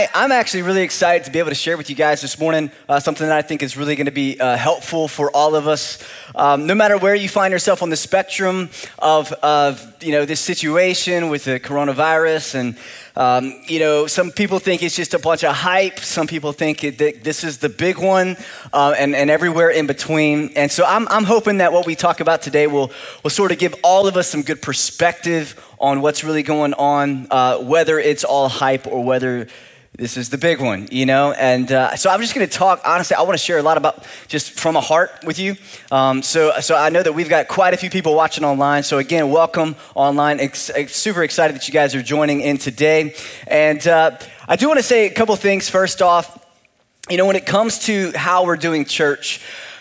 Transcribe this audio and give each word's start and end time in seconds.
I, 0.00 0.24
am 0.24 0.32
actually 0.32 0.62
really 0.62 0.80
excited 0.80 1.26
to 1.26 1.30
be 1.30 1.40
able 1.40 1.50
to 1.50 1.54
share 1.54 1.76
with 1.76 1.90
you 1.90 1.96
guys 1.96 2.22
this 2.22 2.38
morning 2.38 2.70
uh, 2.88 3.00
something 3.00 3.26
that 3.26 3.36
I 3.36 3.42
think 3.42 3.62
is 3.62 3.76
really 3.76 3.96
going 3.96 4.06
to 4.06 4.10
be 4.10 4.40
uh, 4.40 4.56
helpful 4.56 5.08
for 5.08 5.30
all 5.30 5.54
of 5.54 5.68
us. 5.68 5.98
Um, 6.34 6.66
no 6.66 6.74
matter 6.74 6.96
where 6.96 7.14
you 7.14 7.28
find 7.28 7.52
yourself 7.52 7.82
on 7.82 7.90
the 7.90 7.96
spectrum 7.96 8.70
of, 8.98 9.30
of 9.42 10.02
you 10.02 10.12
know, 10.12 10.24
this 10.24 10.40
situation 10.40 11.28
with 11.28 11.44
the 11.44 11.60
coronavirus 11.60 12.54
and 12.54 12.78
um, 13.14 13.60
you 13.66 13.80
know, 13.80 14.06
some 14.06 14.30
people 14.30 14.58
think 14.58 14.82
it's 14.82 14.96
just 14.96 15.12
a 15.12 15.18
bunch 15.18 15.44
of 15.44 15.54
hype. 15.54 15.98
Some 15.98 16.26
people 16.26 16.52
think 16.52 16.82
it, 16.82 17.22
this 17.22 17.44
is 17.44 17.58
the 17.58 17.68
big 17.68 17.98
one, 17.98 18.38
uh, 18.72 18.94
and, 18.96 19.14
and 19.14 19.28
everywhere 19.28 19.68
in 19.68 19.86
between. 19.86 20.50
And 20.56 20.70
so 20.70 20.86
I'm, 20.86 21.06
I'm 21.08 21.24
hoping 21.24 21.58
that 21.58 21.72
what 21.72 21.84
we 21.84 21.96
talk 21.96 22.20
about 22.20 22.40
today 22.40 22.66
will, 22.66 22.90
will 23.22 23.30
sort 23.30 23.52
of 23.52 23.58
give 23.58 23.74
all 23.84 24.06
of 24.06 24.16
us 24.16 24.28
some 24.28 24.40
good 24.40 24.62
perspective 24.62 25.60
on 25.78 26.00
what's 26.00 26.24
really 26.24 26.42
going 26.42 26.72
on, 26.74 27.26
uh, 27.30 27.58
whether 27.58 27.98
it's 27.98 28.24
all 28.24 28.48
hype 28.48 28.86
or 28.86 29.04
whether 29.04 29.48
this 29.96 30.16
is 30.16 30.30
the 30.30 30.38
big 30.38 30.60
one, 30.60 30.88
you 30.90 31.04
know? 31.04 31.32
And 31.32 31.70
uh, 31.70 31.96
so 31.96 32.10
I'm 32.10 32.20
just 32.20 32.34
going 32.34 32.46
to 32.46 32.52
talk, 32.52 32.80
honestly, 32.84 33.16
I 33.16 33.22
want 33.22 33.34
to 33.34 33.44
share 33.44 33.58
a 33.58 33.62
lot 33.62 33.76
about 33.76 34.04
just 34.28 34.52
from 34.52 34.76
a 34.76 34.80
heart 34.80 35.10
with 35.24 35.38
you. 35.38 35.56
Um, 35.90 36.22
so, 36.22 36.52
so 36.60 36.76
I 36.76 36.90
know 36.90 37.02
that 37.02 37.12
we've 37.12 37.28
got 37.28 37.48
quite 37.48 37.74
a 37.74 37.76
few 37.76 37.90
people 37.90 38.14
watching 38.14 38.44
online. 38.44 38.82
So 38.84 38.98
again, 38.98 39.30
welcome 39.30 39.74
online. 39.94 40.38
Ex- 40.38 40.70
super 40.88 41.24
excited 41.24 41.56
that 41.56 41.66
you 41.66 41.74
guys 41.74 41.94
are 41.94 42.02
joining 42.02 42.40
in 42.40 42.56
today. 42.56 43.14
And 43.48 43.86
uh, 43.86 44.16
I 44.48 44.56
do 44.56 44.68
want 44.68 44.78
to 44.78 44.84
say 44.84 45.06
a 45.06 45.10
couple 45.10 45.34
things 45.36 45.68
first 45.68 46.00
off. 46.02 46.38
You 47.10 47.16
know, 47.16 47.26
when 47.26 47.36
it 47.36 47.44
comes 47.44 47.80
to 47.86 48.12
how 48.12 48.44
we're 48.44 48.56
doing 48.56 48.84
church, 48.84 49.40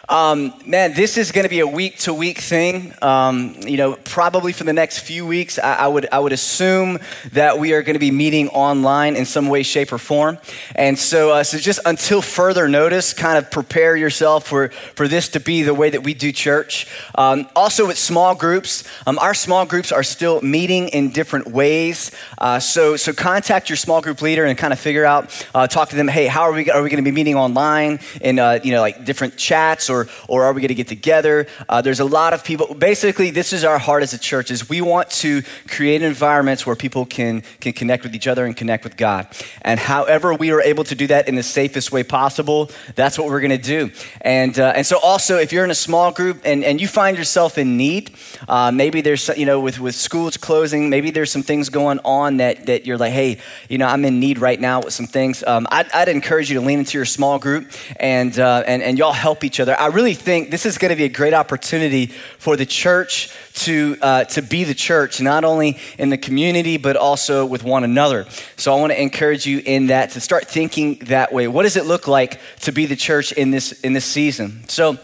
um, 0.09 0.55
man, 0.65 0.93
this 0.93 1.17
is 1.17 1.31
going 1.31 1.43
to 1.43 1.49
be 1.49 1.59
a 1.59 1.67
week 1.67 1.99
to 1.99 2.13
week 2.15 2.39
thing. 2.39 2.93
Um, 2.99 3.55
you 3.59 3.77
know, 3.77 3.93
probably 3.93 4.53
for 4.53 4.63
the 4.63 4.73
next 4.73 4.99
few 4.99 5.23
weeks, 5.23 5.59
I, 5.59 5.75
I, 5.75 5.87
would 5.87 6.09
I 6.11 6.17
would 6.17 6.33
assume 6.33 6.97
that 7.33 7.59
we 7.59 7.73
are 7.73 7.83
going 7.83 7.93
to 7.93 7.99
be 7.99 8.09
meeting 8.09 8.49
online 8.49 9.15
in 9.15 9.25
some 9.25 9.49
way, 9.49 9.61
shape, 9.61 9.93
or 9.93 9.99
form. 9.99 10.39
And 10.75 10.97
so, 10.97 11.29
uh, 11.29 11.43
so 11.43 11.59
just 11.59 11.79
until 11.85 12.23
further 12.23 12.67
notice, 12.67 13.13
kind 13.13 13.37
of 13.37 13.51
prepare 13.51 13.95
yourself 13.95 14.47
for 14.47 14.69
for 14.95 15.07
this 15.07 15.29
to 15.29 15.39
be 15.39 15.61
the 15.61 15.75
way 15.75 15.91
that 15.91 16.03
we 16.03 16.15
do 16.15 16.31
church. 16.31 16.87
Um, 17.13 17.47
also, 17.55 17.85
with 17.85 17.97
small 17.99 18.33
groups, 18.33 18.85
um, 19.05 19.19
our 19.19 19.35
small 19.35 19.67
groups 19.67 19.91
are 19.91 20.03
still 20.03 20.41
meeting 20.41 20.87
in 20.87 21.11
different 21.11 21.51
ways. 21.51 22.09
Uh, 22.39 22.59
so 22.59 22.95
so 22.95 23.13
contact 23.13 23.69
your 23.69 23.77
small 23.77 24.01
group 24.01 24.23
leader 24.23 24.45
and 24.45 24.57
kind 24.57 24.73
of 24.73 24.79
figure 24.79 25.05
out, 25.05 25.45
uh, 25.53 25.67
talk 25.67 25.89
to 25.89 25.95
them. 25.95 26.07
Hey, 26.07 26.25
how 26.25 26.41
are 26.41 26.51
we 26.51 26.71
are 26.71 26.81
we 26.81 26.89
going 26.89 27.03
to 27.03 27.07
be 27.07 27.15
meeting 27.15 27.35
online 27.35 27.99
in 28.21 28.39
uh, 28.39 28.59
you 28.63 28.71
know 28.71 28.81
like 28.81 29.05
different 29.05 29.37
chats 29.37 29.87
or 29.87 29.98
or, 30.01 30.07
or 30.27 30.43
are 30.43 30.53
we 30.53 30.61
going 30.61 30.69
to 30.69 30.75
get 30.75 30.87
together? 30.87 31.47
Uh, 31.67 31.81
there's 31.81 31.99
a 31.99 32.05
lot 32.05 32.33
of 32.33 32.43
people. 32.43 32.73
Basically, 32.73 33.31
this 33.31 33.53
is 33.53 33.63
our 33.63 33.79
heart 33.79 34.03
as 34.03 34.13
a 34.13 34.17
church 34.17 34.51
is 34.51 34.69
we 34.69 34.81
want 34.81 35.09
to 35.09 35.41
create 35.67 36.01
environments 36.01 36.65
where 36.65 36.75
people 36.75 37.05
can, 37.05 37.43
can 37.59 37.73
connect 37.73 38.03
with 38.03 38.15
each 38.15 38.27
other 38.27 38.45
and 38.45 38.55
connect 38.55 38.83
with 38.83 38.97
God. 38.97 39.27
And 39.61 39.79
however 39.79 40.33
we 40.33 40.51
are 40.51 40.61
able 40.61 40.83
to 40.85 40.95
do 40.95 41.07
that 41.07 41.27
in 41.27 41.35
the 41.35 41.43
safest 41.43 41.91
way 41.91 42.03
possible, 42.03 42.71
that's 42.95 43.17
what 43.17 43.27
we're 43.27 43.41
going 43.41 43.51
to 43.51 43.57
do. 43.57 43.91
And, 44.21 44.57
uh, 44.59 44.73
and 44.75 44.85
so 44.85 44.99
also, 44.99 45.37
if 45.37 45.51
you're 45.51 45.65
in 45.65 45.71
a 45.71 45.75
small 45.75 46.11
group 46.11 46.41
and, 46.45 46.63
and 46.63 46.79
you 46.79 46.87
find 46.87 47.17
yourself 47.17 47.57
in 47.57 47.77
need, 47.77 48.11
uh, 48.47 48.71
maybe 48.71 49.01
there's, 49.01 49.29
you 49.37 49.45
know, 49.45 49.59
with, 49.59 49.79
with 49.79 49.95
schools 49.95 50.37
closing, 50.37 50.89
maybe 50.89 51.11
there's 51.11 51.31
some 51.31 51.43
things 51.43 51.69
going 51.69 51.99
on 52.03 52.37
that, 52.37 52.65
that 52.65 52.85
you're 52.85 52.97
like, 52.97 53.13
hey, 53.13 53.39
you 53.67 53.77
know, 53.77 53.87
I'm 53.87 54.05
in 54.05 54.19
need 54.19 54.39
right 54.39 54.59
now 54.59 54.81
with 54.81 54.93
some 54.93 55.05
things. 55.05 55.43
Um, 55.43 55.67
I'd, 55.71 55.91
I'd, 55.91 56.09
encourage 56.09 56.49
you 56.49 56.59
to 56.59 56.65
lean 56.65 56.79
into 56.79 56.97
your 56.97 57.05
small 57.05 57.37
group 57.37 57.71
and, 57.99 58.37
uh, 58.39 58.63
and, 58.65 58.81
and 58.81 58.97
y'all 58.97 59.13
help 59.13 59.43
each 59.43 59.59
other. 59.59 59.79
I 59.79 59.87
really 59.89 60.13
think 60.13 60.51
this 60.51 60.65
is 60.65 60.77
going 60.77 60.89
to 60.89 60.95
be 60.95 61.03
a 61.03 61.09
great 61.09 61.33
opportunity 61.33 62.07
for 62.37 62.55
the 62.55 62.65
church 62.65 63.31
to, 63.65 63.97
uh, 64.01 64.23
to 64.25 64.41
be 64.41 64.63
the 64.63 64.73
church, 64.73 65.21
not 65.21 65.43
only 65.43 65.77
in 65.97 66.09
the 66.09 66.17
community, 66.17 66.77
but 66.77 66.95
also 66.95 67.45
with 67.45 67.63
one 67.63 67.83
another. 67.83 68.25
So 68.55 68.75
I 68.75 68.79
want 68.79 68.93
to 68.93 69.01
encourage 69.01 69.45
you 69.45 69.61
in 69.65 69.87
that 69.87 70.11
to 70.11 70.21
start 70.21 70.47
thinking 70.47 70.95
that 71.07 71.33
way. 71.33 71.47
What 71.47 71.63
does 71.63 71.75
it 71.75 71.85
look 71.85 72.07
like 72.07 72.39
to 72.61 72.71
be 72.71 72.85
the 72.85 72.95
church 72.95 73.31
in 73.31 73.51
this, 73.51 73.73
in 73.81 73.93
this 73.93 74.05
season? 74.05 74.67
So, 74.67 74.97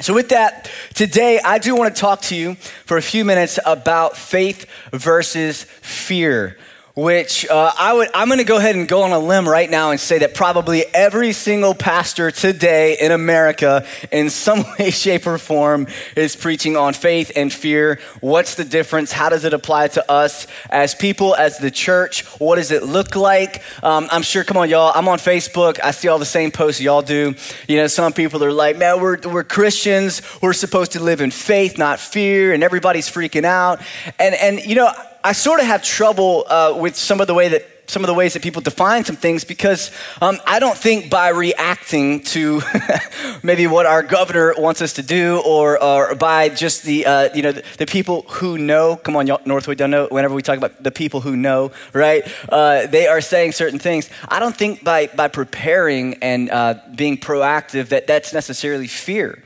so, 0.00 0.12
with 0.12 0.30
that, 0.30 0.68
today 0.94 1.38
I 1.44 1.58
do 1.58 1.76
want 1.76 1.94
to 1.94 2.00
talk 2.00 2.20
to 2.22 2.34
you 2.34 2.56
for 2.84 2.96
a 2.96 3.02
few 3.02 3.24
minutes 3.24 3.60
about 3.64 4.16
faith 4.16 4.66
versus 4.92 5.62
fear 5.62 6.58
which 6.94 7.44
uh, 7.48 7.72
I 7.76 7.92
would, 7.92 8.08
I'm 8.14 8.28
going 8.28 8.38
to 8.38 8.44
go 8.44 8.56
ahead 8.56 8.76
and 8.76 8.86
go 8.86 9.02
on 9.02 9.10
a 9.10 9.18
limb 9.18 9.48
right 9.48 9.68
now 9.68 9.90
and 9.90 9.98
say 9.98 10.18
that 10.18 10.32
probably 10.34 10.84
every 10.94 11.32
single 11.32 11.74
pastor 11.74 12.30
today 12.30 12.96
in 13.00 13.10
America, 13.10 13.84
in 14.12 14.30
some 14.30 14.64
way, 14.78 14.90
shape, 14.90 15.26
or 15.26 15.38
form, 15.38 15.88
is 16.16 16.36
preaching 16.36 16.76
on 16.76 16.94
faith 16.94 17.32
and 17.34 17.52
fear. 17.52 17.98
What's 18.20 18.54
the 18.54 18.64
difference? 18.64 19.10
How 19.10 19.28
does 19.28 19.44
it 19.44 19.52
apply 19.52 19.88
to 19.88 20.10
us 20.10 20.46
as 20.70 20.94
people, 20.94 21.34
as 21.34 21.58
the 21.58 21.70
church? 21.70 22.24
What 22.38 22.56
does 22.56 22.70
it 22.70 22.84
look 22.84 23.16
like? 23.16 23.62
Um, 23.82 24.06
I'm 24.12 24.22
sure, 24.22 24.44
come 24.44 24.56
on, 24.56 24.70
y'all. 24.70 24.92
I'm 24.94 25.08
on 25.08 25.18
Facebook. 25.18 25.80
I 25.82 25.90
see 25.90 26.06
all 26.06 26.20
the 26.20 26.24
same 26.24 26.52
posts 26.52 26.80
y'all 26.80 27.02
do. 27.02 27.34
You 27.66 27.76
know, 27.78 27.88
some 27.88 28.12
people 28.12 28.44
are 28.44 28.52
like, 28.52 28.78
man, 28.78 29.00
we're, 29.00 29.18
we're 29.24 29.42
Christians. 29.42 30.22
We're 30.40 30.52
supposed 30.52 30.92
to 30.92 31.00
live 31.00 31.20
in 31.20 31.32
faith, 31.32 31.76
not 31.76 31.98
fear, 31.98 32.52
and 32.52 32.62
everybody's 32.62 33.10
freaking 33.10 33.44
out. 33.44 33.80
And, 34.20 34.36
and 34.36 34.64
you 34.64 34.76
know, 34.76 34.92
I 35.26 35.32
sort 35.32 35.58
of 35.60 35.66
have 35.66 35.82
trouble 35.82 36.44
uh, 36.46 36.76
with 36.78 36.96
some 36.96 37.22
of 37.22 37.26
the 37.26 37.32
way 37.32 37.48
that 37.48 37.64
some 37.86 38.02
of 38.02 38.06
the 38.06 38.14
ways 38.14 38.32
that 38.32 38.42
people 38.42 38.62
define 38.62 39.04
some 39.04 39.16
things 39.16 39.44
because 39.44 39.90
um, 40.22 40.38
I 40.46 40.58
don't 40.58 40.76
think 40.76 41.10
by 41.10 41.28
reacting 41.28 42.22
to 42.24 42.62
maybe 43.42 43.66
what 43.66 43.86
our 43.86 44.02
governor 44.02 44.54
wants 44.56 44.80
us 44.80 44.94
to 44.94 45.02
do 45.02 45.42
or, 45.44 45.82
or 45.82 46.14
by 46.14 46.48
just 46.48 46.82
the, 46.84 47.04
uh, 47.06 47.28
you 47.34 47.42
know, 47.42 47.52
the, 47.52 47.62
the, 47.78 47.86
people 47.86 48.22
who 48.22 48.56
know, 48.56 48.96
come 48.96 49.16
on, 49.16 49.26
Northwood 49.44 49.76
don't 49.76 49.90
know, 49.90 50.08
whenever 50.10 50.34
we 50.34 50.40
talk 50.40 50.56
about 50.56 50.82
the 50.82 50.90
people 50.90 51.20
who 51.20 51.36
know, 51.36 51.72
right, 51.92 52.26
uh, 52.48 52.86
they 52.86 53.06
are 53.06 53.20
saying 53.20 53.52
certain 53.52 53.78
things. 53.78 54.08
I 54.28 54.40
don't 54.40 54.56
think 54.56 54.82
by, 54.82 55.08
by 55.08 55.28
preparing 55.28 56.14
and 56.22 56.50
uh, 56.50 56.76
being 56.94 57.18
proactive 57.18 57.88
that 57.88 58.06
that's 58.06 58.32
necessarily 58.32 58.86
fear. 58.86 59.42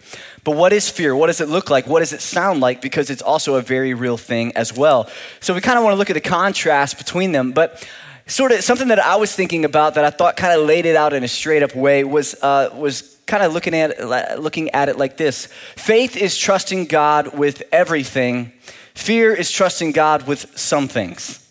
But 0.49 0.57
what 0.57 0.73
is 0.73 0.89
fear? 0.89 1.15
What 1.15 1.27
does 1.27 1.43
it 1.43 1.51
look 1.51 1.69
like? 1.69 1.87
What 1.87 2.01
does 2.01 2.15
it 2.15 2.23
sound 2.23 2.61
like? 2.61 2.81
Because 2.81 3.11
it's 3.11 3.21
also 3.21 3.57
a 3.57 3.61
very 3.61 3.93
real 3.93 4.17
thing 4.17 4.57
as 4.57 4.75
well. 4.75 5.07
So 5.41 5.53
we 5.53 5.61
kind 5.61 5.77
of 5.77 5.85
want 5.85 5.93
to 5.93 5.99
look 5.99 6.09
at 6.09 6.15
the 6.15 6.23
contrast 6.23 6.97
between 6.97 7.33
them. 7.33 7.53
But 7.53 7.87
sort 8.27 8.53
of 8.53 8.65
something 8.65 8.89
that 8.89 8.99
I 8.99 9.17
was 9.17 9.31
thinking 9.35 9.67
about 9.67 9.97
that 9.97 10.07
I 10.07 10.09
thought 10.09 10.39
kind 10.39 10.59
of 10.59 10.67
laid 10.67 10.87
it 10.87 10.97
out 10.97 11.13
in 11.13 11.23
a 11.23 11.29
straight 11.29 11.63
up 11.63 11.77
way 11.77 12.03
was, 12.03 12.35
uh, 12.41 12.71
was 12.75 13.19
kind 13.27 13.43
of 13.43 13.53
looking 13.53 13.75
at, 13.75 14.41
looking 14.41 14.71
at 14.71 14.89
it 14.89 14.97
like 14.97 15.19
this 15.19 15.49
Faith 15.77 16.17
is 16.17 16.35
trusting 16.39 16.87
God 16.87 17.37
with 17.37 17.63
everything, 17.71 18.51
fear 18.95 19.35
is 19.35 19.53
trusting 19.53 19.93
God 19.93 20.27
with 20.27 20.59
some 20.59 20.89
things, 20.89 21.47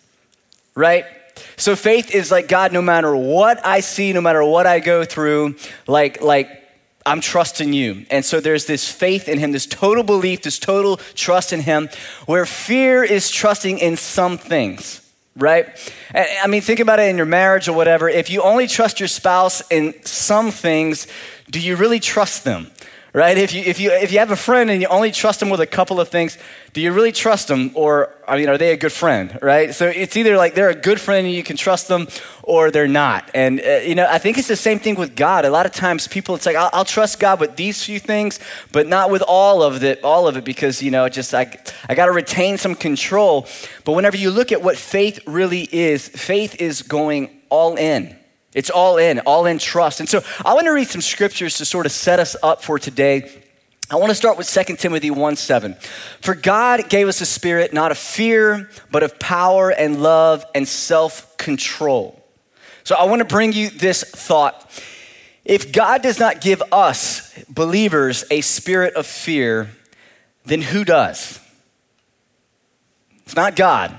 right? 0.73 1.05
So 1.55 1.75
faith 1.75 2.15
is 2.15 2.31
like 2.31 2.47
God, 2.47 2.73
no 2.73 2.81
matter 2.81 3.15
what 3.15 3.63
I 3.63 3.81
see, 3.81 4.11
no 4.11 4.21
matter 4.21 4.43
what 4.43 4.65
I 4.65 4.79
go 4.79 5.05
through, 5.05 5.55
like, 5.85 6.19
like, 6.23 6.56
I'm 7.07 7.21
trusting 7.21 7.71
you. 7.71 8.05
And 8.11 8.25
so 8.25 8.41
there's 8.41 8.65
this 8.65 8.91
faith 8.91 9.29
in 9.29 9.39
him, 9.39 9.53
this 9.53 9.65
total 9.65 10.03
belief, 10.03 10.41
this 10.41 10.59
total 10.59 10.97
trust 11.15 11.53
in 11.53 11.61
him, 11.61 11.89
where 12.25 12.45
fear 12.45 13.01
is 13.01 13.31
trusting 13.31 13.79
in 13.79 13.95
some 13.95 14.37
things, 14.37 15.01
right? 15.37 15.67
I 16.13 16.47
mean, 16.47 16.61
think 16.61 16.81
about 16.81 16.99
it 16.99 17.09
in 17.09 17.15
your 17.15 17.25
marriage 17.25 17.69
or 17.69 17.73
whatever. 17.73 18.09
If 18.09 18.29
you 18.29 18.41
only 18.41 18.67
trust 18.67 18.99
your 18.99 19.07
spouse 19.07 19.63
in 19.71 19.93
some 20.03 20.51
things, 20.51 21.07
do 21.49 21.61
you 21.61 21.77
really 21.77 22.01
trust 22.01 22.43
them? 22.43 22.71
Right? 23.17 23.35
If 23.35 23.51
you, 23.51 23.63
if, 23.63 23.79
you, 23.79 23.91
if 23.91 24.11
you 24.11 24.19
have 24.19 24.29
a 24.29 24.35
friend 24.35 24.69
and 24.69 24.79
you 24.79 24.87
only 24.89 25.11
trust 25.11 25.39
them 25.39 25.49
with 25.49 25.59
a 25.59 25.65
couple 25.65 25.99
of 25.99 26.07
things, 26.07 26.37
do 26.73 26.81
you 26.81 26.91
really 26.91 27.11
trust 27.11 27.47
them? 27.47 27.71
Or, 27.73 28.13
I 28.27 28.37
mean, 28.37 28.47
are 28.47 28.59
they 28.59 28.73
a 28.73 28.77
good 28.77 28.91
friend, 28.91 29.39
right? 29.41 29.73
So 29.73 29.87
it's 29.87 30.15
either 30.15 30.37
like 30.37 30.53
they're 30.53 30.69
a 30.69 30.75
good 30.75 31.01
friend 31.01 31.25
and 31.25 31.35
you 31.35 31.41
can 31.41 31.57
trust 31.57 31.87
them, 31.87 32.09
or 32.43 32.69
they're 32.69 32.87
not. 32.87 33.27
And, 33.33 33.59
uh, 33.59 33.77
you 33.77 33.95
know, 33.95 34.05
I 34.07 34.19
think 34.19 34.37
it's 34.37 34.47
the 34.47 34.55
same 34.55 34.77
thing 34.77 34.93
with 34.93 35.15
God. 35.15 35.45
A 35.45 35.49
lot 35.49 35.65
of 35.65 35.71
times 35.71 36.07
people, 36.07 36.35
it's 36.35 36.45
like, 36.45 36.55
I'll, 36.55 36.69
I'll, 36.71 36.85
trust 36.85 37.19
God 37.19 37.39
with 37.39 37.55
these 37.55 37.83
few 37.83 37.99
things, 37.99 38.39
but 38.71 38.85
not 38.85 39.09
with 39.09 39.23
all 39.27 39.63
of 39.63 39.83
it, 39.83 40.03
all 40.03 40.27
of 40.27 40.37
it 40.37 40.45
because, 40.45 40.83
you 40.83 40.91
know, 40.91 41.09
just 41.09 41.33
I, 41.33 41.57
I 41.89 41.95
got 41.95 42.05
to 42.05 42.11
retain 42.11 42.59
some 42.59 42.75
control. 42.75 43.47
But 43.83 43.93
whenever 43.93 44.15
you 44.15 44.29
look 44.29 44.51
at 44.51 44.61
what 44.61 44.77
faith 44.77 45.19
really 45.25 45.67
is, 45.71 46.07
faith 46.07 46.61
is 46.61 46.83
going 46.83 47.31
all 47.49 47.77
in. 47.77 48.16
It's 48.57 48.71
all 48.71 48.97
in, 48.97 49.19
all 49.19 49.45
in 49.45 49.59
trust. 49.59 49.99
And 49.99 50.09
so 50.09 50.23
I 50.43 50.55
want 50.55 50.65
to 50.65 50.71
read 50.71 50.87
some 50.87 50.99
scriptures 50.99 51.59
to 51.59 51.65
sort 51.65 51.85
of 51.85 51.91
set 51.91 52.19
us 52.19 52.35
up 52.41 52.63
for 52.63 52.79
today. 52.79 53.31
I 53.91 53.97
want 53.97 54.09
to 54.09 54.15
start 54.15 54.35
with 54.35 54.49
2 54.49 54.77
Timothy 54.77 55.11
1 55.11 55.35
7. 55.35 55.75
For 56.21 56.33
God 56.33 56.89
gave 56.89 57.07
us 57.07 57.21
a 57.21 57.25
spirit 57.27 57.71
not 57.71 57.91
of 57.91 57.99
fear, 57.99 58.67
but 58.89 59.03
of 59.03 59.19
power 59.19 59.69
and 59.69 60.01
love 60.01 60.43
and 60.55 60.67
self 60.67 61.37
control. 61.37 62.25
So 62.83 62.95
I 62.95 63.03
want 63.03 63.19
to 63.19 63.25
bring 63.25 63.53
you 63.53 63.69
this 63.69 64.03
thought. 64.03 64.67
If 65.45 65.71
God 65.71 66.01
does 66.01 66.19
not 66.19 66.41
give 66.41 66.63
us, 66.71 67.31
believers, 67.49 68.25
a 68.31 68.41
spirit 68.41 68.95
of 68.95 69.05
fear, 69.05 69.69
then 70.45 70.63
who 70.63 70.83
does? 70.83 71.39
It's 73.23 73.35
not 73.35 73.55
God. 73.55 73.95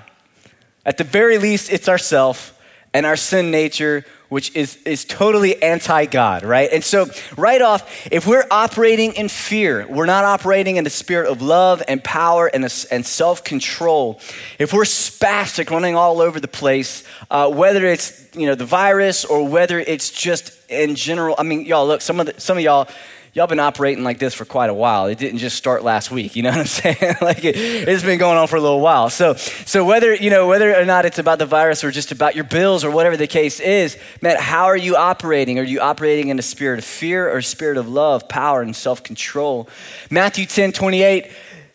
At 0.85 0.99
the 0.99 1.05
very 1.05 1.39
least, 1.39 1.73
it's 1.73 1.89
ourself 1.89 2.58
and 2.99 3.07
our 3.07 3.15
sin 3.15 3.53
nature, 3.53 4.05
which 4.29 4.55
is, 4.57 4.77
is 4.85 5.05
totally 5.05 5.63
anti 5.63 6.07
God, 6.07 6.43
right? 6.43 6.69
And 6.73 6.83
so, 6.83 7.07
right 7.37 7.63
off, 7.63 8.09
if 8.11 8.27
we're 8.27 8.45
operating 8.51 9.13
in 9.13 9.29
fear, 9.29 9.87
we're 9.89 10.05
not 10.05 10.25
operating 10.25 10.79
in 10.79 10.83
the 10.83 10.91
spirit 10.91 11.31
of 11.31 11.41
love 11.41 11.81
and 11.87 12.03
power 12.03 12.49
and, 12.49 12.65
and 12.65 13.07
self 13.07 13.45
control. 13.45 14.21
If 14.59 14.73
we're 14.73 14.83
spastic, 14.83 15.71
running 15.71 15.95
all 15.95 16.21
over 16.21 16.41
the 16.41 16.49
place, 16.49 17.05
uh, 17.31 17.49
whether 17.53 17.87
it's 17.87 18.29
you 18.35 18.47
know 18.47 18.57
the 18.57 18.67
virus 18.67 19.25
or 19.25 19.49
whether 19.49 19.79
it's 19.79 20.11
just 20.11 20.53
in 20.69 20.97
general, 20.97 21.37
I 21.39 21.45
mean, 21.45 21.67
y'all, 21.67 21.87
look, 21.87 22.01
some 22.01 22.19
of 22.19 22.27
the, 22.27 22.41
some 22.41 22.59
of 22.59 22.65
y'all 22.65 22.89
y'all 23.35 23.47
been 23.47 23.61
operating 23.61 24.05
like 24.05 24.19
this 24.19 24.35
for 24.35 24.45
quite 24.45 24.71
a 24.71 24.75
while. 24.75 25.07
It 25.07 25.19
didn't 25.19 25.39
just 25.39 25.57
start 25.57 25.83
last 25.83 26.11
week. 26.11 26.37
You 26.37 26.43
know 26.43 26.51
what 26.51 26.59
I'm 26.59 26.67
saying? 26.67 27.17
like 27.21 27.45
it, 27.45 27.57
has 27.89 28.03
been 28.03 28.19
going 28.19 28.39
on 28.39 28.49
for 28.49 28.57
a 28.57 28.61
little 28.61 28.81
while. 28.81 29.11
So, 29.11 29.35
so 29.35 29.85
whether 29.85 30.15
you 30.15 30.31
know 30.31 30.47
whether 30.49 30.75
or 30.75 30.85
not 30.85 31.05
it's 31.05 31.19
about 31.19 31.39
the 31.39 31.47
virus 31.47 31.85
or 31.85 31.91
just 31.91 32.13
about 32.13 32.35
your 32.35 32.45
bills 32.45 32.85
or 32.85 32.91
whatever 32.91 33.17
the 33.17 33.27
case 33.27 33.61
is, 33.61 33.97
man, 34.23 34.37
how 34.39 34.67
are 34.67 34.77
you 34.77 34.97
operating? 34.97 35.59
Are 35.59 35.65
you 35.65 35.81
operating 35.81 36.29
in 36.29 36.39
a 36.39 36.43
spirit 36.43 36.79
of 36.79 36.85
fear 36.85 37.29
or 37.29 37.39
a 37.39 37.43
spirit 37.43 37.77
of 37.77 37.89
love, 37.89 38.29
power, 38.29 38.63
and 38.63 38.75
self-control? 38.75 39.69
Matthew 40.11 40.47
10, 40.47 40.73
28, 40.73 41.31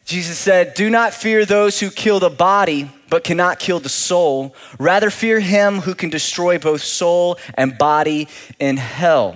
Jesus 0.05 0.37
said, 0.37 0.73
"Do 0.73 0.89
not 0.89 1.13
fear 1.13 1.45
those 1.45 1.79
who 1.79 1.89
kill 1.89 2.19
the 2.19 2.29
body." 2.29 2.89
But 3.09 3.23
cannot 3.23 3.59
kill 3.59 3.79
the 3.79 3.89
soul. 3.89 4.55
Rather, 4.79 5.11
fear 5.11 5.39
him 5.39 5.81
who 5.81 5.93
can 5.93 6.09
destroy 6.09 6.57
both 6.57 6.81
soul 6.81 7.37
and 7.53 7.77
body 7.77 8.27
in 8.57 8.77
hell. 8.77 9.35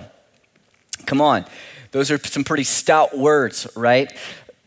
Come 1.06 1.20
on. 1.20 1.46
Those 1.90 2.10
are 2.10 2.18
some 2.18 2.44
pretty 2.44 2.64
stout 2.64 3.16
words, 3.16 3.66
right? 3.74 4.12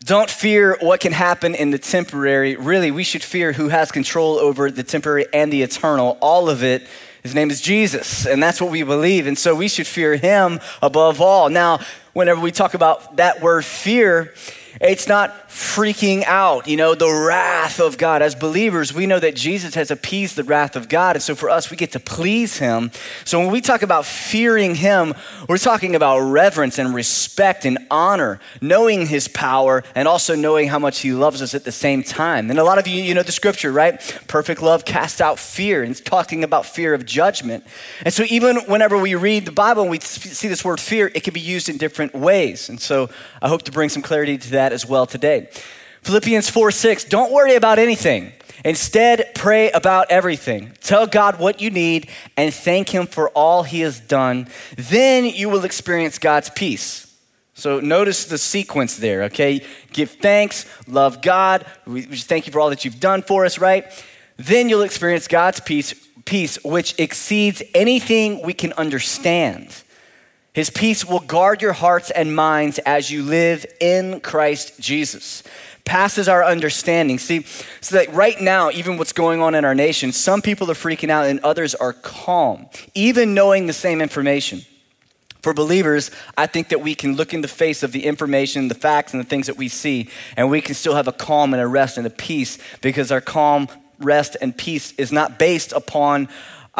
Don't 0.03 0.29
fear 0.29 0.77
what 0.81 0.99
can 0.99 1.11
happen 1.11 1.53
in 1.53 1.69
the 1.69 1.77
temporary. 1.77 2.55
Really, 2.55 2.89
we 2.89 3.03
should 3.03 3.23
fear 3.23 3.53
who 3.53 3.69
has 3.69 3.91
control 3.91 4.39
over 4.39 4.71
the 4.71 4.83
temporary 4.83 5.27
and 5.31 5.53
the 5.53 5.61
eternal. 5.61 6.17
All 6.21 6.49
of 6.49 6.63
it. 6.63 6.87
His 7.21 7.35
name 7.35 7.51
is 7.51 7.61
Jesus, 7.61 8.25
and 8.25 8.41
that's 8.41 8.59
what 8.59 8.71
we 8.71 8.81
believe. 8.81 9.27
And 9.27 9.37
so 9.37 9.53
we 9.53 9.67
should 9.67 9.85
fear 9.85 10.15
him 10.15 10.59
above 10.81 11.21
all. 11.21 11.49
Now, 11.49 11.79
whenever 12.13 12.41
we 12.41 12.51
talk 12.51 12.73
about 12.73 13.17
that 13.17 13.41
word 13.41 13.63
fear, 13.63 14.33
it's 14.81 15.07
not 15.07 15.47
freaking 15.47 16.23
out, 16.23 16.67
you 16.67 16.75
know, 16.75 16.95
the 16.95 17.11
wrath 17.11 17.79
of 17.79 17.97
God. 17.97 18.21
As 18.21 18.33
believers, 18.33 18.93
we 18.93 19.05
know 19.05 19.19
that 19.19 19.35
Jesus 19.35 19.75
has 19.75 19.91
appeased 19.91 20.35
the 20.35 20.43
wrath 20.43 20.75
of 20.75 20.89
God. 20.89 21.15
And 21.15 21.21
so 21.21 21.35
for 21.35 21.49
us, 21.49 21.69
we 21.69 21.77
get 21.77 21.91
to 21.91 21.99
please 21.99 22.57
him. 22.57 22.91
So 23.23 23.39
when 23.39 23.51
we 23.51 23.61
talk 23.61 23.83
about 23.83 24.05
fearing 24.05 24.73
him, 24.73 25.13
we're 25.47 25.59
talking 25.59 25.95
about 25.95 26.19
reverence 26.21 26.79
and 26.79 26.95
respect 26.95 27.65
and 27.65 27.77
honor, 27.91 28.39
knowing 28.59 29.05
his 29.05 29.27
power 29.27 29.83
and 29.93 30.07
also 30.07 30.35
knowing 30.35 30.69
how 30.69 30.79
much 30.79 31.01
he 31.01 31.11
loves 31.11 31.41
us 31.41 31.53
at 31.53 31.63
the 31.63 31.71
same 31.71 32.01
time. 32.01 32.49
And 32.49 32.57
a 32.57 32.63
lot 32.63 32.79
of 32.79 32.87
you, 32.87 33.03
you 33.03 33.13
know 33.13 33.23
the 33.23 33.31
scripture, 33.31 33.71
right? 33.71 33.99
Perfect 34.27 34.63
love 34.63 34.83
casts 34.83 35.21
out 35.21 35.37
fear. 35.37 35.83
And 35.83 35.91
it's 35.91 36.01
talking 36.01 36.43
about 36.43 36.65
fear 36.65 36.95
of 36.95 37.05
judgment. 37.05 37.65
And 38.03 38.13
so 38.13 38.23
even 38.29 38.57
whenever 38.61 38.97
we 38.97 39.13
read 39.13 39.45
the 39.45 39.51
Bible 39.51 39.83
and 39.83 39.91
we 39.91 39.99
see 39.99 40.47
this 40.47 40.65
word 40.65 40.79
fear, 40.79 41.11
it 41.13 41.23
can 41.23 41.33
be 41.33 41.39
used 41.39 41.69
in 41.69 41.77
different 41.77 42.15
ways. 42.15 42.67
And 42.67 42.79
so 42.79 43.09
I 43.43 43.47
hope 43.47 43.61
to 43.63 43.71
bring 43.71 43.89
some 43.89 44.01
clarity 44.01 44.37
to 44.37 44.51
that 44.51 44.70
as 44.71 44.85
well 44.85 45.05
today. 45.05 45.49
Philippians 46.01 46.49
4 46.49 46.71
6, 46.71 47.03
don't 47.05 47.31
worry 47.31 47.55
about 47.55 47.79
anything. 47.79 48.31
Instead, 48.63 49.33
pray 49.33 49.71
about 49.71 50.11
everything. 50.11 50.71
Tell 50.81 51.07
God 51.07 51.39
what 51.39 51.61
you 51.61 51.71
need 51.71 52.09
and 52.37 52.53
thank 52.53 52.89
Him 52.89 53.07
for 53.07 53.29
all 53.29 53.63
He 53.63 53.81
has 53.81 53.99
done. 53.99 54.47
Then 54.77 55.25
you 55.25 55.49
will 55.49 55.65
experience 55.65 56.19
God's 56.19 56.49
peace. 56.49 57.07
So 57.53 57.79
notice 57.79 58.25
the 58.25 58.37
sequence 58.37 58.97
there, 58.97 59.23
okay? 59.23 59.63
Give 59.93 60.09
thanks, 60.09 60.65
love 60.87 61.21
God. 61.21 61.65
We 61.85 62.03
thank 62.03 62.47
you 62.47 62.53
for 62.53 62.59
all 62.59 62.69
that 62.69 62.85
you've 62.85 62.99
done 62.99 63.21
for 63.21 63.45
us, 63.45 63.59
right? 63.59 63.85
Then 64.37 64.69
you'll 64.69 64.81
experience 64.81 65.27
God's 65.27 65.59
peace, 65.59 65.93
peace 66.25 66.63
which 66.63 66.99
exceeds 66.99 67.61
anything 67.75 68.41
we 68.43 68.53
can 68.53 68.73
understand. 68.73 69.83
His 70.53 70.69
peace 70.69 71.05
will 71.05 71.21
guard 71.21 71.61
your 71.61 71.73
hearts 71.73 72.11
and 72.11 72.35
minds 72.35 72.77
as 72.79 73.09
you 73.09 73.23
live 73.23 73.65
in 73.79 74.19
Christ 74.19 74.79
Jesus 74.79 75.43
passes 75.85 76.29
our 76.29 76.43
understanding. 76.43 77.17
See, 77.17 77.43
so 77.81 77.95
that 77.95 78.13
right 78.13 78.39
now, 78.39 78.71
even 78.71 78.97
what's 78.97 79.13
going 79.13 79.41
on 79.41 79.55
in 79.55 79.65
our 79.65 79.75
nation, 79.75 80.11
some 80.11 80.41
people 80.41 80.69
are 80.69 80.75
freaking 80.75 81.09
out 81.09 81.27
and 81.27 81.39
others 81.41 81.75
are 81.75 81.93
calm, 81.93 82.67
even 82.93 83.33
knowing 83.33 83.67
the 83.67 83.73
same 83.73 84.01
information. 84.01 84.61
For 85.41 85.53
believers, 85.53 86.11
I 86.37 86.45
think 86.45 86.69
that 86.69 86.81
we 86.81 86.93
can 86.93 87.15
look 87.15 87.33
in 87.33 87.41
the 87.41 87.47
face 87.47 87.81
of 87.81 87.91
the 87.91 88.05
information, 88.05 88.67
the 88.67 88.75
facts, 88.75 89.13
and 89.13 89.19
the 89.19 89.27
things 89.27 89.47
that 89.47 89.57
we 89.57 89.69
see, 89.69 90.09
and 90.37 90.51
we 90.51 90.61
can 90.61 90.75
still 90.75 90.93
have 90.93 91.07
a 91.07 91.11
calm 91.11 91.53
and 91.53 91.61
a 91.61 91.67
rest 91.67 91.97
and 91.97 92.05
a 92.05 92.11
peace 92.11 92.59
because 92.81 93.11
our 93.11 93.21
calm, 93.21 93.67
rest, 93.97 94.37
and 94.39 94.55
peace 94.55 94.93
is 94.93 95.11
not 95.11 95.39
based 95.39 95.71
upon 95.71 96.29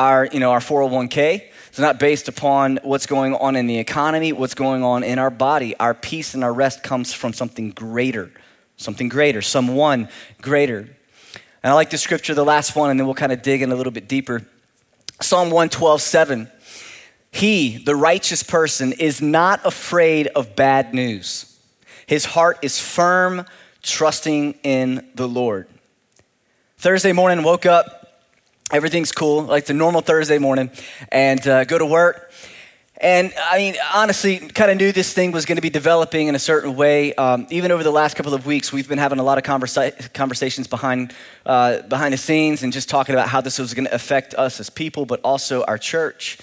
our, 0.01 0.27
you 0.31 0.39
know, 0.39 0.51
our 0.51 0.59
401k. 0.59 1.44
It's 1.69 1.80
not 1.80 2.00
based 2.00 2.27
upon 2.27 2.80
what's 2.83 3.06
going 3.06 3.33
on 3.36 3.56
in 3.56 3.68
the 3.68 3.77
economy, 3.77 4.33
what's 4.33 4.56
going 4.56 4.83
on 4.83 5.03
in 5.03 5.19
our 5.19 5.30
body. 5.30 5.75
Our 5.80 5.94
peace 5.94 6.33
and 6.33 6.44
our 6.44 6.53
rest 6.53 6.83
comes 6.83 7.13
from 7.13 7.33
something 7.33 7.71
greater 7.71 8.31
something 8.81 9.09
greater, 9.09 9.42
someone 9.42 10.09
greater. 10.42 10.80
And 11.63 11.71
I 11.71 11.74
like 11.74 11.92
the 11.92 11.98
scripture, 11.98 12.33
the 12.33 12.44
last 12.44 12.75
one, 12.75 12.89
and 12.89 13.00
then 13.00 13.06
we'll 13.06 13.15
kind 13.15 13.31
of 13.31 13.42
dig 13.42 13.62
in 13.62 13.71
a 13.71 13.75
little 13.75 13.92
bit 13.92 14.07
deeper. 14.07 14.45
Psalm 15.21 15.50
112, 15.50 16.01
7. 16.01 16.51
He, 17.31 17.77
the 17.77 17.95
righteous 17.95 18.44
person, 18.44 18.92
is 18.94 19.21
not 19.21 19.62
afraid 19.63 20.27
of 20.27 20.56
bad 20.56 20.94
news. 20.94 21.59
His 22.07 22.25
heart 22.25 22.59
is 22.62 22.80
firm, 22.80 23.45
trusting 23.83 24.56
in 24.63 25.07
the 25.15 25.27
Lord. 25.27 25.68
Thursday 26.77 27.13
morning, 27.13 27.44
woke 27.44 27.65
up, 27.65 28.00
everything's 28.71 29.12
cool, 29.12 29.44
like 29.44 29.65
the 29.65 29.73
normal 29.73 30.01
Thursday 30.01 30.38
morning, 30.38 30.71
and 31.12 31.45
uh, 31.47 31.65
go 31.65 31.77
to 31.77 31.85
work. 31.85 32.31
And 33.01 33.33
I 33.50 33.57
mean, 33.57 33.75
honestly, 33.95 34.38
kind 34.38 34.69
of 34.69 34.77
knew 34.77 34.91
this 34.91 35.12
thing 35.12 35.31
was 35.31 35.45
going 35.45 35.56
to 35.56 35.62
be 35.62 35.71
developing 35.71 36.27
in 36.27 36.35
a 36.35 36.39
certain 36.39 36.75
way. 36.75 37.15
Um, 37.15 37.47
even 37.50 37.71
over 37.71 37.81
the 37.81 37.91
last 37.91 38.15
couple 38.15 38.35
of 38.35 38.45
weeks, 38.45 38.71
we've 38.71 38.88
been 38.88 39.00
having 39.00 39.18
a 39.18 39.23
lot 39.23 39.39
of 39.39 39.44
conversa- 39.44 40.13
conversations 40.13 40.68
behind, 40.68 41.12
uh, 41.45 41.81
behind 41.81 42.13
the 42.13 42.18
scenes 42.18 42.62
and 42.62 42.71
just 42.71 42.89
talking 42.89 43.15
about 43.15 43.27
how 43.27 43.41
this 43.41 43.57
was 43.57 43.73
going 43.73 43.85
to 43.85 43.94
affect 43.94 44.35
us 44.35 44.59
as 44.59 44.69
people, 44.69 45.07
but 45.07 45.19
also 45.24 45.63
our 45.63 45.79
church. 45.79 46.38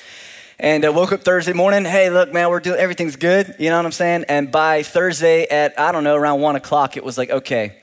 And 0.58 0.84
I 0.84 0.88
woke 0.88 1.12
up 1.12 1.22
Thursday 1.22 1.52
morning. 1.52 1.84
Hey, 1.84 2.10
look, 2.10 2.32
man, 2.32 2.50
we're 2.50 2.58
doing 2.58 2.80
everything's 2.80 3.14
good. 3.14 3.54
You 3.60 3.70
know 3.70 3.76
what 3.76 3.86
I'm 3.86 3.92
saying? 3.92 4.24
And 4.28 4.50
by 4.50 4.82
Thursday 4.82 5.44
at 5.44 5.78
I 5.78 5.92
don't 5.92 6.02
know 6.02 6.16
around 6.16 6.40
one 6.40 6.56
o'clock, 6.56 6.96
it 6.96 7.04
was 7.04 7.16
like, 7.16 7.30
okay, 7.30 7.76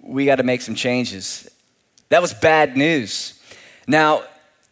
we 0.00 0.24
got 0.24 0.36
to 0.36 0.44
make 0.44 0.62
some 0.62 0.74
changes. 0.74 1.50
That 2.08 2.22
was 2.22 2.32
bad 2.32 2.74
news. 2.74 3.38
Now, 3.86 4.24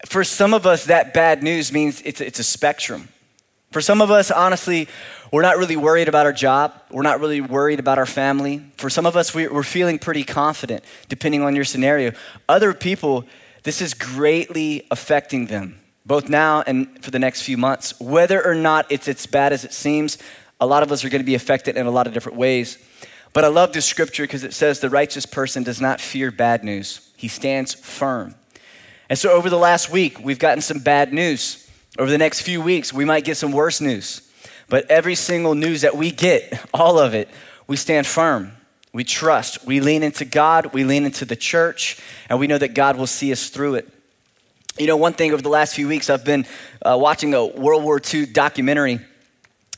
for 0.06 0.24
some 0.24 0.54
of 0.54 0.66
us, 0.66 0.86
that 0.86 1.14
bad 1.14 1.42
news 1.42 1.72
means 1.72 2.00
it's, 2.02 2.20
it's 2.20 2.38
a 2.38 2.44
spectrum. 2.44 3.08
For 3.70 3.80
some 3.80 4.02
of 4.02 4.10
us, 4.10 4.30
honestly, 4.30 4.88
we're 5.32 5.42
not 5.42 5.56
really 5.56 5.76
worried 5.76 6.08
about 6.08 6.26
our 6.26 6.32
job. 6.32 6.74
We're 6.90 7.02
not 7.02 7.20
really 7.20 7.40
worried 7.40 7.80
about 7.80 7.98
our 7.98 8.06
family. 8.06 8.62
For 8.76 8.90
some 8.90 9.06
of 9.06 9.16
us, 9.16 9.34
we're 9.34 9.62
feeling 9.62 9.98
pretty 9.98 10.24
confident, 10.24 10.84
depending 11.08 11.42
on 11.42 11.56
your 11.56 11.64
scenario. 11.64 12.12
Other 12.48 12.74
people, 12.74 13.24
this 13.62 13.80
is 13.80 13.94
greatly 13.94 14.86
affecting 14.90 15.46
them, 15.46 15.78
both 16.04 16.28
now 16.28 16.62
and 16.66 17.02
for 17.02 17.10
the 17.10 17.18
next 17.18 17.42
few 17.42 17.56
months. 17.56 17.98
Whether 17.98 18.44
or 18.44 18.54
not 18.54 18.92
it's 18.92 19.08
as 19.08 19.24
bad 19.24 19.54
as 19.54 19.64
it 19.64 19.72
seems, 19.72 20.18
a 20.60 20.66
lot 20.66 20.82
of 20.82 20.92
us 20.92 21.02
are 21.02 21.08
going 21.08 21.22
to 21.22 21.26
be 21.26 21.34
affected 21.34 21.78
in 21.78 21.86
a 21.86 21.90
lot 21.90 22.06
of 22.06 22.12
different 22.12 22.36
ways. 22.36 22.76
But 23.32 23.44
I 23.44 23.48
love 23.48 23.72
this 23.72 23.86
scripture 23.86 24.24
because 24.24 24.44
it 24.44 24.52
says 24.52 24.80
the 24.80 24.90
righteous 24.90 25.24
person 25.24 25.62
does 25.62 25.80
not 25.80 25.98
fear 25.98 26.30
bad 26.30 26.62
news, 26.62 27.10
he 27.16 27.28
stands 27.28 27.72
firm. 27.72 28.34
And 29.12 29.18
so 29.18 29.32
over 29.32 29.50
the 29.50 29.58
last 29.58 29.90
week, 29.90 30.24
we've 30.24 30.38
gotten 30.38 30.62
some 30.62 30.78
bad 30.78 31.12
news. 31.12 31.68
Over 31.98 32.10
the 32.10 32.16
next 32.16 32.40
few 32.40 32.62
weeks, 32.62 32.94
we 32.94 33.04
might 33.04 33.26
get 33.26 33.36
some 33.36 33.52
worse 33.52 33.78
news. 33.78 34.22
But 34.70 34.90
every 34.90 35.16
single 35.16 35.54
news 35.54 35.82
that 35.82 35.94
we 35.94 36.10
get, 36.10 36.58
all 36.72 36.98
of 36.98 37.12
it, 37.12 37.28
we 37.66 37.76
stand 37.76 38.06
firm. 38.06 38.52
We 38.94 39.04
trust. 39.04 39.66
We 39.66 39.80
lean 39.80 40.02
into 40.02 40.24
God. 40.24 40.72
We 40.72 40.84
lean 40.84 41.04
into 41.04 41.26
the 41.26 41.36
church. 41.36 42.00
And 42.30 42.40
we 42.40 42.46
know 42.46 42.56
that 42.56 42.72
God 42.72 42.96
will 42.96 43.06
see 43.06 43.30
us 43.32 43.50
through 43.50 43.74
it. 43.74 43.88
You 44.78 44.86
know, 44.86 44.96
one 44.96 45.12
thing 45.12 45.34
over 45.34 45.42
the 45.42 45.50
last 45.50 45.74
few 45.74 45.88
weeks, 45.88 46.08
I've 46.08 46.24
been 46.24 46.46
uh, 46.80 46.96
watching 46.98 47.34
a 47.34 47.44
World 47.44 47.84
War 47.84 48.00
II 48.02 48.24
documentary. 48.24 48.98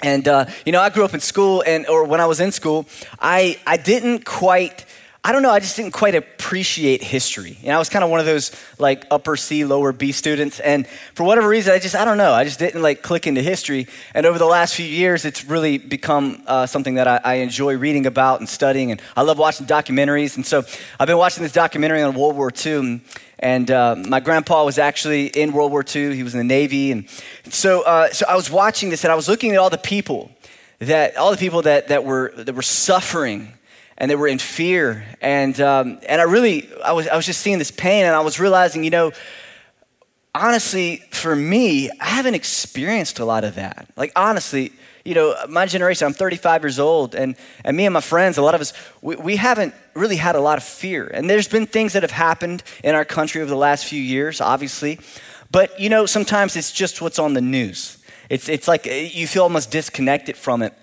And, 0.01 0.29
uh, 0.29 0.45
you 0.65 0.71
know, 0.71 0.81
I 0.81 0.91
grew 0.91 1.05
up 1.05 1.13
in 1.13 1.19
school, 1.19 1.65
and 1.67 1.89
or 1.89 2.05
when 2.05 2.21
I 2.21 2.27
was 2.27 2.39
in 2.39 2.53
school, 2.53 2.87
I, 3.19 3.59
I 3.67 3.79
didn't 3.79 4.25
quite 4.25 4.87
I 5.27 5.33
don't 5.33 5.43
know, 5.43 5.53
I 5.53 5.59
just 5.59 5.75
didn't 5.75 5.93
quite 5.93 6.15
appreciate 6.15 7.03
history. 7.03 7.57
You 7.63 7.69
know, 7.69 7.77
I 7.77 7.79
was 7.79 7.89
kind 7.89 8.05
of 8.05 8.11
one 8.11 8.21
of 8.21 8.27
those 8.27 8.53
like 8.79 9.07
upper 9.11 9.39
C, 9.39 9.65
lower 9.65 9.91
B 9.91 10.13
students. 10.13 10.61
And 10.61 10.87
for 11.15 11.25
whatever 11.25 11.49
reason, 11.49 11.73
I 11.73 11.79
just, 11.79 11.95
I 11.95 12.05
don't 12.05 12.19
know, 12.19 12.33
I 12.33 12.45
just 12.45 12.59
didn't 12.59 12.83
like 12.83 13.01
click 13.01 13.27
into 13.27 13.41
history. 13.41 13.87
And 14.13 14.27
over 14.27 14.39
the 14.39 14.45
last 14.45 14.75
few 14.75 14.85
years, 14.85 15.25
it's 15.25 15.43
really 15.47 15.79
become 15.79 16.43
uh, 16.47 16.67
something 16.67 16.97
that 16.97 17.09
I, 17.09 17.21
I, 17.25 17.35
enjoy 17.37 17.79
reading 17.79 18.05
about 18.05 18.41
and 18.41 18.49
studying. 18.49 18.91
And 18.91 19.01
I 19.17 19.23
love 19.23 19.39
watching 19.39 19.67
documentaries. 19.67 20.37
And 20.37 20.45
so 20.45 20.63
I've 21.01 21.07
been 21.07 21.17
watching 21.17 21.43
this 21.43 21.53
documentary 21.53 22.03
on 22.03 22.15
World 22.15 22.37
War 22.37 22.53
II. 22.55 22.77
And, 22.77 23.01
and 23.39 23.71
uh, 23.71 23.97
my 23.97 24.21
grandpa 24.21 24.63
was 24.63 24.77
actually 24.77 25.29
in 25.29 25.55
World 25.55 25.73
War 25.73 25.83
II, 25.83 26.15
he 26.15 26.23
was 26.23 26.35
in 26.35 26.39
the 26.39 26.45
Navy. 26.45 26.93
And 26.93 27.09
so, 27.49 27.81
uh, 27.85 28.11
so 28.11 28.27
I 28.29 28.37
was 28.37 28.51
watching 28.51 28.91
this 28.91 29.05
and 29.05 29.11
I 29.11 29.15
was 29.15 29.27
looking 29.27 29.53
at 29.53 29.59
all 29.59 29.71
the 29.71 29.79
people 29.79 30.31
that, 30.81 31.17
all 31.17 31.31
the 31.31 31.39
people 31.39 31.63
that, 31.63 31.89
that, 31.89 32.05
were, 32.05 32.31
that 32.37 32.55
were 32.55 32.61
suffering 32.61 33.55
and 34.05 34.11
they 34.11 34.17
were 34.17 34.29
in 34.29 34.39
fear. 34.39 35.03
And, 35.23 35.59
um, 35.63 35.99
and 36.07 36.21
I 36.21 36.25
really, 36.25 36.69
I 36.85 36.93
was, 36.93 37.09
I 37.09 37.17
was 37.17 37.25
just 37.25 37.41
seeing 37.41 37.57
this 37.57 37.71
pain 37.71 38.05
and 38.05 38.15
I 38.15 38.21
was 38.21 38.39
realizing, 38.39 38.85
you 38.85 38.91
know, 38.91 39.13
honestly, 40.35 40.97
for 41.11 41.35
me, 41.35 41.89
I 41.89 42.05
haven't 42.05 42.35
experienced 42.35 43.19
a 43.19 43.25
lot 43.25 43.45
of 43.45 43.55
that. 43.55 43.89
Like, 43.97 44.13
honestly, 44.15 44.75
you 45.07 45.15
know, 45.15 45.35
my 45.49 45.65
generation, 45.65 46.07
I'm 46.07 46.13
35 46.13 46.65
years 46.65 46.79
old, 46.79 47.15
and, 47.15 47.35
and 47.65 47.75
me 47.79 47.87
and 47.87 47.95
my 47.95 48.03
friends, 48.03 48.37
a 48.37 48.43
lot 48.43 48.55
of 48.55 48.61
us, 48.61 48.75
we, 49.01 49.17
we 49.17 49.37
haven't 49.37 49.75
really 49.95 50.17
had 50.17 50.35
a 50.37 50.41
lot 50.41 50.59
of 50.59 50.65
fear. 50.65 51.07
And 51.07 51.31
there's 51.31 51.49
been 51.49 51.65
things 51.65 51.95
that 51.95 52.03
have 52.03 52.11
happened 52.11 52.63
in 52.83 52.95
our 52.95 53.07
country 53.07 53.41
over 53.41 53.49
the 53.49 53.57
last 53.57 53.87
few 53.87 54.03
years, 54.03 54.39
obviously. 54.39 55.01
But, 55.51 55.81
you 55.81 55.89
know, 55.89 56.05
sometimes 56.05 56.57
it's 56.57 56.73
just 56.73 57.01
what's 57.01 57.19
on 57.19 57.33
the 57.33 57.41
news. 57.41 57.97
It's, 58.29 58.51
it's 58.51 58.69
like 58.69 58.87
eh, 58.87 59.09
you 59.15 59.27
feel 59.27 59.45
almost 59.45 59.71
disconnected 59.71 60.37
from 60.37 60.61
it. 60.61 60.75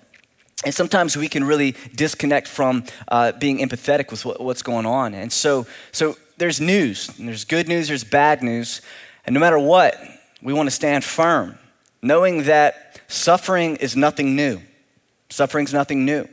And 0.64 0.74
sometimes 0.74 1.16
we 1.16 1.28
can 1.28 1.44
really 1.44 1.74
disconnect 1.94 2.46
from 2.46 2.84
uh, 3.08 3.32
being 3.32 3.58
empathetic 3.58 4.10
with 4.10 4.24
what, 4.24 4.40
what's 4.40 4.62
going 4.62 4.86
on. 4.86 5.14
And 5.14 5.32
so, 5.32 5.66
so 5.90 6.16
there's 6.36 6.60
news, 6.60 7.08
there's 7.18 7.44
good 7.44 7.68
news, 7.68 7.88
there's 7.88 8.04
bad 8.04 8.42
news. 8.42 8.80
And 9.24 9.34
no 9.34 9.40
matter 9.40 9.58
what, 9.58 10.00
we 10.40 10.52
want 10.52 10.68
to 10.68 10.70
stand 10.74 11.04
firm, 11.04 11.58
knowing 12.00 12.44
that 12.44 13.00
suffering 13.08 13.76
is 13.76 13.96
nothing 13.96 14.36
new. 14.36 14.60
Suffering's 15.30 15.72
nothing 15.72 16.04
new. 16.04 16.28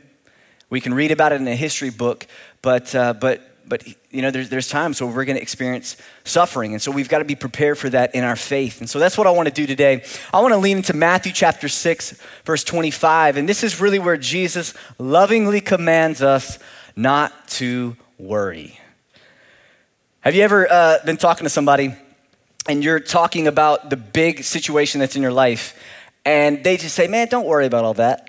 We 0.68 0.80
can 0.80 0.94
read 0.94 1.10
about 1.10 1.32
it 1.32 1.40
in 1.40 1.48
a 1.48 1.56
history 1.56 1.90
book, 1.90 2.26
but, 2.62 2.94
uh, 2.94 3.14
but 3.14 3.49
but 3.70 3.86
you 4.10 4.20
know, 4.20 4.30
there's, 4.30 4.50
there's 4.50 4.68
times 4.68 5.00
where 5.00 5.08
we're 5.08 5.24
going 5.24 5.36
to 5.36 5.42
experience 5.42 5.96
suffering. 6.24 6.72
And 6.72 6.82
so 6.82 6.90
we've 6.90 7.08
got 7.08 7.20
to 7.20 7.24
be 7.24 7.36
prepared 7.36 7.78
for 7.78 7.88
that 7.88 8.14
in 8.14 8.24
our 8.24 8.36
faith. 8.36 8.80
And 8.80 8.90
so 8.90 8.98
that's 8.98 9.16
what 9.16 9.26
I 9.26 9.30
want 9.30 9.48
to 9.48 9.54
do 9.54 9.66
today. 9.66 10.04
I 10.34 10.40
want 10.40 10.52
to 10.52 10.58
lean 10.58 10.78
into 10.78 10.92
Matthew 10.92 11.32
chapter 11.32 11.68
6, 11.68 12.20
verse 12.44 12.64
25. 12.64 13.36
And 13.38 13.48
this 13.48 13.62
is 13.62 13.80
really 13.80 13.98
where 13.98 14.16
Jesus 14.16 14.74
lovingly 14.98 15.60
commands 15.60 16.20
us 16.20 16.58
not 16.96 17.48
to 17.48 17.96
worry. 18.18 18.78
Have 20.20 20.34
you 20.34 20.42
ever 20.42 20.70
uh, 20.70 20.98
been 21.06 21.16
talking 21.16 21.44
to 21.44 21.50
somebody 21.50 21.94
and 22.68 22.84
you're 22.84 23.00
talking 23.00 23.46
about 23.46 23.88
the 23.88 23.96
big 23.96 24.42
situation 24.42 25.00
that's 25.00 25.16
in 25.16 25.22
your 25.22 25.32
life 25.32 25.78
and 26.26 26.62
they 26.62 26.76
just 26.76 26.94
say, 26.94 27.06
man, 27.06 27.28
don't 27.28 27.46
worry 27.46 27.66
about 27.66 27.84
all 27.84 27.94
that? 27.94 28.28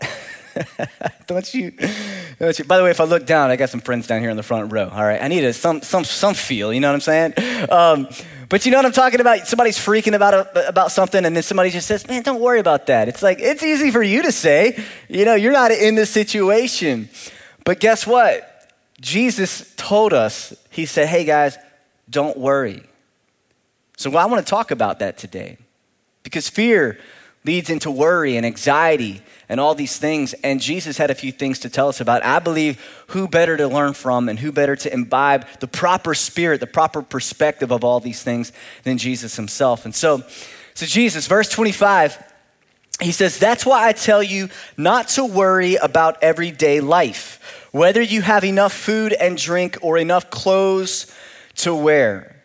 don't, 1.28 1.54
you, 1.54 1.72
don't 1.72 1.82
you? 1.82 2.21
By 2.42 2.78
the 2.78 2.84
way, 2.84 2.90
if 2.90 3.00
I 3.00 3.04
look 3.04 3.28
down, 3.28 3.52
I 3.52 3.56
got 3.56 3.70
some 3.70 3.82
friends 3.82 4.08
down 4.08 4.20
here 4.20 4.32
in 4.32 4.36
the 4.36 4.42
front 4.42 4.74
row. 4.74 4.90
All 4.90 5.04
right, 5.04 5.22
I 5.22 5.28
need 5.28 5.44
a, 5.44 5.54
some, 5.54 5.84
some, 5.84 6.04
some 6.04 6.34
feel. 6.34 6.74
You 6.74 6.80
know 6.80 6.88
what 6.88 6.96
I'm 6.96 7.02
saying? 7.02 7.70
Um, 7.70 8.10
but 8.50 8.66
you 8.66 8.72
know 8.72 8.80
what 8.80 8.86
I'm 8.88 8.92
talking 8.94 9.22
about? 9.22 9.46
Somebody's 9.46 9.78
freaking 9.78 10.16
about 10.16 10.34
a, 10.34 10.68
about 10.68 10.92
something, 10.92 11.24
and 11.24 11.36
then 11.36 11.44
somebody 11.44 11.70
just 11.70 11.88
says, 11.88 12.08
"Man, 12.08 12.24
don't 12.24 12.42
worry 12.42 12.60
about 12.60 12.88
that." 12.88 13.08
It's 13.08 13.22
like 13.22 13.38
it's 13.40 13.62
easy 13.62 13.92
for 13.92 14.02
you 14.02 14.24
to 14.24 14.32
say. 14.32 14.84
You 15.08 15.24
know, 15.24 15.36
you're 15.36 15.54
not 15.54 15.70
in 15.70 15.94
this 15.94 16.10
situation. 16.10 17.10
But 17.64 17.80
guess 17.80 18.08
what? 18.08 18.74
Jesus 19.00 19.72
told 19.78 20.12
us. 20.12 20.52
He 20.72 20.88
said, 20.88 21.10
"Hey 21.10 21.26
guys, 21.26 21.60
don't 22.10 22.38
worry." 22.38 22.82
So 23.98 24.16
I 24.18 24.26
want 24.26 24.44
to 24.44 24.50
talk 24.50 24.72
about 24.72 24.98
that 24.98 25.20
today, 25.20 25.60
because 26.24 26.50
fear 26.50 26.98
leads 27.44 27.70
into 27.70 27.90
worry 27.90 28.38
and 28.38 28.46
anxiety 28.46 29.22
and 29.50 29.60
all 29.60 29.76
these 29.76 29.98
things. 29.98 30.34
And 30.44 30.62
Jesus 30.62 30.98
had 30.98 31.10
a 31.10 31.16
few 31.16 31.32
things 31.32 31.60
to 31.60 31.70
tell 31.70 31.90
us 31.90 32.00
about. 32.00 32.24
I 32.24 32.40
believe 32.40 32.80
who 33.08 33.28
better 33.28 33.58
to 33.58 33.68
learn 33.68 33.94
from 33.94 34.30
and 34.30 34.40
who 34.40 34.52
better 34.52 34.76
to 34.76 34.94
imbibe 34.94 35.46
the 35.60 35.68
proper 35.68 36.14
spirit, 36.14 36.60
the 36.60 36.68
proper 36.68 37.02
perspective 37.02 37.72
of 37.72 37.84
all 37.84 38.00
these 38.00 38.24
things 38.24 38.52
than 38.84 38.98
Jesus 38.98 39.36
himself. 39.36 39.86
And 39.86 39.94
so, 39.96 40.24
so 40.74 40.86
Jesus, 40.86 41.28
verse 41.28 41.50
25, 41.50 42.32
he 43.02 43.12
says, 43.12 43.40
That's 43.40 43.66
why 43.66 43.88
I 43.88 43.94
tell 43.94 44.22
you 44.22 44.50
not 44.78 45.10
to 45.10 45.26
worry 45.26 45.76
about 45.76 46.22
everyday 46.22 46.80
life, 46.80 47.68
whether 47.72 48.02
you 48.02 48.22
have 48.22 48.46
enough 48.46 48.74
food 48.74 49.14
and 49.14 49.38
drink 49.38 49.78
or 49.82 49.98
enough 49.98 50.30
clothes 50.30 51.12
to 51.56 51.74
wear. 51.74 52.41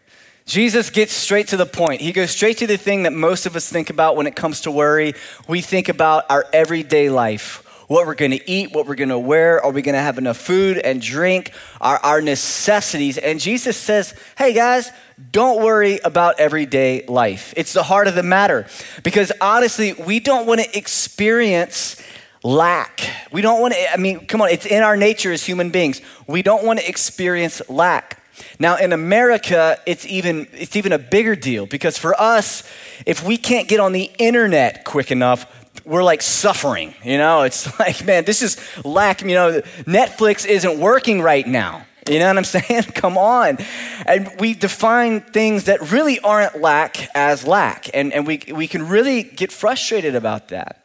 Jesus 0.46 0.90
gets 0.90 1.12
straight 1.12 1.48
to 1.48 1.56
the 1.56 1.66
point. 1.66 2.00
He 2.00 2.12
goes 2.12 2.30
straight 2.30 2.58
to 2.58 2.66
the 2.66 2.78
thing 2.78 3.02
that 3.02 3.12
most 3.12 3.46
of 3.46 3.56
us 3.56 3.68
think 3.68 3.90
about 3.90 4.16
when 4.16 4.26
it 4.26 4.36
comes 4.36 4.62
to 4.62 4.70
worry. 4.70 5.14
We 5.48 5.60
think 5.60 5.88
about 5.88 6.24
our 6.30 6.46
everyday 6.52 7.10
life 7.10 7.64
what 7.88 8.06
we're 8.06 8.14
going 8.14 8.32
to 8.32 8.50
eat, 8.50 8.72
what 8.72 8.86
we're 8.86 8.94
going 8.96 9.10
to 9.10 9.18
wear, 9.18 9.64
are 9.64 9.70
we 9.70 9.82
going 9.82 9.94
to 9.94 10.00
have 10.00 10.18
enough 10.18 10.36
food 10.36 10.78
and 10.78 11.00
drink, 11.00 11.52
our, 11.80 11.98
our 11.98 12.20
necessities. 12.20 13.18
And 13.18 13.38
Jesus 13.38 13.76
says, 13.76 14.14
hey 14.36 14.52
guys, 14.52 14.90
don't 15.32 15.62
worry 15.62 16.00
about 16.04 16.40
everyday 16.40 17.06
life. 17.06 17.54
It's 17.56 17.72
the 17.72 17.82
heart 17.82 18.08
of 18.08 18.14
the 18.14 18.22
matter. 18.22 18.66
Because 19.02 19.32
honestly, 19.40 19.92
we 19.92 20.20
don't 20.20 20.46
want 20.46 20.60
to 20.60 20.76
experience 20.76 22.02
lack. 22.42 23.08
We 23.32 23.40
don't 23.40 23.60
want 23.60 23.74
to, 23.74 23.92
I 23.92 23.96
mean, 23.96 24.26
come 24.26 24.42
on, 24.42 24.50
it's 24.50 24.66
in 24.66 24.82
our 24.82 24.96
nature 24.96 25.32
as 25.32 25.44
human 25.44 25.70
beings. 25.70 26.00
We 26.26 26.42
don't 26.42 26.64
want 26.64 26.80
to 26.80 26.88
experience 26.88 27.62
lack. 27.68 28.22
Now 28.58 28.76
in 28.76 28.92
America, 28.92 29.78
it's 29.86 30.06
even 30.06 30.46
it's 30.52 30.76
even 30.76 30.92
a 30.92 30.98
bigger 30.98 31.36
deal 31.36 31.66
because 31.66 31.98
for 31.98 32.18
us, 32.20 32.62
if 33.04 33.24
we 33.24 33.36
can't 33.36 33.68
get 33.68 33.80
on 33.80 33.92
the 33.92 34.10
internet 34.18 34.84
quick 34.84 35.10
enough, 35.10 35.46
we're 35.84 36.04
like 36.04 36.22
suffering. 36.22 36.94
You 37.04 37.18
know, 37.18 37.42
it's 37.42 37.78
like, 37.78 38.04
man, 38.04 38.24
this 38.24 38.42
is 38.42 38.56
lack. 38.84 39.22
You 39.22 39.34
know, 39.34 39.60
Netflix 39.84 40.46
isn't 40.46 40.78
working 40.78 41.22
right 41.22 41.46
now. 41.46 41.86
You 42.08 42.18
know 42.20 42.28
what 42.28 42.38
I'm 42.38 42.44
saying? 42.44 42.82
Come 42.94 43.18
on. 43.18 43.58
And 44.06 44.30
we 44.38 44.54
define 44.54 45.20
things 45.20 45.64
that 45.64 45.92
really 45.92 46.20
aren't 46.20 46.60
lack 46.60 47.08
as 47.14 47.46
lack. 47.46 47.88
And, 47.94 48.12
and 48.12 48.26
we, 48.26 48.42
we 48.52 48.68
can 48.68 48.88
really 48.88 49.22
get 49.22 49.52
frustrated 49.52 50.14
about 50.14 50.48
that. 50.48 50.84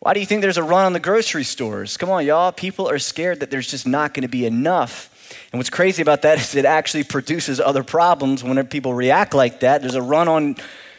Why 0.00 0.14
do 0.14 0.20
you 0.20 0.26
think 0.26 0.42
there's 0.42 0.58
a 0.58 0.62
run 0.62 0.86
on 0.86 0.92
the 0.92 1.00
grocery 1.00 1.44
stores? 1.44 1.96
Come 1.96 2.08
on, 2.08 2.24
y'all. 2.24 2.52
People 2.52 2.88
are 2.88 3.00
scared 3.00 3.40
that 3.40 3.50
there's 3.50 3.68
just 3.68 3.86
not 3.86 4.14
going 4.14 4.22
to 4.22 4.28
be 4.28 4.46
enough 4.46 5.14
and 5.52 5.58
what's 5.58 5.70
crazy 5.70 6.02
about 6.02 6.22
that 6.22 6.38
is 6.38 6.54
it 6.54 6.64
actually 6.64 7.04
produces 7.04 7.60
other 7.60 7.82
problems 7.82 8.44
whenever 8.44 8.68
people 8.68 8.94
react 8.94 9.34
like 9.34 9.60
that. 9.60 9.80
There's 9.80 9.94
a 9.94 10.02
run 10.02 10.28
on 10.28 10.56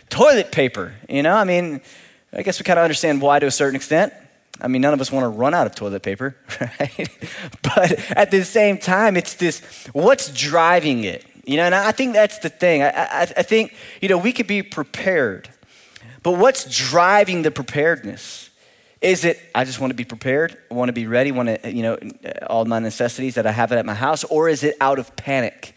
toilet 0.09 0.51
paper, 0.51 0.93
you 1.07 1.23
know? 1.23 1.35
I 1.35 1.43
mean, 1.43 1.81
I 2.33 2.41
guess 2.41 2.59
we 2.59 2.63
kind 2.63 2.79
of 2.79 2.83
understand 2.83 3.21
why 3.21 3.39
to 3.39 3.47
a 3.47 3.51
certain 3.51 3.75
extent. 3.75 4.13
I 4.61 4.67
mean, 4.67 4.81
none 4.81 4.93
of 4.93 5.01
us 5.01 5.11
want 5.11 5.23
to 5.23 5.29
run 5.29 5.53
out 5.53 5.67
of 5.67 5.75
toilet 5.75 6.03
paper, 6.03 6.35
right? 6.61 7.09
but 7.61 7.91
at 8.11 8.31
the 8.31 8.43
same 8.43 8.77
time, 8.77 9.15
it's 9.15 9.35
this 9.35 9.61
what's 9.93 10.33
driving 10.33 11.03
it? 11.03 11.25
You 11.45 11.57
know, 11.57 11.63
and 11.63 11.73
I 11.73 11.91
think 11.91 12.13
that's 12.13 12.39
the 12.39 12.49
thing. 12.49 12.83
I, 12.83 12.89
I, 12.89 13.21
I 13.21 13.43
think, 13.43 13.73
you 14.01 14.09
know, 14.09 14.17
we 14.17 14.33
could 14.33 14.47
be 14.47 14.61
prepared, 14.61 15.49
but 16.21 16.33
what's 16.33 16.65
driving 16.65 17.43
the 17.43 17.51
preparedness? 17.51 18.48
Is 19.01 19.23
it, 19.23 19.39
I 19.55 19.63
just 19.63 19.79
want 19.79 19.91
to 19.91 19.95
be 19.95 20.03
prepared, 20.03 20.57
I 20.69 20.73
want 20.73 20.89
to 20.89 20.93
be 20.93 21.07
ready, 21.07 21.31
want 21.31 21.63
to, 21.63 21.71
you 21.71 21.83
know, 21.83 21.97
all 22.47 22.65
my 22.65 22.79
necessities 22.79 23.35
that 23.35 23.47
I 23.47 23.51
have 23.51 23.71
it 23.71 23.77
at 23.77 23.85
my 23.85 23.93
house, 23.93 24.25
or 24.25 24.49
is 24.49 24.63
it 24.63 24.75
out 24.81 24.99
of 24.99 25.15
panic? 25.15 25.73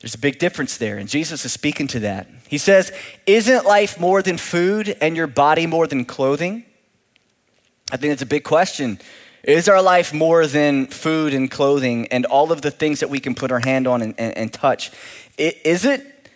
There's 0.00 0.14
a 0.14 0.18
big 0.18 0.38
difference 0.38 0.76
there, 0.76 0.98
and 0.98 1.08
Jesus 1.08 1.46
is 1.46 1.52
speaking 1.52 1.86
to 1.88 2.00
that. 2.00 2.28
He 2.46 2.58
says, 2.58 2.92
Isn't 3.24 3.64
life 3.64 3.98
more 3.98 4.20
than 4.20 4.36
food 4.36 4.94
and 5.00 5.16
your 5.16 5.26
body 5.26 5.66
more 5.66 5.86
than 5.86 6.04
clothing? 6.04 6.66
I 7.90 7.96
think 7.96 8.12
it's 8.12 8.20
a 8.20 8.26
big 8.26 8.44
question. 8.44 8.98
Is 9.42 9.66
our 9.66 9.80
life 9.80 10.12
more 10.12 10.46
than 10.46 10.86
food 10.86 11.32
and 11.32 11.50
clothing 11.50 12.08
and 12.08 12.26
all 12.26 12.52
of 12.52 12.60
the 12.60 12.70
things 12.70 13.00
that 13.00 13.08
we 13.08 13.20
can 13.20 13.34
put 13.34 13.50
our 13.50 13.60
hand 13.60 13.86
on 13.86 14.02
and, 14.02 14.14
and, 14.18 14.36
and 14.36 14.52
touch? 14.52 14.90
Is 15.38 15.86
it? 15.86 16.30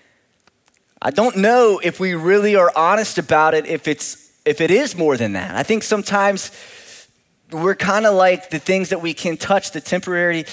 I 1.00 1.10
don't 1.10 1.36
know 1.36 1.80
if 1.82 2.00
we 2.00 2.14
really 2.14 2.56
are 2.56 2.72
honest 2.74 3.18
about 3.18 3.52
it, 3.52 3.66
if 3.66 3.86
it's 3.86 4.27
if 4.48 4.60
it 4.60 4.70
is 4.70 4.96
more 4.96 5.16
than 5.16 5.34
that. 5.34 5.54
I 5.54 5.62
think 5.62 5.82
sometimes 5.82 6.50
we're 7.52 7.74
kind 7.74 8.06
of 8.06 8.14
like 8.14 8.50
the 8.50 8.58
things 8.58 8.88
that 8.88 9.00
we 9.00 9.14
can 9.14 9.36
touch, 9.36 9.72
the 9.72 9.80
temporary, 9.80 10.44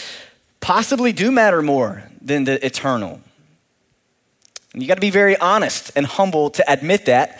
possibly 0.59 1.11
do 1.11 1.31
matter 1.31 1.61
more 1.61 2.03
than 2.21 2.43
the 2.43 2.63
eternal. 2.65 3.21
And 4.73 4.81
you 4.81 4.87
got 4.87 4.95
to 4.95 5.01
be 5.01 5.09
very 5.09 5.37
honest 5.37 5.91
and 5.95 6.05
humble 6.05 6.49
to 6.51 6.71
admit 6.71 7.05
that. 7.05 7.39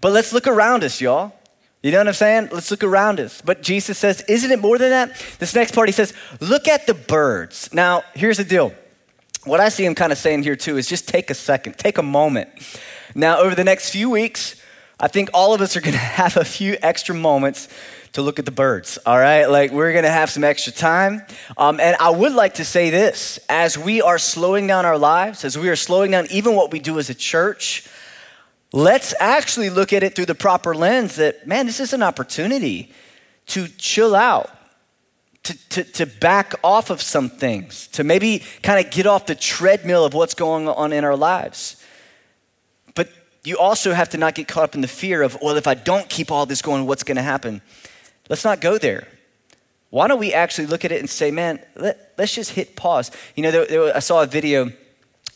But 0.00 0.12
let's 0.12 0.32
look 0.32 0.46
around 0.46 0.84
us, 0.84 1.00
y'all. 1.00 1.34
You 1.82 1.92
know 1.92 1.98
what 1.98 2.08
I'm 2.08 2.14
saying? 2.14 2.48
Let's 2.52 2.70
look 2.70 2.84
around 2.84 3.20
us. 3.20 3.40
But 3.42 3.62
Jesus 3.62 3.98
says, 3.98 4.22
Isn't 4.28 4.50
it 4.50 4.60
more 4.60 4.78
than 4.78 4.90
that? 4.90 5.16
This 5.38 5.54
next 5.54 5.74
part, 5.74 5.88
he 5.88 5.92
says, 5.92 6.12
Look 6.40 6.68
at 6.68 6.86
the 6.86 6.94
birds. 6.94 7.68
Now, 7.72 8.02
here's 8.14 8.38
the 8.38 8.44
deal. 8.44 8.72
What 9.44 9.60
I 9.60 9.68
see 9.68 9.84
him 9.84 9.94
kind 9.94 10.10
of 10.10 10.18
saying 10.18 10.42
here 10.42 10.56
too 10.56 10.76
is 10.76 10.88
just 10.88 11.08
take 11.08 11.30
a 11.30 11.34
second, 11.34 11.78
take 11.78 11.98
a 11.98 12.02
moment. 12.02 12.48
Now, 13.14 13.38
over 13.38 13.54
the 13.54 13.64
next 13.64 13.90
few 13.90 14.10
weeks, 14.10 14.60
I 14.98 15.08
think 15.08 15.28
all 15.34 15.52
of 15.52 15.60
us 15.60 15.76
are 15.76 15.80
going 15.80 15.92
to 15.92 15.98
have 15.98 16.36
a 16.36 16.44
few 16.44 16.76
extra 16.82 17.14
moments 17.14 17.68
to 18.12 18.22
look 18.22 18.38
at 18.38 18.46
the 18.46 18.50
birds, 18.50 18.98
all 19.04 19.18
right? 19.18 19.44
Like, 19.44 19.72
we're 19.72 19.92
gonna 19.92 20.08
have 20.08 20.30
some 20.30 20.42
extra 20.42 20.72
time. 20.72 21.22
Um, 21.58 21.78
and 21.80 21.96
I 22.00 22.08
would 22.08 22.32
like 22.32 22.54
to 22.54 22.64
say 22.64 22.88
this 22.88 23.38
as 23.50 23.76
we 23.76 24.00
are 24.00 24.16
slowing 24.16 24.66
down 24.66 24.86
our 24.86 24.96
lives, 24.96 25.44
as 25.44 25.58
we 25.58 25.68
are 25.68 25.76
slowing 25.76 26.12
down 26.12 26.26
even 26.30 26.54
what 26.54 26.70
we 26.70 26.78
do 26.78 26.98
as 26.98 27.10
a 27.10 27.14
church, 27.14 27.86
let's 28.72 29.12
actually 29.20 29.68
look 29.68 29.92
at 29.92 30.02
it 30.02 30.14
through 30.14 30.24
the 30.24 30.34
proper 30.34 30.74
lens 30.74 31.16
that, 31.16 31.46
man, 31.46 31.66
this 31.66 31.78
is 31.78 31.92
an 31.92 32.02
opportunity 32.02 32.90
to 33.48 33.68
chill 33.68 34.16
out. 34.16 34.50
To, 35.42 35.68
to, 35.68 35.84
to 35.84 36.06
back 36.06 36.54
off 36.64 36.90
of 36.90 37.00
some 37.00 37.28
things, 37.28 37.86
to 37.92 38.02
maybe 38.02 38.42
kind 38.64 38.84
of 38.84 38.90
get 38.90 39.06
off 39.06 39.26
the 39.26 39.36
treadmill 39.36 40.04
of 40.04 40.12
what's 40.12 40.34
going 40.34 40.66
on 40.66 40.92
in 40.92 41.04
our 41.04 41.14
lives 41.14 41.76
you 43.46 43.56
also 43.58 43.94
have 43.94 44.08
to 44.08 44.18
not 44.18 44.34
get 44.34 44.48
caught 44.48 44.64
up 44.64 44.74
in 44.74 44.80
the 44.80 44.88
fear 44.88 45.22
of, 45.22 45.38
well, 45.40 45.56
if 45.56 45.68
I 45.68 45.74
don't 45.74 46.08
keep 46.08 46.32
all 46.32 46.46
this 46.46 46.60
going, 46.60 46.84
what's 46.84 47.04
going 47.04 47.16
to 47.16 47.22
happen? 47.22 47.62
Let's 48.28 48.44
not 48.44 48.60
go 48.60 48.76
there. 48.76 49.06
Why 49.90 50.08
don't 50.08 50.18
we 50.18 50.34
actually 50.34 50.66
look 50.66 50.84
at 50.84 50.90
it 50.90 50.98
and 50.98 51.08
say, 51.08 51.30
man, 51.30 51.60
let, 51.76 52.12
us 52.18 52.34
just 52.34 52.50
hit 52.50 52.74
pause? 52.74 53.12
You 53.36 53.44
know, 53.44 53.52
there, 53.52 53.66
there, 53.66 53.96
I 53.96 54.00
saw 54.00 54.22
a 54.22 54.26
video 54.26 54.72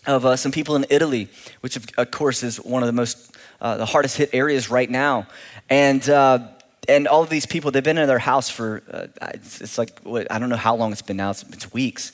of 0.06 0.26
uh, 0.26 0.34
some 0.34 0.50
people 0.50 0.74
in 0.74 0.86
Italy, 0.90 1.28
which 1.60 1.76
of, 1.76 2.10
course 2.10 2.42
is 2.42 2.56
one 2.56 2.82
of 2.82 2.88
the 2.88 2.92
most, 2.92 3.36
uh, 3.60 3.76
the 3.76 3.86
hardest 3.86 4.16
hit 4.16 4.30
areas 4.32 4.68
right 4.68 4.90
now. 4.90 5.28
And, 5.68 6.06
uh, 6.10 6.48
and 6.88 7.06
all 7.06 7.22
of 7.22 7.30
these 7.30 7.46
people, 7.46 7.70
they've 7.70 7.84
been 7.84 7.96
in 7.96 8.08
their 8.08 8.18
house 8.18 8.50
for, 8.50 8.82
uh, 8.90 9.06
it's, 9.34 9.60
it's, 9.60 9.78
like, 9.78 10.00
I 10.28 10.40
don't 10.40 10.48
know 10.48 10.56
how 10.56 10.74
long 10.74 10.90
it's 10.90 11.02
been 11.02 11.16
now, 11.16 11.30
it's, 11.30 11.44
it's 11.44 11.72
weeks. 11.72 12.10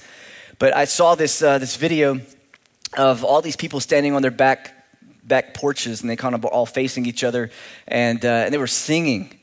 But 0.58 0.76
I 0.76 0.84
saw 0.84 1.14
this, 1.14 1.40
uh, 1.40 1.56
this 1.56 1.76
video 1.76 2.20
of 2.98 3.24
all 3.24 3.40
these 3.40 3.56
people 3.56 3.80
standing 3.80 4.12
on 4.12 4.20
their 4.20 4.30
back, 4.30 4.74
back 5.26 5.54
porches 5.54 6.00
and 6.00 6.10
they 6.10 6.16
kind 6.16 6.34
of 6.34 6.44
were 6.44 6.50
all 6.50 6.66
facing 6.66 7.06
each 7.06 7.24
other 7.24 7.50
and, 7.88 8.24
uh, 8.24 8.28
and 8.44 8.54
they 8.54 8.58
were 8.58 8.66
singing. 8.66 9.38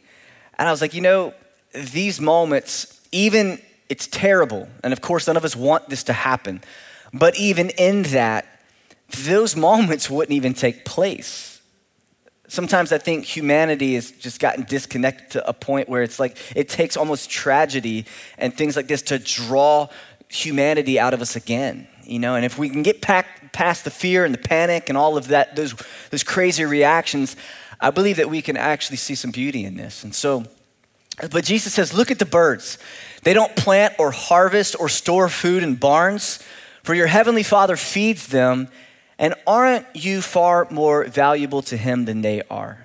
And 0.58 0.68
I 0.68 0.72
was 0.72 0.82
like, 0.82 0.94
you 0.94 1.02
know, 1.02 1.34
these 1.74 2.22
moments, 2.22 3.02
even 3.12 3.60
it's 3.90 4.08
terrible. 4.08 4.68
And 4.84 4.94
of 4.94 5.02
course, 5.02 5.28
none 5.28 5.38
of 5.38 5.46
us 5.46 5.56
want 5.56 5.90
this 5.90 6.04
to 6.06 6.14
happen. 6.14 6.62
But 7.14 7.36
even 7.38 7.70
in 7.72 8.04
that, 8.04 8.48
those 9.26 9.56
moments 9.56 10.10
wouldn't 10.10 10.36
even 10.36 10.54
take 10.54 10.86
place. 10.86 11.62
Sometimes 12.48 12.92
I 12.92 12.98
think 12.98 13.26
humanity 13.26 13.96
has 13.96 14.12
just 14.12 14.40
gotten 14.40 14.64
disconnected 14.64 15.32
to 15.32 15.48
a 15.48 15.54
point 15.54 15.90
where 15.90 16.04
it's 16.04 16.20
like 16.20 16.38
it 16.56 16.70
takes 16.70 16.98
almost 16.98 17.30
tragedy 17.30 18.06
and 18.38 18.56
things 18.56 18.76
like 18.76 18.88
this 18.88 19.02
to 19.04 19.20
draw 19.20 19.90
humanity 20.34 21.00
out 21.00 21.14
of 21.14 21.22
us 21.22 21.36
again. 21.36 21.88
You 22.04 22.20
know, 22.20 22.36
and 22.36 22.44
if 22.44 22.58
we 22.58 22.70
can 22.70 22.84
get 22.84 23.02
past 23.02 23.84
the 23.86 23.92
fear 23.92 24.26
and 24.26 24.34
the 24.34 24.40
panic 24.40 24.90
and 24.90 24.98
all 24.98 25.16
of 25.16 25.30
that, 25.30 25.56
those, 25.56 25.74
those 26.10 26.24
crazy 26.24 26.66
reactions, 26.66 27.38
I 27.80 27.92
believe 27.92 28.18
that 28.18 28.30
we 28.30 28.42
can 28.42 28.58
actually 28.58 28.98
see 28.98 29.16
some 29.16 29.32
beauty 29.32 29.64
in 29.64 29.78
this. 29.78 30.04
And 30.04 30.14
so, 30.14 30.46
but 31.32 31.46
Jesus 31.46 31.74
says, 31.74 31.94
look 31.94 32.12
at 32.12 32.20
the 32.20 32.26
birds. 32.26 32.78
They 33.22 33.34
don't 33.34 33.56
plant 33.56 33.94
or 34.00 34.12
harvest 34.12 34.76
or 34.80 34.90
store 34.90 35.30
food 35.30 35.64
in 35.64 35.76
barns, 35.76 36.40
for 36.82 36.94
your 36.94 37.08
heavenly 37.08 37.44
Father 37.44 37.78
feeds 37.78 38.28
them. 38.28 38.68
And 39.18 39.36
aren't 39.48 39.86
you 39.96 40.22
far 40.22 40.68
more 40.72 41.06
valuable 41.06 41.62
to 41.64 41.78
him 41.78 42.06
than 42.06 42.22
they 42.22 42.42
are? 42.50 42.83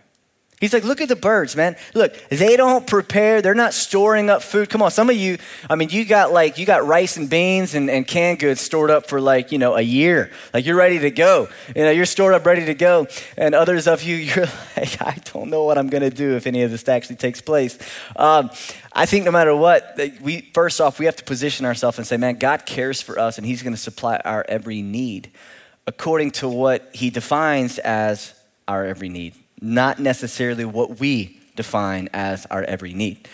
He's 0.61 0.73
like, 0.73 0.83
look 0.83 1.01
at 1.01 1.09
the 1.09 1.17
birds, 1.17 1.55
man. 1.55 1.77
Look, 1.95 2.17
they 2.31 2.57
don't 2.57 2.85
prepare. 2.85 3.41
They're 3.41 3.55
not 3.55 3.73
storing 3.73 4.29
up 4.29 4.43
food. 4.43 4.69
Come 4.69 4.83
on, 4.83 4.91
some 4.91 5.09
of 5.09 5.15
you, 5.15 5.39
I 5.71 5.77
mean, 5.77 5.91
you 5.91 6.05
got 6.05 6.33
like, 6.33 6.59
you 6.59 6.67
got 6.67 6.85
rice 6.85 7.17
and 7.17 7.31
beans 7.31 7.75
and, 7.75 7.89
and 7.89 8.05
canned 8.05 8.41
goods 8.41 8.61
stored 8.61 8.91
up 8.91 9.09
for 9.09 9.21
like, 9.21 9.53
you 9.53 9.59
know, 9.59 9.77
a 9.77 9.81
year. 9.81 10.33
Like 10.53 10.67
you're 10.67 10.77
ready 10.77 10.99
to 10.99 11.13
go. 11.13 11.49
You 11.77 11.85
know, 11.85 11.91
you're 11.93 12.07
stored 12.07 12.35
up, 12.35 12.45
ready 12.45 12.65
to 12.65 12.75
go. 12.75 13.07
And 13.37 13.55
others 13.55 13.87
of 13.87 14.03
you, 14.03 14.17
you're 14.17 14.49
like, 14.77 15.01
I 15.01 15.17
don't 15.33 15.49
know 15.49 15.63
what 15.63 15.79
I'm 15.79 15.89
going 15.89 16.03
to 16.03 16.11
do 16.11 16.35
if 16.35 16.47
any 16.49 16.63
of 16.63 16.73
this 16.73 16.89
actually 16.89 17.17
takes 17.17 17.41
place. 17.41 17.79
Um, 18.17 18.51
I 18.93 19.07
think 19.07 19.25
no 19.25 19.31
matter 19.31 19.55
what, 19.55 20.01
we, 20.21 20.51
first 20.55 20.81
off, 20.81 20.99
we 20.99 21.07
have 21.07 21.17
to 21.17 21.25
position 21.25 21.67
ourselves 21.67 21.99
and 21.99 22.07
say, 22.07 22.17
man, 22.17 22.37
God 22.37 22.67
cares 22.67 23.01
for 23.01 23.17
us 23.21 23.39
and 23.39 23.47
he's 23.47 23.63
going 23.63 23.75
to 23.75 23.81
supply 23.81 24.21
our 24.25 24.45
every 24.49 24.83
need 24.83 25.31
according 25.87 26.33
to 26.33 26.49
what 26.49 26.91
he 26.93 27.11
defines 27.11 27.79
as 27.79 28.35
our 28.67 28.85
every 28.85 29.09
need 29.09 29.35
not 29.61 29.99
necessarily 29.99 30.65
what 30.65 31.01
we 31.01 31.41
define 31.57 32.09
as 32.13 32.47
our 32.47 32.63
every 32.65 32.93
need. 32.95 33.29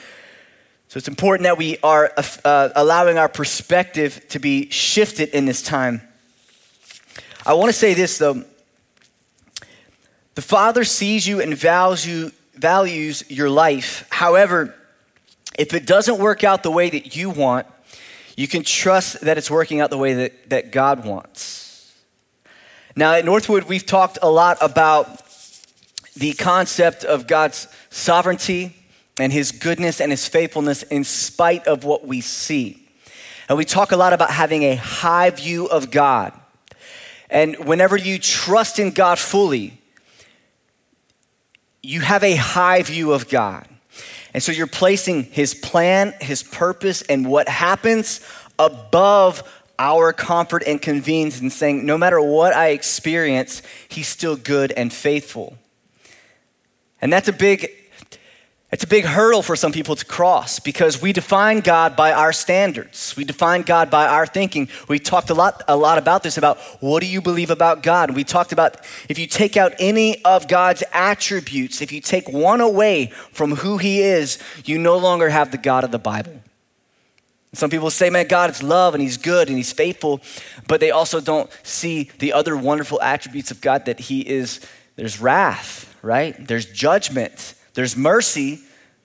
So 0.89 0.99
it's 0.99 1.09
important 1.09 1.45
that 1.45 1.59
we 1.59 1.79
are 1.83 2.13
uh, 2.45 2.69
allowing 2.77 3.19
our 3.19 3.29
perspective 3.29 4.25
to 4.29 4.39
be 4.39 4.71
shifted 4.71 5.31
in 5.31 5.45
this 5.45 5.63
time. 5.63 6.01
I 7.45 7.55
want 7.55 7.69
to 7.69 7.73
say 7.73 7.95
this 7.95 8.19
though. 8.19 8.45
The 10.35 10.43
Father 10.43 10.85
sees 10.85 11.27
you 11.27 11.41
and 11.41 11.57
values, 11.57 12.07
you, 12.07 12.33
values 12.55 13.25
your 13.29 13.51
life. 13.51 14.07
However, 14.11 14.75
if 15.59 15.75
it 15.75 15.87
doesn't 15.87 16.19
work 16.19 16.43
out 16.43 16.63
the 16.63 16.71
way 16.71 16.91
that 16.91 17.15
you 17.15 17.31
want, 17.31 17.67
you 18.37 18.49
can 18.49 18.65
trust 18.65 19.21
that 19.21 19.39
it's 19.39 19.51
working 19.51 19.81
out 19.81 19.91
the 19.91 19.99
way 19.99 20.15
that, 20.15 20.51
that 20.51 20.73
God 20.73 21.05
wants. 21.05 21.93
Now, 22.97 23.15
at 23.15 23.25
Northwood, 23.25 23.65
we've 23.65 23.87
talked 23.87 24.19
a 24.23 24.31
lot 24.31 24.59
about 24.61 25.24
the 26.17 26.33
concept 26.33 27.05
of 27.05 27.27
God's 27.27 27.69
sovereignty 27.91 28.77
and 29.19 29.33
his 29.33 29.53
goodness 29.53 30.01
and 30.01 30.11
his 30.11 30.27
faithfulness 30.27 30.83
in 30.85 31.05
spite 31.05 31.67
of 31.67 31.85
what 31.85 32.07
we 32.07 32.21
see. 32.21 32.89
And 33.49 33.59
we 33.59 33.65
talk 33.65 33.93
a 33.93 33.97
lot 33.97 34.13
about 34.13 34.31
having 34.31 34.63
a 34.63 34.75
high 34.75 35.31
view 35.31 35.67
of 35.67 35.91
God. 35.91 36.33
And 37.31 37.57
whenever 37.65 37.97
you 37.97 38.19
trust 38.19 38.79
in 38.79 38.93
God 38.93 39.19
fully, 39.19 39.79
you 41.83 42.01
have 42.01 42.25
a 42.25 42.37
high 42.37 42.83
view 42.83 43.13
of 43.13 43.29
God. 43.29 43.69
And 44.33 44.43
so 44.43 44.51
you're 44.51 44.67
placing 44.67 45.25
his 45.25 45.55
plan, 45.55 46.15
his 46.21 46.43
purpose, 46.43 47.03
and 47.03 47.29
what 47.29 47.49
happens 47.49 48.21
above 48.59 49.43
our 49.79 50.13
comfort 50.13 50.63
and 50.67 50.81
convenience 50.81 51.41
and 51.41 51.53
saying, 51.53 51.85
no 51.85 51.99
matter 51.99 52.21
what 52.21 52.55
I 52.55 52.69
experience, 52.69 53.63
he's 53.89 54.09
still 54.09 54.37
good 54.37 54.73
and 54.73 54.93
faithful. 54.93 55.59
And 57.05 57.13
that's 57.13 57.29
a 57.29 57.35
big 57.35 57.71
it's 58.73 58.83
a 58.83 58.89
big 58.89 59.05
hurdle 59.05 59.43
for 59.43 59.55
some 59.55 59.71
people 59.71 59.95
to 59.95 60.05
cross 60.05 60.59
because 60.59 61.01
we 61.01 61.13
define 61.13 61.61
God 61.61 61.95
by 61.95 62.11
our 62.11 62.33
standards. 62.33 63.15
We 63.17 63.25
define 63.25 63.63
God 63.63 63.89
by 63.89 64.09
our 64.09 64.27
thinking. 64.27 64.69
We 64.89 64.99
talked 64.99 65.31
a 65.31 65.35
lot, 65.35 65.63
a 65.69 65.77
lot 65.77 65.97
about 65.97 66.25
this 66.25 66.39
about 66.39 66.59
what 66.81 67.01
do 67.01 67.07
you 67.07 67.21
believe 67.21 67.51
about 67.51 67.85
God? 67.85 68.17
We 68.17 68.25
talked 68.25 68.51
about 68.51 68.85
if 69.09 69.17
you 69.17 69.29
take 69.29 69.57
out 69.57 69.75
any 69.79 70.25
of 70.25 70.49
God's 70.49 70.83
attributes, 70.93 71.83
if 71.83 71.93
you 71.93 72.01
take 72.01 72.29
one 72.29 72.61
away 72.61 73.13
from 73.31 73.55
who 73.57 73.79
He 73.79 74.01
is, 74.01 74.41
you 74.65 74.77
no 74.77 74.97
longer 74.97 75.29
have 75.29 75.53
the 75.53 75.59
God 75.59 75.85
of 75.85 75.93
the 75.93 75.99
Bible. 76.01 76.43
Some 77.53 77.71
people 77.71 77.91
say, 77.91 78.11
man, 78.11 78.27
God 78.27 78.51
is 78.51 78.61
love 78.61 78.95
and 78.95 79.03
He's 79.03 79.19
good 79.19 79.47
and 79.47 79.57
He's 79.57 79.73
faithful, 79.73 80.21
but 80.67 80.81
they 80.81 80.91
also 80.91 81.21
don't 81.21 81.49
see 81.63 82.11
the 82.19 82.33
other 82.33 82.57
wonderful 82.57 83.01
attributes 83.01 83.53
of 83.53 83.61
God 83.61 83.85
that 83.85 84.01
He 84.01 84.29
is, 84.29 84.59
there's 84.97 85.21
wrath, 85.21 85.94
right? 86.05 86.47
There's 86.47 86.67
judgment, 86.67 87.55
there's 87.73 87.97
mercy, 87.97 88.61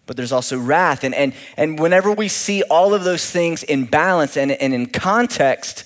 but 0.06 0.18
there's 0.18 0.32
also 0.32 0.58
wrath. 0.58 1.04
And, 1.04 1.16
and, 1.16 1.34
and 1.56 1.80
whenever 1.80 2.12
we 2.12 2.28
see 2.28 2.64
all 2.64 2.94
of 2.94 3.04
those 3.04 3.30
things 3.30 3.64
in 3.64 3.86
balance 3.86 4.38
and, 4.38 4.52
and 4.52 4.74
in 4.74 4.88
context, 4.88 5.84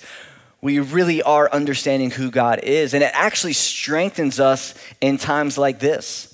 we 0.60 0.78
really 0.78 1.22
are 1.22 1.50
understanding 1.52 2.10
who 2.10 2.30
God 2.30 2.60
is. 2.62 2.94
And 2.94 3.04
it 3.04 3.10
actually 3.12 3.52
strengthens 3.52 4.40
us 4.40 4.74
in 5.00 5.18
times 5.18 5.58
like 5.58 5.78
this. 5.78 6.30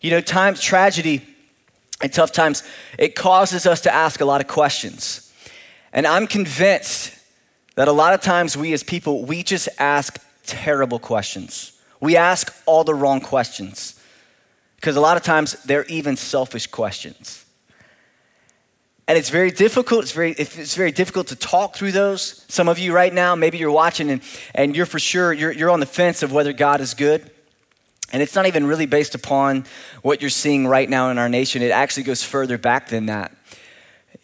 You 0.00 0.10
know, 0.10 0.20
times, 0.20 0.60
tragedy, 0.60 1.22
and 2.00 2.12
tough 2.12 2.32
times, 2.32 2.62
it 2.98 3.14
causes 3.14 3.66
us 3.66 3.80
to 3.82 3.92
ask 3.92 4.20
a 4.20 4.24
lot 4.24 4.40
of 4.40 4.48
questions. 4.48 5.32
And 5.92 6.06
I'm 6.06 6.26
convinced 6.26 7.12
that 7.74 7.88
a 7.88 7.92
lot 7.92 8.14
of 8.14 8.20
times 8.20 8.56
we 8.56 8.72
as 8.72 8.82
people, 8.82 9.24
we 9.24 9.42
just 9.42 9.68
ask 9.78 10.18
terrible 10.44 10.98
questions. 10.98 11.71
We 12.02 12.16
ask 12.16 12.52
all 12.66 12.82
the 12.82 12.96
wrong 12.96 13.20
questions 13.20 13.98
because 14.74 14.96
a 14.96 15.00
lot 15.00 15.16
of 15.16 15.22
times 15.22 15.52
they're 15.62 15.84
even 15.84 16.16
selfish 16.16 16.66
questions. 16.66 17.46
And 19.06 19.16
it's 19.16 19.30
very 19.30 19.52
difficult. 19.52 20.02
It's 20.02 20.10
very, 20.12 20.32
it's 20.32 20.74
very 20.74 20.90
difficult 20.90 21.28
to 21.28 21.36
talk 21.36 21.76
through 21.76 21.92
those. 21.92 22.44
Some 22.48 22.68
of 22.68 22.80
you 22.80 22.92
right 22.92 23.14
now, 23.14 23.36
maybe 23.36 23.56
you're 23.56 23.70
watching 23.70 24.10
and, 24.10 24.20
and 24.52 24.74
you're 24.74 24.84
for 24.84 24.98
sure, 24.98 25.32
you're, 25.32 25.52
you're 25.52 25.70
on 25.70 25.78
the 25.78 25.86
fence 25.86 26.24
of 26.24 26.32
whether 26.32 26.52
God 26.52 26.80
is 26.80 26.94
good. 26.94 27.30
And 28.12 28.20
it's 28.20 28.34
not 28.34 28.46
even 28.46 28.66
really 28.66 28.86
based 28.86 29.14
upon 29.14 29.64
what 30.02 30.20
you're 30.20 30.28
seeing 30.28 30.66
right 30.66 30.90
now 30.90 31.10
in 31.10 31.18
our 31.18 31.28
nation. 31.28 31.62
It 31.62 31.70
actually 31.70 32.02
goes 32.02 32.24
further 32.24 32.58
back 32.58 32.88
than 32.88 33.06
that. 33.06 33.30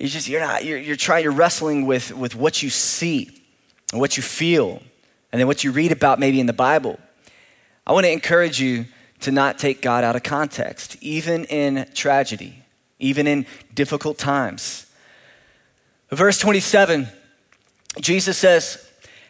It's 0.00 0.12
just, 0.12 0.26
you're 0.26 0.40
not, 0.40 0.64
you're, 0.64 0.78
you're 0.78 0.96
trying, 0.96 1.22
you're 1.22 1.32
wrestling 1.32 1.86
with, 1.86 2.12
with 2.12 2.34
what 2.34 2.60
you 2.60 2.70
see 2.70 3.40
and 3.92 4.00
what 4.00 4.16
you 4.16 4.22
feel 4.24 4.82
and 5.30 5.38
then 5.38 5.46
what 5.46 5.62
you 5.62 5.70
read 5.70 5.92
about 5.92 6.18
maybe 6.18 6.40
in 6.40 6.46
the 6.46 6.52
Bible. 6.52 6.98
I 7.88 7.92
want 7.92 8.04
to 8.04 8.12
encourage 8.12 8.60
you 8.60 8.84
to 9.20 9.32
not 9.32 9.58
take 9.58 9.80
God 9.80 10.04
out 10.04 10.14
of 10.14 10.22
context, 10.22 10.98
even 11.00 11.46
in 11.46 11.86
tragedy, 11.94 12.62
even 12.98 13.26
in 13.26 13.46
difficult 13.72 14.18
times. 14.18 14.84
Verse 16.10 16.38
27, 16.38 17.08
Jesus 17.98 18.36
says, 18.36 18.86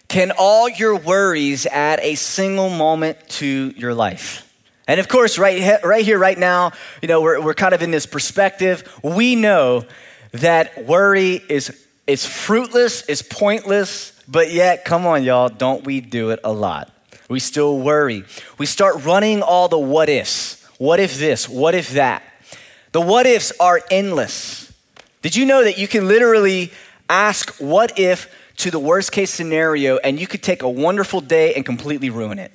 Can 0.08 0.32
all 0.36 0.68
your 0.68 0.96
worries 0.96 1.66
add 1.66 2.00
a 2.02 2.16
single 2.16 2.68
moment 2.68 3.16
to 3.28 3.72
your 3.76 3.94
life? 3.94 4.44
And 4.88 4.98
of 4.98 5.06
course, 5.06 5.38
right, 5.38 5.80
right 5.84 6.04
here, 6.04 6.18
right 6.18 6.38
now, 6.38 6.72
you 7.00 7.06
know, 7.06 7.20
we're, 7.22 7.40
we're 7.40 7.54
kind 7.54 7.74
of 7.74 7.82
in 7.82 7.92
this 7.92 8.06
perspective. 8.06 8.92
We 9.04 9.36
know 9.36 9.84
that 10.32 10.84
worry 10.84 11.34
is, 11.48 11.86
is 12.08 12.26
fruitless, 12.26 13.02
is 13.02 13.22
pointless, 13.22 14.20
but 14.26 14.50
yet, 14.50 14.84
come 14.84 15.06
on, 15.06 15.22
y'all, 15.22 15.48
don't 15.48 15.84
we 15.84 16.00
do 16.00 16.30
it 16.30 16.40
a 16.42 16.52
lot? 16.52 16.92
We 17.28 17.40
still 17.40 17.78
worry. 17.78 18.24
We 18.56 18.66
start 18.66 19.04
running 19.04 19.42
all 19.42 19.68
the 19.68 19.78
what 19.78 20.08
ifs. 20.08 20.64
What 20.78 20.98
if 20.98 21.18
this? 21.18 21.48
What 21.48 21.74
if 21.74 21.90
that? 21.90 22.22
The 22.92 23.00
what 23.00 23.26
ifs 23.26 23.52
are 23.60 23.80
endless. 23.90 24.72
Did 25.20 25.36
you 25.36 25.44
know 25.44 25.62
that 25.62 25.76
you 25.78 25.86
can 25.86 26.08
literally 26.08 26.72
ask 27.08 27.54
what 27.58 27.98
if 27.98 28.34
to 28.58 28.70
the 28.70 28.78
worst 28.78 29.12
case 29.12 29.30
scenario 29.30 29.98
and 29.98 30.18
you 30.18 30.26
could 30.26 30.42
take 30.42 30.62
a 30.62 30.70
wonderful 30.70 31.20
day 31.20 31.54
and 31.54 31.66
completely 31.66 32.08
ruin 32.08 32.38
it? 32.38 32.52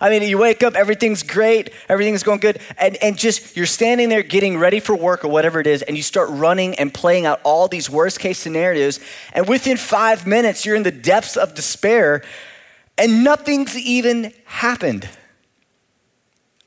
I 0.00 0.10
mean, 0.10 0.22
you 0.22 0.38
wake 0.38 0.62
up, 0.62 0.74
everything's 0.76 1.24
great, 1.24 1.70
everything's 1.88 2.22
going 2.22 2.38
good, 2.38 2.60
and, 2.78 2.96
and 3.02 3.18
just 3.18 3.56
you're 3.56 3.66
standing 3.66 4.08
there 4.08 4.22
getting 4.22 4.56
ready 4.56 4.78
for 4.78 4.94
work 4.94 5.24
or 5.24 5.28
whatever 5.28 5.58
it 5.58 5.66
is, 5.66 5.82
and 5.82 5.96
you 5.96 6.04
start 6.04 6.28
running 6.30 6.76
and 6.76 6.94
playing 6.94 7.26
out 7.26 7.40
all 7.42 7.66
these 7.66 7.90
worst 7.90 8.20
case 8.20 8.38
scenarios. 8.38 9.00
And 9.32 9.48
within 9.48 9.76
five 9.76 10.24
minutes, 10.24 10.64
you're 10.64 10.76
in 10.76 10.84
the 10.84 10.92
depths 10.92 11.36
of 11.36 11.54
despair, 11.54 12.22
and 12.98 13.24
nothing's 13.24 13.76
even 13.76 14.32
happened. 14.44 15.08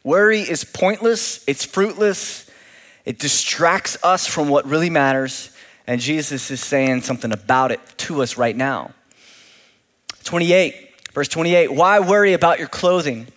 Worry 0.04 0.42
is 0.42 0.64
pointless, 0.64 1.44
it's 1.48 1.66
fruitless, 1.66 2.50
it 3.06 3.20
distracts 3.20 3.98
us 4.04 4.26
from 4.26 4.50
what 4.50 4.66
really 4.66 4.90
matters. 4.90 5.56
And 5.88 6.00
Jesus 6.00 6.50
is 6.52 6.62
saying 6.62 7.02
something 7.02 7.32
about 7.32 7.72
it 7.72 7.80
to 7.98 8.22
us 8.22 8.38
right 8.38 8.56
now. 8.56 8.92
28. 10.24 10.90
Verse 11.14 11.28
28 11.28 11.74
Why 11.74 12.00
worry 12.00 12.34
about 12.34 12.60
your 12.60 12.68
clothing? 12.68 13.28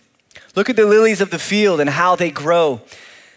Look 0.55 0.69
at 0.69 0.75
the 0.75 0.85
lilies 0.85 1.21
of 1.21 1.31
the 1.31 1.39
field 1.39 1.79
and 1.79 1.89
how 1.89 2.15
they 2.15 2.31
grow. 2.31 2.81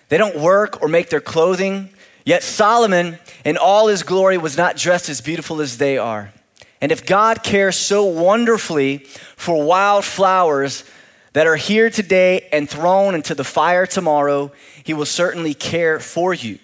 They 0.09 0.18
don't 0.18 0.38
work 0.38 0.81
or 0.81 0.88
make 0.88 1.11
their 1.11 1.21
clothing. 1.21 1.90
Yet 2.25 2.42
Solomon, 2.42 3.18
in 3.44 3.57
all 3.57 3.88
his 3.88 4.03
glory, 4.03 4.38
was 4.38 4.57
not 4.57 4.77
dressed 4.77 5.09
as 5.09 5.21
beautiful 5.21 5.61
as 5.61 5.79
they 5.79 5.99
are. 5.99 6.33
And 6.80 6.92
if 6.92 7.04
God 7.04 7.42
cares 7.42 7.76
so 7.76 8.04
wonderfully 8.04 8.98
for 9.36 9.64
wild 9.64 10.04
flowers 10.04 10.84
that 11.32 11.46
are 11.46 11.56
here 11.56 11.90
today 11.90 12.48
and 12.52 12.68
thrown 12.68 13.14
into 13.14 13.34
the 13.34 13.44
fire 13.44 13.86
tomorrow, 13.86 14.52
he 14.84 14.94
will 14.94 15.06
certainly 15.06 15.54
care 15.54 15.98
for 16.00 16.32
you. 16.32 16.58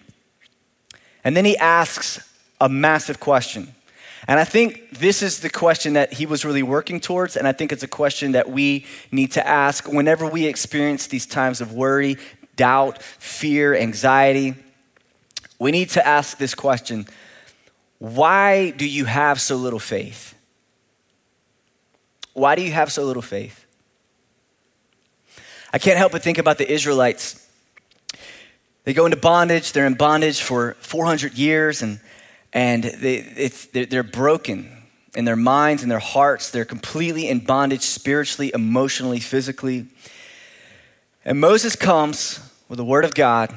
And 1.24 1.36
then 1.36 1.44
he 1.44 1.56
asks 1.56 2.20
a 2.60 2.68
massive 2.68 3.18
question. 3.18 3.74
And 4.26 4.40
I 4.40 4.44
think 4.44 4.98
this 4.98 5.22
is 5.22 5.40
the 5.40 5.50
question 5.50 5.94
that 5.94 6.14
he 6.14 6.26
was 6.26 6.44
really 6.44 6.62
working 6.62 7.00
towards. 7.00 7.36
And 7.36 7.46
I 7.46 7.52
think 7.52 7.72
it's 7.72 7.82
a 7.82 7.88
question 7.88 8.32
that 8.32 8.50
we 8.50 8.86
need 9.10 9.32
to 9.32 9.46
ask 9.46 9.86
whenever 9.86 10.26
we 10.26 10.46
experience 10.46 11.08
these 11.08 11.26
times 11.26 11.60
of 11.60 11.72
worry, 11.72 12.16
doubt, 12.56 13.02
fear, 13.02 13.74
anxiety. 13.74 14.54
We 15.58 15.72
need 15.72 15.90
to 15.90 16.06
ask 16.06 16.38
this 16.38 16.54
question 16.54 17.06
Why 18.04 18.68
do 18.68 18.86
you 18.86 19.06
have 19.06 19.40
so 19.40 19.56
little 19.56 19.78
faith? 19.78 20.34
Why 22.34 22.54
do 22.54 22.60
you 22.60 22.70
have 22.70 22.92
so 22.92 23.02
little 23.02 23.22
faith? 23.22 23.64
I 25.72 25.78
can't 25.78 25.96
help 25.96 26.12
but 26.12 26.22
think 26.22 26.36
about 26.36 26.58
the 26.58 26.70
Israelites. 26.70 27.48
They 28.84 28.92
go 28.92 29.06
into 29.06 29.16
bondage, 29.16 29.72
they're 29.72 29.86
in 29.86 29.94
bondage 29.94 30.42
for 30.42 30.74
400 30.80 31.32
years, 31.32 31.80
and 31.80 31.98
and 32.52 32.84
they, 32.84 33.20
they're 33.72 34.02
broken 34.02 34.82
in 35.16 35.24
their 35.24 35.34
minds 35.34 35.82
and 35.82 35.90
their 35.90 35.98
hearts. 35.98 36.50
They're 36.50 36.66
completely 36.66 37.30
in 37.30 37.40
bondage 37.40 37.84
spiritually, 37.84 38.52
emotionally, 38.54 39.18
physically. 39.18 39.86
And 41.24 41.40
Moses 41.40 41.74
comes 41.74 42.38
with 42.68 42.76
the 42.76 42.84
word 42.84 43.06
of 43.06 43.14
God 43.14 43.54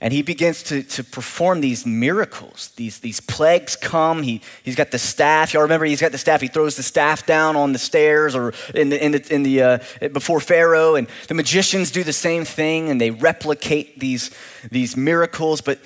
and 0.00 0.12
he 0.12 0.22
begins 0.22 0.62
to, 0.64 0.82
to 0.84 1.02
perform 1.02 1.60
these 1.60 1.84
miracles. 1.84 2.70
These, 2.76 3.00
these 3.00 3.18
plagues 3.18 3.74
come. 3.74 4.22
He, 4.22 4.42
he's 4.62 4.76
got 4.76 4.92
the 4.92 4.98
staff. 4.98 5.52
Y'all 5.52 5.62
remember 5.62 5.86
he's 5.86 6.00
got 6.00 6.12
the 6.12 6.18
staff. 6.18 6.40
He 6.40 6.46
throws 6.46 6.76
the 6.76 6.84
staff 6.84 7.26
down 7.26 7.56
on 7.56 7.72
the 7.72 7.80
stairs 7.80 8.36
or 8.36 8.54
in 8.74 8.90
the, 8.90 9.04
in 9.04 9.12
the, 9.12 9.34
in 9.34 9.42
the 9.42 9.62
uh, 9.62 9.78
before 10.12 10.38
Pharaoh. 10.38 10.94
And 10.94 11.08
the 11.26 11.34
magicians 11.34 11.90
do 11.90 12.04
the 12.04 12.12
same 12.12 12.44
thing 12.44 12.90
and 12.90 13.00
they 13.00 13.10
replicate 13.10 13.98
these, 13.98 14.30
these 14.70 14.96
miracles. 14.96 15.60
But 15.60 15.80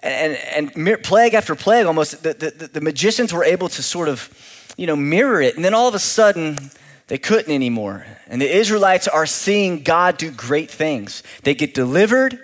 and, 0.00 0.72
and 0.76 1.02
plague 1.02 1.34
after 1.34 1.56
plague 1.56 1.86
almost, 1.86 2.22
the, 2.22 2.34
the, 2.34 2.68
the 2.68 2.80
magicians 2.80 3.32
were 3.32 3.42
able 3.42 3.68
to 3.70 3.82
sort 3.82 4.08
of, 4.08 4.30
you 4.76 4.86
know, 4.86 4.94
mirror 4.94 5.40
it. 5.40 5.56
And 5.56 5.64
then 5.64 5.74
all 5.74 5.88
of 5.88 5.94
a 5.94 5.98
sudden, 5.98 6.70
they 7.08 7.18
couldn't 7.18 7.52
anymore. 7.52 8.06
And 8.28 8.40
the 8.40 8.48
Israelites 8.48 9.08
are 9.08 9.26
seeing 9.26 9.82
God 9.82 10.18
do 10.18 10.30
great 10.30 10.70
things. 10.70 11.24
They 11.42 11.54
get 11.54 11.74
delivered, 11.74 12.38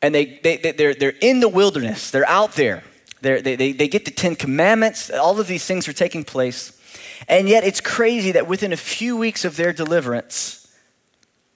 and 0.00 0.14
they, 0.14 0.40
they, 0.42 0.56
they, 0.56 0.72
they're, 0.72 0.94
they're 0.94 1.14
in 1.20 1.40
the 1.40 1.48
wilderness. 1.48 2.10
They're 2.10 2.28
out 2.28 2.52
there. 2.52 2.84
They're, 3.20 3.42
they, 3.42 3.56
they, 3.56 3.72
they 3.72 3.88
get 3.88 4.04
the 4.04 4.10
Ten 4.10 4.36
Commandments. 4.36 5.10
All 5.10 5.38
of 5.40 5.46
these 5.46 5.64
things 5.64 5.88
are 5.88 5.92
taking 5.92 6.24
place. 6.24 6.80
And 7.28 7.48
yet, 7.48 7.64
it's 7.64 7.80
crazy 7.80 8.32
that 8.32 8.46
within 8.46 8.72
a 8.72 8.76
few 8.76 9.16
weeks 9.16 9.44
of 9.44 9.56
their 9.56 9.72
deliverance 9.72 10.68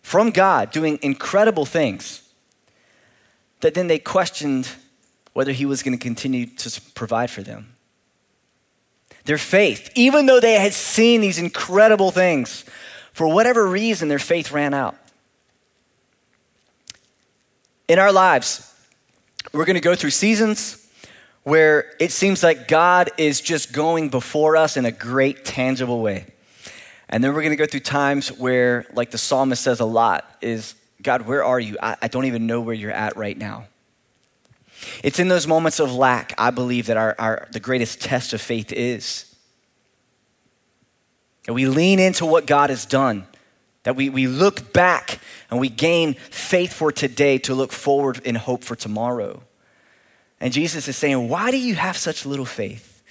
from 0.03 0.31
God, 0.31 0.73
doing 0.73 0.99
incredible 1.03 1.65
things, 1.65 2.29
that 3.61 3.75
then 3.75 3.87
they 3.87 4.01
questioned 4.01 4.69
whether 5.33 5.53
he 5.53 5.65
was 5.65 5.83
going 5.83 5.97
to 5.97 6.03
continue 6.03 6.47
to 6.47 6.81
provide 6.95 7.31
for 7.31 7.43
them. 7.43 7.75
Their 9.25 9.39
faith, 9.39 9.91
even 9.95 10.27
though 10.27 10.41
they 10.41 10.55
had 10.55 10.73
seen 10.73 11.21
these 11.21 11.39
incredible 11.39 12.11
things, 12.11 12.65
for 13.13 13.29
whatever 13.29 13.67
reason, 13.67 14.09
their 14.09 14.19
faith 14.19 14.51
ran 14.51 14.75
out. 14.75 14.97
In 17.93 17.99
our 17.99 18.11
lives, 18.11 18.75
we're 19.53 19.67
going 19.67 19.75
to 19.75 19.81
go 19.83 19.95
through 19.95 20.13
seasons 20.13 20.91
where 21.43 21.93
it 22.01 22.11
seems 22.11 22.43
like 22.43 22.67
God 22.67 23.11
is 23.19 23.39
just 23.39 23.75
going 23.75 24.09
before 24.09 24.57
us 24.57 24.79
in 24.79 24.87
a 24.87 24.91
great, 24.91 25.45
tangible 25.45 26.01
way. 26.01 26.25
And 27.11 27.23
then 27.23 27.35
we're 27.35 27.43
going 27.43 27.53
to 27.53 27.57
go 27.57 27.67
through 27.67 27.81
times 27.81 28.33
where, 28.33 28.87
like 28.95 29.11
the 29.11 29.19
psalmist 29.19 29.63
says 29.63 29.81
a 29.81 29.85
lot, 29.85 30.39
is 30.41 30.75
God, 31.03 31.27
where 31.27 31.45
are 31.45 31.61
you? 31.61 31.77
I, 31.83 31.99
I 32.01 32.09
don't 32.09 32.25
even 32.25 32.47
know 32.47 32.63
where 32.63 32.75
you're 32.75 32.91
at 32.91 33.15
right 33.15 33.37
now. 33.37 33.67
It's 35.05 35.19
in 35.19 35.29
those 35.29 35.47
moments 35.47 35.79
of 35.79 35.93
lack, 35.95 36.33
I 36.39 36.51
believe, 36.51 36.87
that 36.87 36.97
our, 36.97 37.15
our, 37.19 37.47
the 37.53 37.61
greatest 37.61 38.01
test 38.01 38.33
of 38.33 38.41
faith 38.41 38.73
is. 38.73 39.37
And 41.47 41.55
we 41.55 41.67
lean 41.67 41.99
into 41.99 42.25
what 42.25 42.47
God 42.47 42.71
has 42.71 42.87
done, 42.87 43.27
that 43.85 43.97
we, 43.97 44.09
we 44.09 44.27
look 44.27 44.73
back 44.73 45.19
and 45.51 45.59
we 45.59 45.69
gain 45.69 46.15
faith 46.15 46.73
for 46.73 46.93
today 46.93 47.39
to 47.39 47.55
look 47.55 47.73
forward 47.73 48.21
in 48.25 48.35
hope 48.35 48.65
for 48.65 48.77
tomorrow. 48.77 49.43
And 50.41 50.53
Jesus 50.53 50.89
is 50.89 50.97
saying, 50.97 51.29
Why 51.29 51.51
do 51.51 51.59
you 51.59 51.75
have 51.75 51.97
such 51.97 52.27
little 52.27 52.45
faith? 52.45 53.03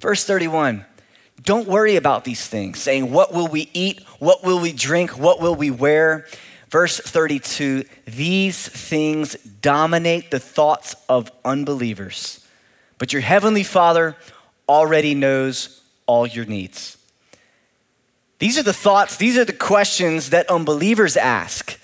Verse 0.00 0.24
31 0.24 0.84
Don't 1.42 1.68
worry 1.68 1.96
about 1.96 2.24
these 2.24 2.46
things, 2.46 2.78
saying, 2.78 3.10
What 3.10 3.32
will 3.32 3.48
we 3.48 3.70
eat? 3.72 4.02
What 4.18 4.44
will 4.44 4.60
we 4.60 4.72
drink? 4.72 5.18
What 5.18 5.40
will 5.40 5.54
we 5.54 5.70
wear? 5.70 6.26
Verse 6.70 6.98
32 6.98 7.84
These 8.06 8.68
things 8.68 9.34
dominate 9.60 10.30
the 10.30 10.40
thoughts 10.40 10.94
of 11.08 11.30
unbelievers, 11.44 12.46
but 12.98 13.12
your 13.12 13.22
heavenly 13.22 13.64
Father 13.64 14.16
already 14.68 15.14
knows 15.14 15.82
all 16.06 16.26
your 16.26 16.44
needs. 16.44 16.96
These 18.40 18.58
are 18.58 18.62
the 18.62 18.72
thoughts, 18.72 19.18
these 19.18 19.36
are 19.38 19.44
the 19.44 19.52
questions 19.52 20.30
that 20.30 20.50
unbelievers 20.50 21.16
ask. 21.16 21.78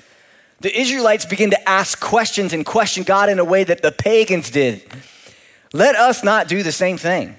The 0.61 0.77
Israelites 0.77 1.27
begin 1.27 1.51
to 1.51 1.69
ask 1.69 2.01
questions 2.01 2.55
and 2.55 2.65
question 2.65 3.05
God 3.05 3.29
in 3.29 3.39
a 3.39 3.45
way 3.45 3.63
that 3.63 3.83
the 3.83 3.93
pagans 3.93 4.51
did. 4.51 4.83
Let 5.75 5.95
us 5.97 6.25
not 6.25 6.49
do 6.49 6.63
the 6.63 6.73
same 6.73 6.97
thing. 6.97 7.37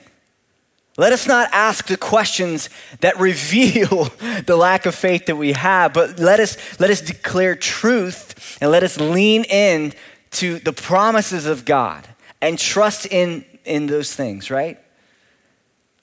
Let 0.98 1.14
us 1.14 1.28
not 1.28 1.50
ask 1.52 1.88
the 1.88 1.98
questions 1.98 2.70
that 3.02 3.20
reveal 3.20 4.06
the 4.46 4.56
lack 4.56 4.86
of 4.86 4.94
faith 4.94 5.26
that 5.26 5.36
we 5.36 5.54
have, 5.54 5.94
but 5.94 6.20
let 6.20 6.40
us, 6.40 6.56
let 6.80 6.92
us 6.92 7.02
declare 7.02 7.56
truth 7.56 8.58
and 8.62 8.70
let 8.70 8.84
us 8.84 9.00
lean 9.00 9.46
in 9.46 9.94
to 10.32 10.60
the 10.60 10.74
promises 10.74 11.48
of 11.48 11.66
God 11.66 12.08
and 12.40 12.60
trust 12.60 13.08
in, 13.08 13.46
in 13.66 13.88
those 13.88 14.14
things, 14.14 14.52
right? 14.52 14.78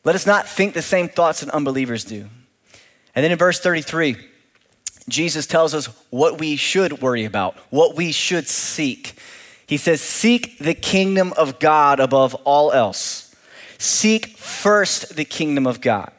Let 0.02 0.16
us 0.16 0.26
not 0.26 0.48
think 0.48 0.74
the 0.74 0.82
same 0.82 1.08
thoughts 1.08 1.40
that 1.40 1.50
unbelievers 1.50 2.04
do. 2.04 2.28
And 3.14 3.24
then 3.24 3.32
in 3.32 3.38
verse 3.38 3.60
33, 3.60 4.16
Jesus 5.08 5.46
tells 5.46 5.74
us 5.74 5.86
what 6.10 6.38
we 6.38 6.56
should 6.56 7.00
worry 7.00 7.24
about, 7.24 7.56
what 7.70 7.96
we 7.96 8.12
should 8.12 8.48
seek. 8.48 9.18
He 9.66 9.76
says, 9.76 10.00
Seek 10.00 10.58
the 10.58 10.74
kingdom 10.74 11.32
of 11.36 11.58
God 11.58 12.00
above 12.00 12.34
all 12.44 12.72
else 12.72 13.24
Seek 13.78 14.38
first 14.38 15.14
the 15.14 15.26
kingdom 15.26 15.66
of 15.66 15.80
God. 15.80 16.10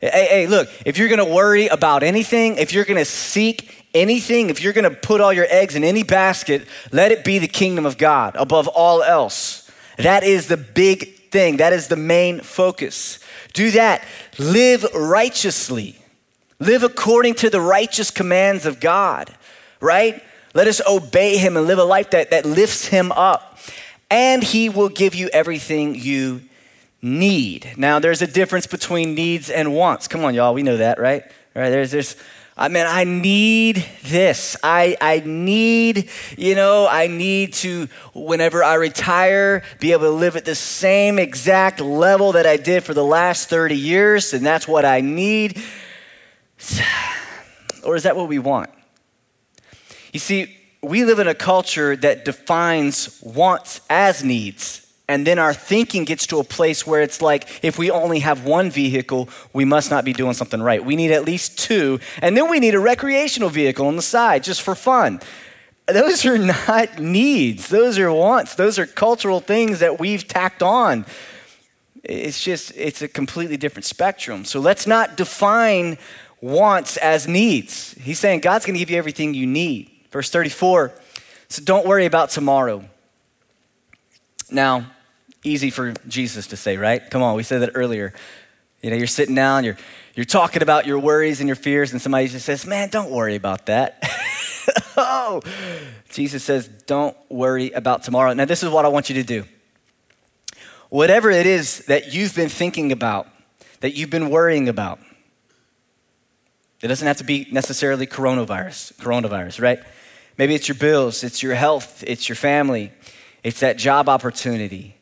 Hey, 0.00 0.26
hey 0.30 0.46
look, 0.46 0.70
if 0.86 0.96
you're 0.96 1.10
gonna 1.10 1.24
worry 1.24 1.66
about 1.66 2.02
anything, 2.02 2.56
if 2.56 2.72
you're 2.72 2.86
gonna 2.86 3.04
seek 3.04 3.86
anything, 3.92 4.48
if 4.48 4.62
you're 4.62 4.72
gonna 4.72 4.90
put 4.90 5.20
all 5.20 5.32
your 5.32 5.46
eggs 5.50 5.74
in 5.74 5.84
any 5.84 6.02
basket, 6.02 6.66
let 6.92 7.12
it 7.12 7.24
be 7.24 7.38
the 7.38 7.48
kingdom 7.48 7.84
of 7.84 7.98
God 7.98 8.36
above 8.36 8.68
all 8.68 9.02
else. 9.02 9.70
That 9.98 10.22
is 10.22 10.46
the 10.46 10.56
big 10.56 11.30
thing, 11.30 11.58
that 11.58 11.74
is 11.74 11.88
the 11.88 11.96
main 11.96 12.40
focus. 12.40 13.18
Do 13.52 13.70
that. 13.72 14.02
Live 14.38 14.86
righteously, 14.94 15.98
live 16.60 16.82
according 16.82 17.34
to 17.34 17.50
the 17.50 17.60
righteous 17.60 18.10
commands 18.10 18.66
of 18.66 18.80
God, 18.80 19.32
right? 19.80 20.22
Let 20.54 20.66
us 20.66 20.80
obey 20.88 21.36
Him 21.36 21.56
and 21.56 21.66
live 21.66 21.78
a 21.78 21.84
life 21.84 22.10
that, 22.10 22.30
that 22.30 22.44
lifts 22.44 22.86
Him 22.86 23.12
up. 23.12 23.58
And 24.10 24.42
He 24.42 24.68
will 24.68 24.88
give 24.88 25.14
you 25.14 25.28
everything 25.32 25.94
you 25.94 26.42
need. 27.00 27.74
Now, 27.76 27.98
there's 27.98 28.22
a 28.22 28.26
difference 28.26 28.66
between 28.66 29.14
needs 29.14 29.50
and 29.50 29.74
wants. 29.74 30.08
Come 30.08 30.24
on, 30.24 30.34
y'all, 30.34 30.54
we 30.54 30.62
know 30.62 30.78
that, 30.78 30.98
right? 30.98 31.22
Right? 31.54 31.70
There's 31.70 31.90
this. 31.90 32.16
I 32.56 32.66
mean, 32.66 32.86
I 32.88 33.04
need 33.04 33.84
this. 34.02 34.56
I, 34.64 34.96
I 35.00 35.20
need, 35.24 36.10
you 36.36 36.56
know, 36.56 36.88
I 36.90 37.06
need 37.06 37.52
to, 37.54 37.86
whenever 38.14 38.64
I 38.64 38.74
retire, 38.74 39.62
be 39.78 39.92
able 39.92 40.06
to 40.06 40.10
live 40.10 40.34
at 40.34 40.44
the 40.44 40.56
same 40.56 41.20
exact 41.20 41.80
level 41.80 42.32
that 42.32 42.46
I 42.46 42.56
did 42.56 42.82
for 42.82 42.94
the 42.94 43.04
last 43.04 43.48
30 43.48 43.76
years, 43.76 44.34
and 44.34 44.44
that's 44.44 44.66
what 44.66 44.84
I 44.84 45.02
need. 45.02 45.62
or 47.84 47.96
is 47.96 48.02
that 48.02 48.16
what 48.16 48.28
we 48.28 48.38
want? 48.38 48.70
You 50.12 50.20
see, 50.20 50.56
we 50.82 51.04
live 51.04 51.18
in 51.18 51.28
a 51.28 51.34
culture 51.34 51.96
that 51.96 52.24
defines 52.24 53.20
wants 53.22 53.80
as 53.90 54.22
needs. 54.24 54.84
And 55.10 55.26
then 55.26 55.38
our 55.38 55.54
thinking 55.54 56.04
gets 56.04 56.26
to 56.26 56.38
a 56.38 56.44
place 56.44 56.86
where 56.86 57.00
it's 57.00 57.22
like, 57.22 57.64
if 57.64 57.78
we 57.78 57.90
only 57.90 58.18
have 58.18 58.44
one 58.44 58.70
vehicle, 58.70 59.30
we 59.54 59.64
must 59.64 59.90
not 59.90 60.04
be 60.04 60.12
doing 60.12 60.34
something 60.34 60.60
right. 60.60 60.84
We 60.84 60.96
need 60.96 61.12
at 61.12 61.24
least 61.24 61.58
two. 61.58 61.98
And 62.20 62.36
then 62.36 62.50
we 62.50 62.60
need 62.60 62.74
a 62.74 62.78
recreational 62.78 63.48
vehicle 63.48 63.86
on 63.86 63.96
the 63.96 64.02
side 64.02 64.44
just 64.44 64.60
for 64.60 64.74
fun. 64.74 65.20
Those 65.86 66.26
are 66.26 66.36
not 66.68 66.98
needs, 66.98 67.68
those 67.68 67.98
are 67.98 68.12
wants, 68.12 68.54
those 68.54 68.78
are 68.78 68.84
cultural 68.84 69.40
things 69.40 69.78
that 69.78 69.98
we've 69.98 70.28
tacked 70.28 70.62
on. 70.62 71.06
It's 72.04 72.42
just, 72.42 72.72
it's 72.76 73.00
a 73.00 73.08
completely 73.08 73.56
different 73.56 73.86
spectrum. 73.86 74.44
So 74.44 74.60
let's 74.60 74.86
not 74.86 75.16
define 75.16 75.96
wants 76.40 76.96
as 76.96 77.26
needs. 77.26 77.92
He's 78.00 78.18
saying 78.18 78.40
God's 78.40 78.64
going 78.64 78.74
to 78.74 78.78
give 78.78 78.90
you 78.90 78.98
everything 78.98 79.34
you 79.34 79.46
need. 79.46 79.90
Verse 80.10 80.30
34 80.30 80.92
so 81.48 81.62
don't 81.62 81.86
worry 81.86 82.04
about 82.04 82.30
tomorrow. 82.30 82.84
Now, 84.50 84.86
easy 85.42 85.70
for 85.70 85.94
Jesus 86.06 86.48
to 86.48 86.56
say, 86.56 86.76
right? 86.76 87.02
Come 87.10 87.22
on, 87.22 87.36
we 87.36 87.42
said 87.42 87.62
that 87.62 87.70
earlier. 87.74 88.12
You 88.82 88.90
know, 88.90 88.96
you're 88.96 89.06
sitting 89.06 89.34
down, 89.34 89.64
you're, 89.64 89.76
you're 90.14 90.26
talking 90.26 90.62
about 90.62 90.86
your 90.86 90.98
worries 90.98 91.40
and 91.40 91.48
your 91.48 91.56
fears, 91.56 91.92
and 91.92 92.00
somebody 92.00 92.28
just 92.28 92.44
says, 92.44 92.66
Man, 92.66 92.90
don't 92.90 93.10
worry 93.10 93.34
about 93.34 93.66
that. 93.66 94.02
oh, 94.96 95.40
Jesus 96.10 96.44
says, 96.44 96.68
Don't 96.86 97.16
worry 97.30 97.70
about 97.70 98.02
tomorrow. 98.02 98.32
Now, 98.34 98.44
this 98.44 98.62
is 98.62 98.68
what 98.68 98.84
I 98.84 98.88
want 98.88 99.08
you 99.08 99.14
to 99.16 99.24
do. 99.24 99.44
Whatever 100.90 101.30
it 101.30 101.46
is 101.46 101.84
that 101.86 102.14
you've 102.14 102.34
been 102.34 102.48
thinking 102.48 102.92
about, 102.92 103.26
that 103.80 103.94
you've 103.94 104.10
been 104.10 104.30
worrying 104.30 104.68
about, 104.68 105.00
it 106.80 106.88
doesn't 106.88 107.06
have 107.06 107.16
to 107.18 107.24
be 107.24 107.46
necessarily 107.50 108.06
coronavirus, 108.06 108.94
coronavirus, 108.94 109.60
right? 109.60 109.80
Maybe 110.36 110.54
it's 110.54 110.68
your 110.68 110.76
bills, 110.76 111.24
it's 111.24 111.42
your 111.42 111.54
health, 111.54 112.04
it's 112.06 112.28
your 112.28 112.36
family, 112.36 112.92
it's 113.42 113.60
that 113.60 113.76
job 113.76 114.08
opportunity. 114.08 114.96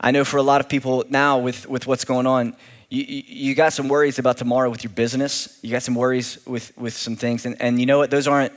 I 0.00 0.10
know 0.10 0.24
for 0.24 0.38
a 0.38 0.42
lot 0.42 0.60
of 0.60 0.68
people 0.68 1.04
now 1.08 1.38
with, 1.38 1.68
with 1.68 1.86
what's 1.86 2.04
going 2.04 2.26
on, 2.26 2.56
you, 2.90 3.04
you 3.04 3.54
got 3.54 3.72
some 3.72 3.88
worries 3.88 4.18
about 4.18 4.36
tomorrow 4.36 4.70
with 4.70 4.84
your 4.84 4.92
business. 4.92 5.58
You 5.62 5.70
got 5.70 5.82
some 5.82 5.94
worries 5.94 6.38
with, 6.46 6.76
with 6.76 6.94
some 6.94 7.16
things. 7.16 7.46
And, 7.46 7.60
and 7.60 7.80
you 7.80 7.86
know 7.86 7.98
what? 7.98 8.10
Those 8.10 8.28
aren't 8.28 8.52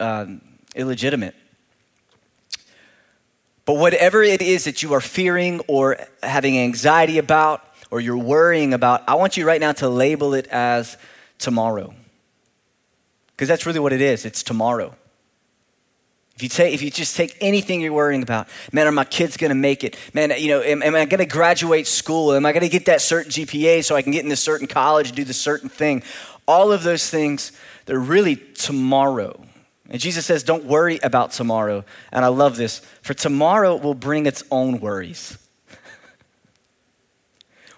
um, 0.00 0.40
illegitimate. 0.74 1.34
But 3.64 3.74
whatever 3.74 4.22
it 4.22 4.42
is 4.42 4.64
that 4.64 4.82
you 4.82 4.92
are 4.92 5.00
fearing 5.00 5.60
or 5.68 5.98
having 6.22 6.58
anxiety 6.58 7.18
about 7.18 7.64
or 7.90 8.00
you're 8.00 8.18
worrying 8.18 8.74
about, 8.74 9.08
I 9.08 9.14
want 9.14 9.36
you 9.36 9.46
right 9.46 9.60
now 9.60 9.72
to 9.72 9.88
label 9.88 10.34
it 10.34 10.46
as 10.48 10.96
tomorrow. 11.42 11.92
Because 13.32 13.48
that's 13.48 13.66
really 13.66 13.80
what 13.80 13.92
it 13.92 14.00
is 14.00 14.24
it's 14.24 14.42
tomorrow. 14.42 14.94
If 16.36 16.42
you, 16.42 16.48
take, 16.48 16.72
if 16.72 16.82
you 16.82 16.90
just 16.90 17.14
take 17.14 17.36
anything 17.40 17.82
you're 17.82 17.92
worrying 17.92 18.22
about, 18.22 18.48
man, 18.72 18.86
are 18.86 18.92
my 18.92 19.04
kids 19.04 19.36
going 19.36 19.50
to 19.50 19.54
make 19.54 19.84
it? 19.84 19.96
Man, 20.14 20.32
you 20.38 20.48
know, 20.48 20.62
am, 20.62 20.82
am 20.82 20.94
I 20.94 21.04
going 21.04 21.18
to 21.18 21.26
graduate 21.26 21.86
school? 21.86 22.32
Am 22.32 22.46
I 22.46 22.52
going 22.52 22.62
to 22.62 22.70
get 22.70 22.86
that 22.86 23.02
certain 23.02 23.30
GPA 23.30 23.84
so 23.84 23.96
I 23.96 24.02
can 24.02 24.12
get 24.12 24.24
into 24.24 24.34
certain 24.34 24.66
college 24.66 25.08
and 25.08 25.16
do 25.16 25.24
the 25.24 25.34
certain 25.34 25.68
thing? 25.68 26.02
All 26.48 26.72
of 26.72 26.84
those 26.84 27.10
things, 27.10 27.52
they're 27.84 27.98
really 27.98 28.36
tomorrow. 28.36 29.44
And 29.90 30.00
Jesus 30.00 30.24
says, 30.24 30.42
don't 30.42 30.64
worry 30.64 30.98
about 31.02 31.32
tomorrow. 31.32 31.84
And 32.10 32.24
I 32.24 32.28
love 32.28 32.56
this, 32.56 32.80
for 33.02 33.12
tomorrow 33.12 33.76
will 33.76 33.94
bring 33.94 34.24
its 34.24 34.42
own 34.50 34.80
worries. 34.80 35.36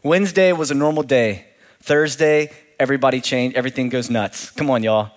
Wednesday 0.05 0.53
was 0.53 0.70
a 0.70 0.74
normal 0.74 1.03
day. 1.03 1.46
Thursday, 1.81 2.50
everybody 2.78 3.20
changed, 3.20 3.56
everything 3.56 3.88
goes 3.88 4.10
nuts. 4.10 4.50
Come 4.50 4.70
on, 4.70 4.82
y'all. 4.82 5.10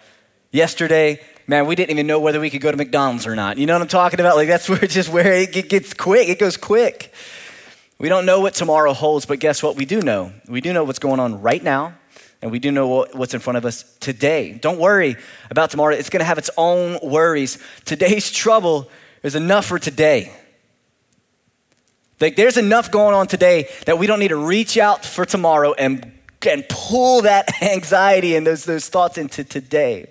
Yesterday, 0.51 1.19
man, 1.47 1.65
we 1.65 1.75
didn't 1.75 1.91
even 1.91 2.07
know 2.07 2.19
whether 2.19 2.39
we 2.39 2.49
could 2.49 2.61
go 2.61 2.71
to 2.71 2.77
McDonald's 2.77 3.27
or 3.27 3.35
not. 3.35 3.57
You 3.57 3.65
know 3.65 3.73
what 3.73 3.81
I'm 3.81 3.87
talking 3.87 4.19
about? 4.19 4.35
Like 4.35 4.47
that's 4.47 4.69
where 4.69 4.79
just 4.79 5.09
where 5.09 5.33
it 5.33 5.69
gets 5.69 5.93
quick. 5.93 6.29
It 6.29 6.39
goes 6.39 6.57
quick. 6.57 7.13
We 7.99 8.09
don't 8.09 8.25
know 8.25 8.41
what 8.41 8.53
tomorrow 8.53 8.93
holds, 8.93 9.25
but 9.25 9.39
guess 9.39 9.63
what? 9.63 9.75
We 9.75 9.85
do 9.85 10.01
know. 10.01 10.31
We 10.47 10.61
do 10.61 10.71
know 10.71 10.83
what's 10.83 10.99
going 10.99 11.19
on 11.19 11.41
right 11.41 11.63
now, 11.63 11.95
and 12.41 12.51
we 12.51 12.59
do 12.59 12.71
know 12.71 13.07
what's 13.13 13.33
in 13.33 13.39
front 13.39 13.57
of 13.57 13.65
us 13.65 13.83
today. 13.99 14.53
Don't 14.53 14.77
worry 14.77 15.15
about 15.49 15.71
tomorrow. 15.71 15.95
It's 15.95 16.09
going 16.09 16.19
to 16.19 16.25
have 16.25 16.37
its 16.37 16.51
own 16.57 16.99
worries. 17.01 17.57
Today's 17.85 18.29
trouble 18.31 18.89
is 19.23 19.33
enough 19.33 19.65
for 19.65 19.79
today. 19.79 20.31
Like 22.19 22.35
there's 22.35 22.57
enough 22.57 22.91
going 22.91 23.15
on 23.15 23.27
today 23.27 23.69
that 23.85 23.97
we 23.97 24.07
don't 24.07 24.19
need 24.19 24.29
to 24.29 24.37
reach 24.37 24.77
out 24.77 25.05
for 25.05 25.25
tomorrow 25.25 25.73
and, 25.73 26.11
and 26.47 26.67
pull 26.69 27.21
that 27.23 27.49
anxiety 27.61 28.35
and 28.35 28.47
those, 28.47 28.65
those 28.65 28.89
thoughts 28.89 29.17
into 29.17 29.43
today. 29.43 30.07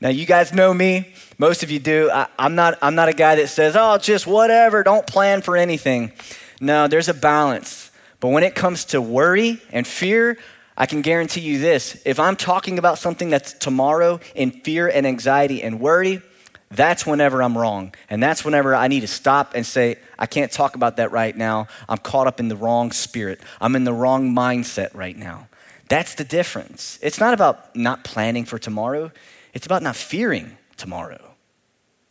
Now, 0.00 0.08
you 0.08 0.26
guys 0.26 0.52
know 0.52 0.72
me. 0.74 1.14
Most 1.38 1.62
of 1.62 1.70
you 1.70 1.78
do. 1.78 2.10
I, 2.10 2.26
am 2.38 2.54
not, 2.54 2.78
I'm 2.82 2.94
not 2.94 3.08
a 3.08 3.12
guy 3.12 3.36
that 3.36 3.48
says, 3.48 3.74
oh, 3.76 3.98
just 3.98 4.26
whatever, 4.26 4.82
don't 4.82 5.06
plan 5.06 5.42
for 5.42 5.56
anything. 5.56 6.12
No, 6.60 6.88
there's 6.88 7.08
a 7.08 7.14
balance. 7.14 7.90
But 8.20 8.28
when 8.28 8.44
it 8.44 8.54
comes 8.54 8.86
to 8.86 9.00
worry 9.00 9.60
and 9.72 9.86
fear, 9.86 10.38
I 10.76 10.86
can 10.86 11.02
guarantee 11.02 11.40
you 11.40 11.58
this 11.58 12.00
if 12.04 12.18
I'm 12.18 12.36
talking 12.36 12.78
about 12.78 12.98
something 12.98 13.30
that's 13.30 13.52
tomorrow 13.52 14.20
in 14.34 14.50
fear 14.50 14.88
and 14.88 15.06
anxiety 15.06 15.62
and 15.62 15.80
worry, 15.80 16.22
that's 16.70 17.06
whenever 17.06 17.42
I'm 17.42 17.56
wrong. 17.56 17.94
And 18.10 18.22
that's 18.22 18.44
whenever 18.44 18.74
I 18.74 18.88
need 18.88 19.00
to 19.00 19.06
stop 19.06 19.52
and 19.54 19.64
say, 19.64 19.96
I 20.18 20.26
can't 20.26 20.50
talk 20.50 20.74
about 20.74 20.96
that 20.96 21.12
right 21.12 21.36
now. 21.36 21.68
I'm 21.88 21.98
caught 21.98 22.26
up 22.26 22.40
in 22.40 22.48
the 22.48 22.56
wrong 22.56 22.90
spirit. 22.92 23.40
I'm 23.60 23.76
in 23.76 23.84
the 23.84 23.92
wrong 23.92 24.34
mindset 24.34 24.94
right 24.94 25.16
now. 25.16 25.48
That's 25.88 26.14
the 26.14 26.24
difference. 26.24 26.98
It's 27.02 27.20
not 27.20 27.34
about 27.34 27.76
not 27.76 28.04
planning 28.04 28.44
for 28.44 28.58
tomorrow, 28.58 29.12
it's 29.52 29.66
about 29.66 29.82
not 29.82 29.96
fearing 29.96 30.56
tomorrow. 30.76 31.34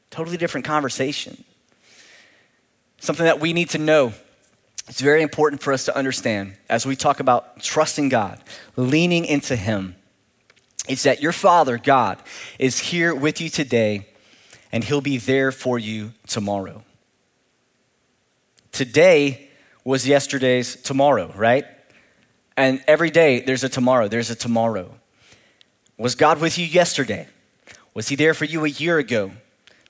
Totally 0.09 0.37
different 0.37 0.65
conversation. 0.65 1.43
Something 2.99 3.25
that 3.25 3.39
we 3.39 3.51
need 3.51 3.69
to 3.71 3.77
know. 3.77 4.13
It's 4.87 5.01
very 5.01 5.21
important 5.21 5.61
for 5.61 5.73
us 5.73 5.85
to 5.85 5.97
understand 5.97 6.55
as 6.69 6.85
we 6.85 6.95
talk 6.95 7.19
about 7.19 7.61
trusting 7.61 8.09
God, 8.09 8.41
leaning 8.75 9.25
into 9.25 9.55
Him. 9.55 9.95
It's 10.87 11.03
that 11.03 11.21
your 11.21 11.31
Father, 11.31 11.77
God, 11.77 12.21
is 12.59 12.79
here 12.79 13.15
with 13.15 13.41
you 13.41 13.49
today 13.49 14.07
and 14.71 14.83
He'll 14.83 15.01
be 15.01 15.17
there 15.17 15.51
for 15.51 15.79
you 15.79 16.13
tomorrow. 16.27 16.83
Today 18.71 19.49
was 19.83 20.07
yesterday's 20.07 20.75
tomorrow, 20.75 21.31
right? 21.35 21.65
And 22.55 22.83
every 22.87 23.09
day 23.09 23.39
there's 23.41 23.63
a 23.63 23.69
tomorrow, 23.69 24.07
there's 24.07 24.29
a 24.29 24.35
tomorrow. 24.35 24.93
Was 25.97 26.15
God 26.15 26.39
with 26.41 26.57
you 26.57 26.65
yesterday? 26.65 27.27
Was 27.93 28.07
He 28.07 28.15
there 28.15 28.33
for 28.33 28.45
you 28.45 28.65
a 28.65 28.69
year 28.69 28.97
ago? 28.97 29.31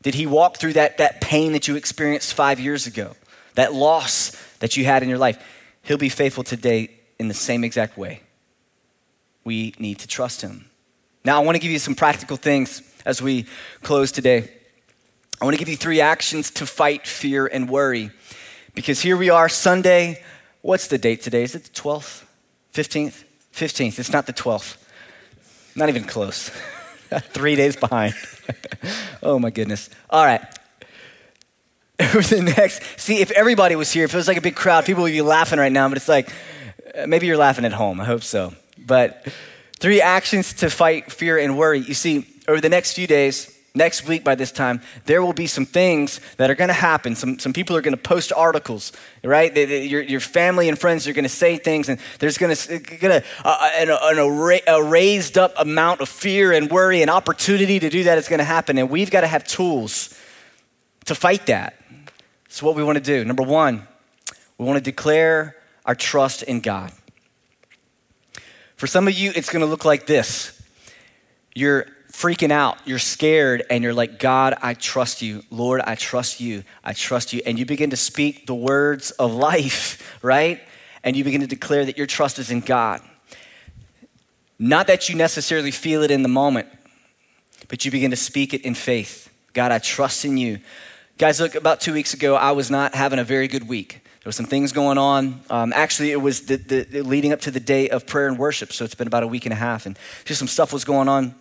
Did 0.02 0.16
He 0.16 0.26
walk 0.26 0.58
through 0.58 0.74
that, 0.74 0.98
that 0.98 1.22
pain 1.22 1.54
that 1.54 1.68
you 1.68 1.76
experienced 1.76 2.34
five 2.34 2.60
years 2.60 2.88
ago, 2.88 3.16
that 3.56 3.74
loss 3.74 4.32
that 4.60 4.78
you 4.78 4.86
had 4.86 5.04
in 5.04 5.10
your 5.10 5.18
life? 5.18 5.44
He'll 5.84 5.98
be 5.98 6.10
faithful 6.10 6.44
today 6.44 6.92
in 7.20 7.28
the 7.28 7.34
same 7.34 7.64
exact 7.64 7.98
way. 7.98 8.22
We 9.44 9.74
need 9.80 10.00
to 10.00 10.08
trust 10.08 10.42
Him. 10.42 10.70
Now, 11.26 11.42
I 11.42 11.46
want 11.46 11.56
to 11.56 11.60
give 11.60 11.72
you 11.72 11.80
some 11.80 11.96
practical 11.96 12.38
things 12.38 12.82
as 13.06 13.22
we 13.22 13.46
close 13.82 14.12
today. 14.12 14.50
I 15.42 15.46
want 15.46 15.56
to 15.56 15.60
give 15.60 15.70
you 15.70 15.78
three 15.78 16.02
actions 16.02 16.52
to 16.52 16.66
fight 16.66 17.08
fear 17.08 17.46
and 17.46 17.70
worry. 17.70 18.12
Because 18.76 19.02
here 19.02 19.18
we 19.18 19.30
are, 19.30 19.50
Sunday. 19.50 20.24
What's 20.62 20.88
the 20.88 20.98
date 20.98 21.22
today? 21.22 21.44
Is 21.44 21.56
it 21.56 21.64
the 21.66 21.70
12th? 21.70 22.24
15th? 22.74 23.24
15th. 23.54 24.00
It's 24.00 24.12
not 24.12 24.26
the 24.26 24.34
12th. 24.34 24.78
Not 25.76 25.90
even 25.90 26.04
close. 26.04 26.50
Three 27.30 27.56
days 27.56 27.76
behind. 27.76 28.16
oh 29.24 29.40
my 29.40 29.50
goodness. 29.50 29.90
All 30.10 30.26
right. 30.26 30.42
The 32.00 32.42
next, 32.58 32.82
see, 33.00 33.22
if 33.22 33.32
everybody 33.32 33.76
was 33.76 33.92
here, 33.92 34.04
if 34.04 34.14
it 34.14 34.18
was 34.18 34.28
like 34.28 34.38
a 34.38 34.42
big 34.42 34.56
crowd, 34.56 34.86
people 34.86 35.04
would 35.04 35.12
be 35.12 35.22
laughing 35.22 35.60
right 35.60 35.72
now, 35.72 35.88
but 35.88 35.98
it's 35.98 36.10
like, 36.10 36.30
uh, 36.98 37.08
maybe 37.08 37.28
you're 37.28 37.38
laughing 37.38 37.66
at 37.66 37.72
home. 37.74 38.02
I 38.02 38.06
hope 38.06 38.24
so. 38.24 38.54
But 38.78 39.26
three 39.80 40.02
actions 40.02 40.54
to 40.56 40.70
fight 40.70 41.12
fear 41.12 41.38
and 41.38 41.58
worry. 41.58 41.80
You 41.80 41.94
see, 41.94 42.28
over 42.48 42.60
the 42.60 42.70
next 42.70 42.94
few 42.94 43.08
days, 43.08 43.53
next 43.76 44.08
week 44.08 44.24
by 44.24 44.36
this 44.36 44.52
time, 44.52 44.82
there 45.06 45.24
will 45.24 45.34
be 45.34 45.48
some 45.48 45.66
things 45.66 46.20
that 46.38 46.52
are 46.52 46.56
going 46.56 46.68
to 46.68 46.74
happen. 46.74 47.16
Some, 47.16 47.40
some 47.40 47.54
people 47.54 47.76
are 47.76 47.82
going 47.82 47.96
to 47.96 48.02
post 48.02 48.32
articles, 48.32 48.92
right? 49.24 49.54
They, 49.54 49.66
they, 49.66 49.86
your, 49.86 50.02
your 50.02 50.20
family 50.20 50.70
and 50.70 50.78
friends 50.78 51.08
are 51.08 51.14
going 51.14 51.24
to 51.24 51.30
say 51.30 51.58
things, 51.58 51.90
and 51.90 52.00
there's 52.20 52.38
going 52.38 52.56
to 52.56 53.24
uh, 53.44 53.70
an, 53.76 53.90
an 53.90 54.62
a 54.68 54.84
raised 54.84 55.38
up 55.38 55.54
amount 55.58 56.02
of 56.02 56.10
fear 56.10 56.52
and 56.52 56.70
worry 56.70 57.02
and 57.02 57.10
opportunity 57.10 57.80
to 57.80 57.90
do 57.90 58.04
that 58.04 58.18
is 58.18 58.28
going 58.28 58.40
to 58.40 58.46
happen. 58.46 58.78
And 58.78 58.90
we've 58.90 59.10
got 59.10 59.22
to 59.22 59.28
have 59.28 59.44
tools 59.44 60.18
to 61.06 61.16
fight 61.16 61.48
that. 61.48 61.76
So, 62.50 62.68
what 62.68 62.76
we 62.76 62.84
want 62.84 62.98
to 62.98 63.04
do 63.04 63.26
number 63.26 63.44
one, 63.44 63.88
we 64.58 64.66
want 64.66 64.78
to 64.78 64.84
declare 64.84 65.56
our 65.86 65.96
trust 65.96 66.44
in 66.44 66.62
God. 66.62 66.92
For 68.76 68.86
some 68.86 69.08
of 69.08 69.14
you, 69.14 69.32
it's 69.36 69.50
going 69.50 69.62
to 69.62 69.66
look 69.66 69.86
like 69.86 70.06
this. 70.06 70.62
You're 71.56 71.88
freaking 72.14 72.52
out, 72.52 72.78
you're 72.86 73.00
scared, 73.00 73.64
and 73.70 73.84
you're 73.84 73.94
like, 73.94 74.20
God, 74.20 74.56
I 74.62 74.76
trust 74.76 75.22
you. 75.22 75.44
Lord, 75.50 75.82
I 75.82 75.96
trust 75.96 76.40
you. 76.40 76.64
I 76.84 76.94
trust 76.94 77.34
you. 77.34 77.42
And 77.46 77.58
you 77.58 77.66
begin 77.66 77.90
to 77.90 77.98
speak 77.98 78.46
the 78.46 78.56
words 78.56 79.12
of 79.12 79.34
life, 79.34 80.18
right? 80.22 80.62
And 81.04 81.18
you 81.18 81.24
begin 81.24 81.42
to 81.42 81.48
declare 81.48 81.84
that 81.86 81.98
your 81.98 82.08
trust 82.08 82.40
is 82.40 82.52
in 82.52 82.62
God. 82.62 83.02
Not 84.60 84.88
that 84.88 85.10
you 85.10 85.16
necessarily 85.16 85.72
feel 85.72 86.04
it 86.04 86.12
in 86.12 86.22
the 86.22 86.30
moment, 86.30 86.68
but 87.68 87.84
you 87.84 87.92
begin 87.92 88.12
to 88.12 88.18
speak 88.18 88.54
it 88.54 88.62
in 88.62 88.76
faith. 88.76 89.30
God, 89.54 89.72
I 89.72 89.80
trust 89.80 90.24
in 90.24 90.38
you. 90.38 90.60
Guys, 91.18 91.40
look, 91.40 91.56
about 91.56 91.82
two 91.82 91.94
weeks 91.94 92.14
ago, 92.14 92.36
I 92.36 92.52
was 92.52 92.72
not 92.72 92.96
having 92.96 93.20
a 93.20 93.24
very 93.24 93.48
good 93.48 93.68
week. 93.68 94.00
There 94.04 94.30
were 94.30 94.32
some 94.32 94.46
things 94.46 94.72
going 94.72 94.98
on. 94.98 95.42
Um, 95.50 95.74
actually, 95.74 96.12
it 96.12 96.22
was 96.22 96.46
the, 96.46 96.56
the, 96.56 97.02
leading 97.02 97.34
up 97.34 97.42
to 97.42 97.52
the 97.52 97.60
day 97.60 97.90
of 97.90 98.08
prayer 98.08 98.28
and 98.28 98.40
worship, 98.40 98.72
so 98.72 98.86
it's 98.86 98.96
been 98.96 99.08
about 99.08 99.24
a 99.24 99.28
week 99.28 99.46
and 99.46 99.52
a 99.52 99.58
half, 99.58 99.86
and 99.86 100.00
just 100.24 100.40
some 100.40 100.48
stuff 100.48 100.72
was 100.72 100.86
going 100.86 101.10
on. 101.10 101.36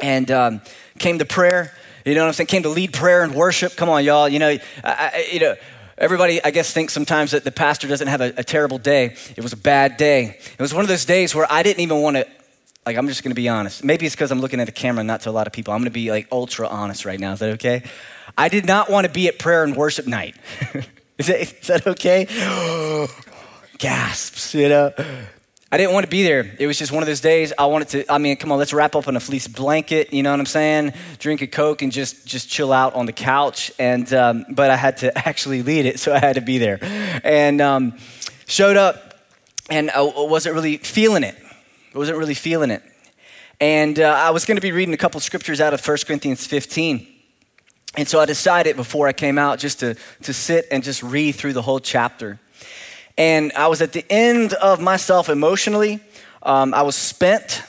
And 0.00 0.30
um, 0.30 0.60
came 0.98 1.18
to 1.18 1.24
prayer, 1.24 1.74
you 2.04 2.14
know 2.14 2.22
what 2.22 2.28
I'm 2.28 2.32
saying? 2.34 2.46
Came 2.46 2.62
to 2.62 2.68
lead 2.68 2.92
prayer 2.92 3.22
and 3.22 3.34
worship. 3.34 3.76
Come 3.76 3.88
on, 3.88 4.04
y'all. 4.04 4.28
You 4.28 4.38
know, 4.38 4.56
I, 4.84 5.28
you 5.32 5.40
know, 5.40 5.56
everybody, 5.96 6.42
I 6.42 6.50
guess, 6.50 6.72
thinks 6.72 6.92
sometimes 6.92 7.32
that 7.32 7.44
the 7.44 7.52
pastor 7.52 7.88
doesn't 7.88 8.08
have 8.08 8.20
a, 8.20 8.32
a 8.36 8.44
terrible 8.44 8.78
day. 8.78 9.16
It 9.36 9.42
was 9.42 9.52
a 9.52 9.56
bad 9.56 9.96
day. 9.96 10.38
It 10.52 10.60
was 10.60 10.72
one 10.72 10.82
of 10.82 10.88
those 10.88 11.04
days 11.04 11.34
where 11.34 11.46
I 11.50 11.62
didn't 11.62 11.80
even 11.80 12.00
want 12.00 12.16
to 12.16 12.26
like 12.86 12.96
i'm 12.96 13.06
just 13.06 13.22
going 13.22 13.32
to 13.32 13.34
be 13.34 13.50
honest 13.50 13.84
maybe 13.84 14.06
it's 14.06 14.14
because 14.14 14.30
i'm 14.30 14.40
looking 14.40 14.60
at 14.60 14.66
the 14.66 14.72
camera 14.72 15.04
not 15.04 15.20
to 15.20 15.28
a 15.28 15.30
lot 15.30 15.46
of 15.46 15.52
people 15.52 15.74
i'm 15.74 15.80
going 15.80 15.90
to 15.90 15.90
be 15.90 16.10
like 16.10 16.26
ultra 16.32 16.66
honest 16.66 17.04
right 17.04 17.20
now 17.20 17.32
is 17.32 17.38
that 17.40 17.50
okay 17.50 17.82
i 18.38 18.48
did 18.48 18.64
not 18.64 18.88
want 18.88 19.06
to 19.06 19.12
be 19.12 19.28
at 19.28 19.38
prayer 19.38 19.62
and 19.62 19.76
worship 19.76 20.06
night 20.06 20.34
Is 21.18 21.26
that, 21.26 21.40
is 21.40 21.66
that 21.66 21.86
okay? 21.86 22.26
Gasps, 23.78 24.54
you 24.54 24.68
know? 24.68 24.92
I 25.70 25.76
didn't 25.76 25.92
want 25.92 26.04
to 26.04 26.10
be 26.10 26.22
there. 26.22 26.56
It 26.58 26.66
was 26.66 26.78
just 26.78 26.92
one 26.92 27.02
of 27.02 27.06
those 27.06 27.20
days 27.20 27.52
I 27.58 27.66
wanted 27.66 27.88
to, 27.88 28.10
I 28.10 28.16
mean, 28.16 28.38
come 28.38 28.50
on, 28.50 28.58
let's 28.58 28.72
wrap 28.72 28.96
up 28.96 29.06
in 29.06 29.16
a 29.16 29.20
fleece 29.20 29.46
blanket, 29.46 30.14
you 30.14 30.22
know 30.22 30.30
what 30.30 30.40
I'm 30.40 30.46
saying? 30.46 30.94
Drink 31.18 31.42
a 31.42 31.46
Coke 31.46 31.82
and 31.82 31.92
just, 31.92 32.26
just 32.26 32.48
chill 32.48 32.72
out 32.72 32.94
on 32.94 33.04
the 33.04 33.12
couch. 33.12 33.70
And, 33.78 34.10
um, 34.14 34.46
but 34.48 34.70
I 34.70 34.76
had 34.76 34.96
to 34.98 35.16
actually 35.28 35.62
lead 35.62 35.84
it, 35.84 36.00
so 36.00 36.14
I 36.14 36.20
had 36.20 36.36
to 36.36 36.40
be 36.40 36.56
there. 36.56 36.78
And 37.22 37.60
um, 37.60 37.98
showed 38.46 38.78
up 38.78 39.20
and 39.68 39.90
I 39.90 40.00
wasn't 40.00 40.54
really 40.54 40.78
feeling 40.78 41.22
it. 41.22 41.36
I 41.94 41.98
wasn't 41.98 42.16
really 42.16 42.34
feeling 42.34 42.70
it. 42.70 42.82
And 43.60 44.00
uh, 44.00 44.08
I 44.08 44.30
was 44.30 44.46
going 44.46 44.56
to 44.56 44.62
be 44.62 44.72
reading 44.72 44.94
a 44.94 44.98
couple 44.98 45.20
scriptures 45.20 45.60
out 45.60 45.74
of 45.74 45.86
1 45.86 45.98
Corinthians 46.06 46.46
15. 46.46 47.06
And 47.96 48.08
so 48.08 48.20
I 48.20 48.24
decided 48.24 48.76
before 48.76 49.06
I 49.06 49.12
came 49.12 49.36
out 49.36 49.58
just 49.58 49.80
to, 49.80 49.96
to 50.22 50.32
sit 50.32 50.66
and 50.70 50.82
just 50.82 51.02
read 51.02 51.32
through 51.32 51.52
the 51.52 51.62
whole 51.62 51.80
chapter. 51.80 52.40
And 53.18 53.52
I 53.54 53.66
was 53.66 53.82
at 53.82 53.92
the 53.92 54.06
end 54.08 54.54
of 54.54 54.80
myself 54.80 55.28
emotionally. 55.28 55.98
Um, 56.40 56.72
I 56.72 56.82
was 56.82 56.94
spent, 56.94 57.62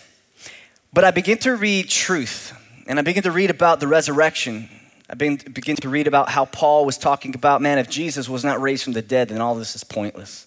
but 0.94 1.04
I 1.04 1.10
began 1.10 1.40
to 1.40 1.56
read 1.56 1.90
truth. 1.90 2.54
And 2.88 3.00
I 3.00 3.02
began 3.02 3.24
to 3.24 3.32
read 3.32 3.50
about 3.50 3.80
the 3.80 3.88
resurrection. 3.88 4.70
I 5.10 5.16
began, 5.16 5.38
to 5.38 5.90
read 5.90 6.06
about 6.06 6.30
how 6.30 6.46
Paul 6.46 6.86
was 6.86 7.00
talking 7.00 7.34
about, 7.34 7.64
man, 7.64 7.80
if 7.80 7.90
Jesus 7.90 8.30
was 8.30 8.44
not 8.44 8.62
raised 8.62 8.84
from 8.84 8.94
the 8.94 9.02
dead, 9.02 9.30
then 9.30 9.42
all 9.42 9.56
this 9.56 9.76
is 9.76 9.84
pointless. 9.84 10.46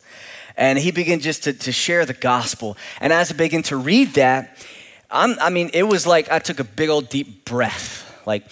And 0.57 0.79
he 0.79 0.93
began 0.93 1.19
just 1.19 1.45
to, 1.45 1.53
to 1.53 1.73
share 1.73 2.07
the 2.07 2.15
gospel. 2.15 2.77
And 3.01 3.13
as 3.13 3.33
I 3.33 3.35
began 3.35 3.65
to 3.65 3.77
read 3.77 4.15
that, 4.15 4.57
I'm, 5.11 5.37
I 5.41 5.51
mean, 5.51 5.71
it 5.75 5.83
was 5.83 6.07
like 6.07 6.31
I 6.31 6.39
took 6.39 6.61
a 6.61 6.65
big 6.65 6.91
old 6.91 7.09
deep 7.09 7.45
breath. 7.45 8.23
Like, 8.25 8.45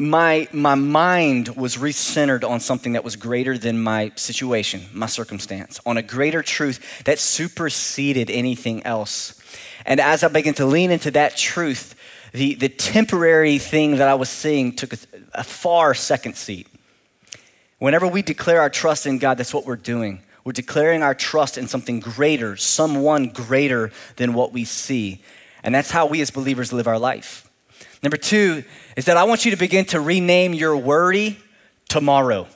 my, 0.00 0.48
my 0.52 0.74
mind 0.74 1.50
was 1.50 1.76
recentered 1.76 2.48
on 2.48 2.60
something 2.60 2.92
that 2.92 3.04
was 3.04 3.16
greater 3.16 3.58
than 3.58 3.82
my 3.82 4.12
situation, 4.16 4.86
my 4.92 5.06
circumstance, 5.06 5.78
on 5.84 5.98
a 5.98 6.02
greater 6.02 6.42
truth 6.42 7.04
that 7.04 7.18
superseded 7.18 8.30
anything 8.30 8.84
else. 8.84 9.40
And 9.84 10.00
as 10.00 10.24
I 10.24 10.28
began 10.28 10.54
to 10.54 10.64
lean 10.64 10.90
into 10.90 11.10
that 11.12 11.36
truth, 11.36 11.94
the, 12.32 12.54
the 12.54 12.68
temporary 12.68 13.58
thing 13.58 13.96
that 13.96 14.08
I 14.08 14.14
was 14.14 14.30
seeing 14.30 14.74
took 14.74 14.94
a, 14.94 14.98
a 15.34 15.44
far 15.44 15.92
second 15.94 16.36
seat. 16.36 16.66
Whenever 17.78 18.06
we 18.06 18.22
declare 18.22 18.60
our 18.60 18.70
trust 18.70 19.06
in 19.06 19.18
God, 19.18 19.36
that's 19.36 19.52
what 19.52 19.66
we're 19.66 19.76
doing. 19.76 20.22
We're 20.44 20.52
declaring 20.52 21.02
our 21.02 21.14
trust 21.14 21.58
in 21.58 21.68
something 21.68 22.00
greater, 22.00 22.56
someone 22.56 23.28
greater 23.28 23.90
than 24.16 24.32
what 24.32 24.52
we 24.52 24.64
see. 24.64 25.22
And 25.62 25.74
that's 25.74 25.90
how 25.90 26.06
we 26.06 26.22
as 26.22 26.30
believers 26.30 26.72
live 26.72 26.86
our 26.86 26.98
life. 26.98 27.49
Number 28.02 28.16
two 28.16 28.64
is 28.96 29.04
that 29.06 29.16
I 29.16 29.24
want 29.24 29.44
you 29.44 29.50
to 29.50 29.56
begin 29.56 29.84
to 29.86 30.00
rename 30.00 30.54
your 30.54 30.76
worry 30.76 31.38
tomorrow. 31.88 32.46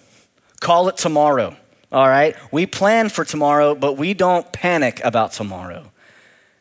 Call 0.60 0.88
it 0.88 0.96
tomorrow, 0.96 1.56
all 1.92 2.08
right? 2.08 2.34
We 2.50 2.66
plan 2.66 3.08
for 3.10 3.24
tomorrow, 3.24 3.74
but 3.74 3.98
we 3.98 4.14
don't 4.14 4.50
panic 4.52 5.00
about 5.04 5.32
tomorrow. 5.32 5.90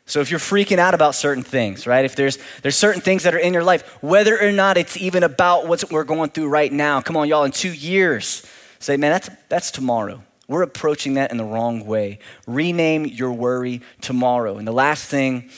So 0.06 0.20
if 0.20 0.30
you're 0.30 0.40
freaking 0.40 0.80
out 0.80 0.94
about 0.94 1.16
certain 1.16 1.44
things, 1.44 1.88
right? 1.88 2.04
If 2.04 2.16
there's 2.16 2.38
there's 2.62 2.76
certain 2.76 3.02
things 3.02 3.24
that 3.24 3.34
are 3.34 3.40
in 3.40 3.54
your 3.54 3.64
life, 3.64 4.04
whether 4.04 4.38
or 4.42 4.52
not 4.52 4.78
it's 4.78 4.98
even 4.98 5.24
about 5.24 5.68
what 5.68 5.90
we're 5.90 6.04
going 6.04 6.32
through 6.32 6.50
right 6.50 6.72
now. 6.72 7.00
Come 7.00 7.16
on, 7.16 7.30
y'all, 7.30 7.46
in 7.46 7.52
2 7.52 7.72
years, 7.72 8.46
say, 8.80 8.98
"Man, 8.98 9.12
that's 9.12 9.30
that's 9.48 9.72
tomorrow." 9.72 10.22
We're 10.50 10.64
approaching 10.64 11.14
that 11.14 11.32
in 11.32 11.38
the 11.38 11.46
wrong 11.46 11.86
way. 11.86 12.20
Rename 12.46 13.06
your 13.06 13.32
worry 13.32 13.82
tomorrow. 14.02 14.58
And 14.58 14.68
the 14.68 14.74
last 14.74 15.06
thing 15.06 15.50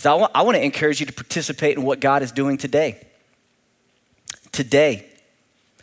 so 0.00 0.10
I 0.12 0.14
want, 0.14 0.34
want 0.34 0.56
to 0.56 0.64
encourage 0.64 1.00
you 1.00 1.06
to 1.06 1.12
participate 1.12 1.76
in 1.76 1.82
what 1.82 2.00
God 2.00 2.22
is 2.22 2.32
doing 2.32 2.56
today. 2.56 3.06
Today. 4.50 5.06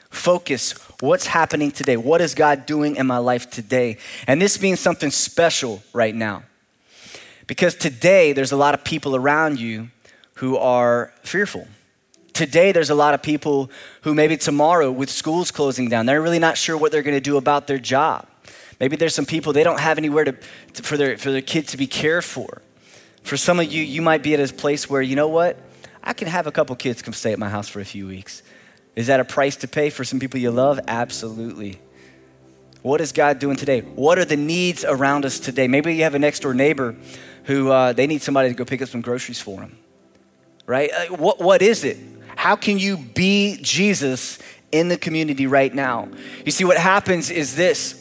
Focus 0.09 0.71
what's 1.01 1.27
happening 1.27 1.69
today. 1.69 1.97
What 1.97 2.21
is 2.21 2.33
God 2.33 2.65
doing 2.65 2.95
in 2.95 3.05
my 3.05 3.19
life 3.19 3.51
today? 3.51 3.97
And 4.25 4.41
this 4.41 4.59
means 4.59 4.79
something 4.79 5.11
special 5.11 5.83
right 5.93 6.15
now. 6.15 6.43
Because 7.45 7.75
today 7.75 8.33
there's 8.33 8.51
a 8.51 8.57
lot 8.57 8.73
of 8.73 8.83
people 8.83 9.15
around 9.15 9.59
you 9.59 9.89
who 10.35 10.57
are 10.57 11.13
fearful. 11.21 11.67
Today 12.33 12.71
there's 12.71 12.89
a 12.89 12.95
lot 12.95 13.13
of 13.13 13.21
people 13.21 13.69
who 14.01 14.15
maybe 14.15 14.35
tomorrow 14.35 14.91
with 14.91 15.11
schools 15.11 15.51
closing 15.51 15.89
down, 15.89 16.07
they're 16.07 16.21
really 16.21 16.39
not 16.39 16.57
sure 16.57 16.75
what 16.75 16.91
they're 16.91 17.03
going 17.03 17.15
to 17.15 17.21
do 17.21 17.37
about 17.37 17.67
their 17.67 17.79
job. 17.79 18.27
Maybe 18.79 18.95
there's 18.95 19.13
some 19.13 19.25
people 19.25 19.53
they 19.53 19.63
don't 19.63 19.79
have 19.79 19.99
anywhere 19.99 20.23
to, 20.23 20.35
to, 20.73 20.83
for, 20.83 20.97
their, 20.97 21.17
for 21.17 21.31
their 21.31 21.41
kid 21.41 21.67
to 21.69 21.77
be 21.77 21.85
cared 21.85 22.25
for. 22.25 22.61
For 23.27 23.35
some 23.35 23.59
of 23.59 23.69
you, 23.69 23.83
you 23.83 24.01
might 24.01 24.23
be 24.23 24.33
at 24.35 24.39
a 24.39 24.53
place 24.53 24.89
where, 24.89 25.01
you 25.01 25.17
know 25.17 25.27
what? 25.27 25.57
I 26.01 26.13
can 26.13 26.29
have 26.29 26.47
a 26.47 26.51
couple 26.51 26.73
kids 26.77 27.01
come 27.01 27.13
stay 27.13 27.33
at 27.33 27.39
my 27.39 27.49
house 27.49 27.67
for 27.67 27.81
a 27.81 27.85
few 27.85 28.07
weeks. 28.07 28.41
Is 28.95 29.07
that 29.07 29.19
a 29.19 29.25
price 29.25 29.57
to 29.57 29.67
pay 29.67 29.89
for 29.89 30.05
some 30.05 30.17
people 30.17 30.39
you 30.39 30.49
love? 30.49 30.79
Absolutely. 30.87 31.81
What 32.83 33.01
is 33.01 33.11
God 33.11 33.39
doing 33.39 33.57
today? 33.57 33.81
What 33.81 34.17
are 34.17 34.23
the 34.23 34.37
needs 34.37 34.85
around 34.85 35.25
us 35.25 35.41
today? 35.41 35.67
Maybe 35.67 35.93
you 35.93 36.03
have 36.03 36.15
a 36.15 36.19
next 36.19 36.39
door 36.39 36.53
neighbor 36.53 36.95
who 37.43 37.69
uh, 37.69 37.91
they 37.91 38.07
need 38.07 38.21
somebody 38.21 38.47
to 38.47 38.55
go 38.55 38.63
pick 38.63 38.81
up 38.81 38.87
some 38.87 39.01
groceries 39.01 39.41
for 39.41 39.59
them, 39.59 39.77
right? 40.65 40.89
Uh, 40.89 41.17
what, 41.17 41.41
what 41.41 41.61
is 41.61 41.83
it? 41.83 41.97
How 42.37 42.55
can 42.55 42.79
you 42.79 42.95
be 42.95 43.59
Jesus 43.61 44.39
in 44.71 44.87
the 44.87 44.97
community 44.97 45.47
right 45.47 45.75
now? 45.75 46.07
You 46.45 46.51
see, 46.53 46.63
what 46.63 46.77
happens 46.77 47.29
is 47.29 47.57
this 47.57 47.96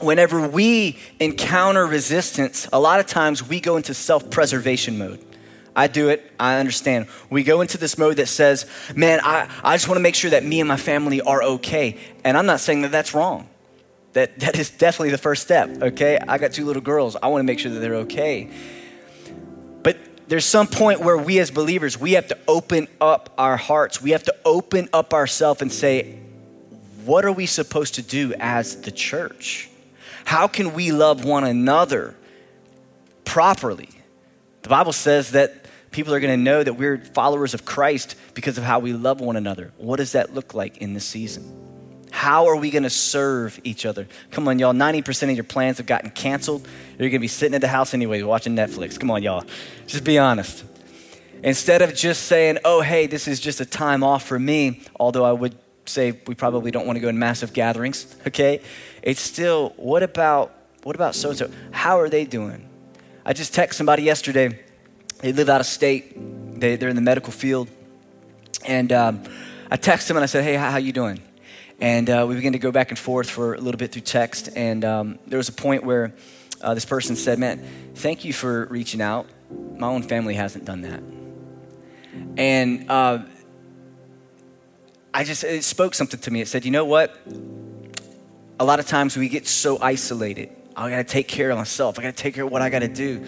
whenever 0.00 0.48
we 0.48 0.98
encounter 1.20 1.86
resistance, 1.86 2.68
a 2.72 2.80
lot 2.80 3.00
of 3.00 3.06
times 3.06 3.46
we 3.46 3.60
go 3.60 3.76
into 3.76 3.94
self 3.94 4.30
preservation 4.30 4.98
mode. 4.98 5.24
I 5.76 5.88
do 5.88 6.08
it, 6.08 6.30
I 6.38 6.58
understand. 6.60 7.08
We 7.30 7.42
go 7.42 7.60
into 7.60 7.78
this 7.78 7.98
mode 7.98 8.16
that 8.16 8.28
says, 8.28 8.66
man, 8.94 9.20
I, 9.22 9.48
I 9.62 9.74
just 9.74 9.88
want 9.88 9.98
to 9.98 10.02
make 10.02 10.14
sure 10.14 10.30
that 10.30 10.44
me 10.44 10.60
and 10.60 10.68
my 10.68 10.76
family 10.76 11.20
are 11.20 11.42
okay. 11.42 11.98
And 12.22 12.36
I'm 12.36 12.46
not 12.46 12.60
saying 12.60 12.82
that 12.82 12.92
that's 12.92 13.12
wrong. 13.12 13.48
That, 14.12 14.38
that 14.38 14.56
is 14.56 14.70
definitely 14.70 15.10
the 15.10 15.18
first 15.18 15.42
step, 15.42 15.82
okay? 15.82 16.16
I 16.16 16.38
got 16.38 16.52
two 16.52 16.64
little 16.64 16.82
girls. 16.82 17.16
I 17.20 17.26
want 17.26 17.40
to 17.40 17.44
make 17.44 17.58
sure 17.58 17.72
that 17.72 17.80
they're 17.80 17.96
okay. 17.96 18.50
But 19.82 20.28
there's 20.28 20.44
some 20.44 20.68
point 20.68 21.00
where 21.00 21.18
we 21.18 21.40
as 21.40 21.50
believers, 21.50 21.98
we 21.98 22.12
have 22.12 22.28
to 22.28 22.38
open 22.46 22.86
up 23.00 23.34
our 23.36 23.56
hearts. 23.56 24.00
We 24.00 24.12
have 24.12 24.22
to 24.24 24.36
open 24.44 24.88
up 24.92 25.12
ourselves 25.12 25.60
and 25.60 25.72
say, 25.72 26.20
what 27.04 27.24
are 27.24 27.32
we 27.32 27.46
supposed 27.46 27.96
to 27.96 28.02
do 28.02 28.32
as 28.38 28.82
the 28.82 28.92
church? 28.92 29.68
How 30.24 30.48
can 30.48 30.74
we 30.74 30.92
love 30.92 31.24
one 31.24 31.44
another 31.44 32.16
properly? 33.24 33.90
The 34.62 34.68
Bible 34.68 34.92
says 34.92 35.32
that 35.32 35.66
people 35.90 36.14
are 36.14 36.20
going 36.20 36.36
to 36.36 36.42
know 36.42 36.62
that 36.62 36.74
we're 36.74 36.98
followers 36.98 37.54
of 37.54 37.64
Christ 37.64 38.16
because 38.34 38.58
of 38.58 38.64
how 38.64 38.78
we 38.78 38.92
love 38.92 39.20
one 39.20 39.36
another. 39.36 39.72
What 39.76 39.96
does 39.96 40.12
that 40.12 40.34
look 40.34 40.54
like 40.54 40.78
in 40.78 40.94
this 40.94 41.04
season? 41.04 41.60
How 42.10 42.46
are 42.46 42.56
we 42.56 42.70
going 42.70 42.84
to 42.84 42.90
serve 42.90 43.60
each 43.64 43.84
other? 43.84 44.06
Come 44.30 44.46
on, 44.48 44.58
y'all. 44.58 44.72
90% 44.72 45.30
of 45.30 45.36
your 45.36 45.44
plans 45.44 45.78
have 45.78 45.86
gotten 45.86 46.10
canceled. 46.10 46.66
You're 46.92 47.10
going 47.10 47.12
to 47.12 47.18
be 47.18 47.28
sitting 47.28 47.54
at 47.54 47.60
the 47.60 47.68
house 47.68 47.92
anyway 47.92 48.22
watching 48.22 48.54
Netflix. 48.54 48.98
Come 48.98 49.10
on, 49.10 49.22
y'all. 49.22 49.44
Just 49.86 50.04
be 50.04 50.18
honest. 50.18 50.64
Instead 51.42 51.82
of 51.82 51.94
just 51.94 52.22
saying, 52.22 52.58
oh, 52.64 52.80
hey, 52.80 53.06
this 53.06 53.28
is 53.28 53.40
just 53.40 53.60
a 53.60 53.66
time 53.66 54.02
off 54.02 54.24
for 54.24 54.38
me, 54.38 54.80
although 54.98 55.24
I 55.24 55.32
would 55.32 55.56
say 55.86 56.18
we 56.26 56.34
probably 56.34 56.70
don't 56.70 56.86
want 56.86 56.96
to 56.96 57.00
go 57.00 57.08
in 57.08 57.18
massive 57.18 57.52
gatherings, 57.52 58.16
okay? 58.26 58.62
It's 59.04 59.20
still, 59.20 59.74
what 59.76 60.02
about, 60.02 60.50
what 60.82 60.96
about 60.96 61.14
so 61.14 61.28
and 61.28 61.38
so? 61.38 61.50
How 61.72 62.00
are 62.00 62.08
they 62.08 62.24
doing? 62.24 62.66
I 63.22 63.34
just 63.34 63.52
texted 63.52 63.74
somebody 63.74 64.02
yesterday. 64.02 64.58
They 65.18 65.32
live 65.34 65.50
out 65.50 65.60
of 65.60 65.66
state. 65.66 66.58
They, 66.58 66.76
they're 66.76 66.88
in 66.88 66.96
the 66.96 67.02
medical 67.02 67.30
field. 67.30 67.68
And 68.64 68.90
um, 68.92 69.22
I 69.70 69.76
texted 69.76 70.08
them 70.08 70.16
and 70.16 70.24
I 70.24 70.26
said, 70.26 70.42
hey, 70.42 70.54
how, 70.54 70.70
how 70.70 70.78
you 70.78 70.92
doing? 70.92 71.20
And 71.82 72.08
uh, 72.08 72.24
we 72.26 72.34
began 72.34 72.52
to 72.52 72.58
go 72.58 72.72
back 72.72 72.88
and 72.88 72.98
forth 72.98 73.28
for 73.28 73.52
a 73.52 73.60
little 73.60 73.78
bit 73.78 73.92
through 73.92 74.02
text. 74.02 74.48
And 74.56 74.86
um, 74.86 75.18
there 75.26 75.36
was 75.36 75.50
a 75.50 75.52
point 75.52 75.84
where 75.84 76.14
uh, 76.62 76.72
this 76.72 76.86
person 76.86 77.14
said, 77.14 77.38
man, 77.38 77.62
thank 77.94 78.24
you 78.24 78.32
for 78.32 78.64
reaching 78.70 79.02
out. 79.02 79.26
My 79.76 79.88
own 79.88 80.02
family 80.02 80.32
hasn't 80.32 80.64
done 80.64 80.80
that. 80.80 81.02
And 82.38 82.90
uh, 82.90 83.18
I 85.12 85.24
just, 85.24 85.44
it 85.44 85.62
spoke 85.62 85.94
something 85.94 86.20
to 86.20 86.30
me. 86.30 86.40
It 86.40 86.48
said, 86.48 86.64
you 86.64 86.70
know 86.70 86.86
what? 86.86 87.14
A 88.60 88.64
lot 88.64 88.78
of 88.78 88.86
times 88.86 89.16
we 89.16 89.28
get 89.28 89.46
so 89.46 89.78
isolated. 89.80 90.50
I 90.76 90.90
gotta 90.90 91.04
take 91.04 91.28
care 91.28 91.50
of 91.50 91.58
myself. 91.58 91.98
I 91.98 92.02
gotta 92.02 92.16
take 92.16 92.34
care 92.34 92.44
of 92.44 92.52
what 92.52 92.62
I 92.62 92.70
gotta 92.70 92.88
do. 92.88 93.24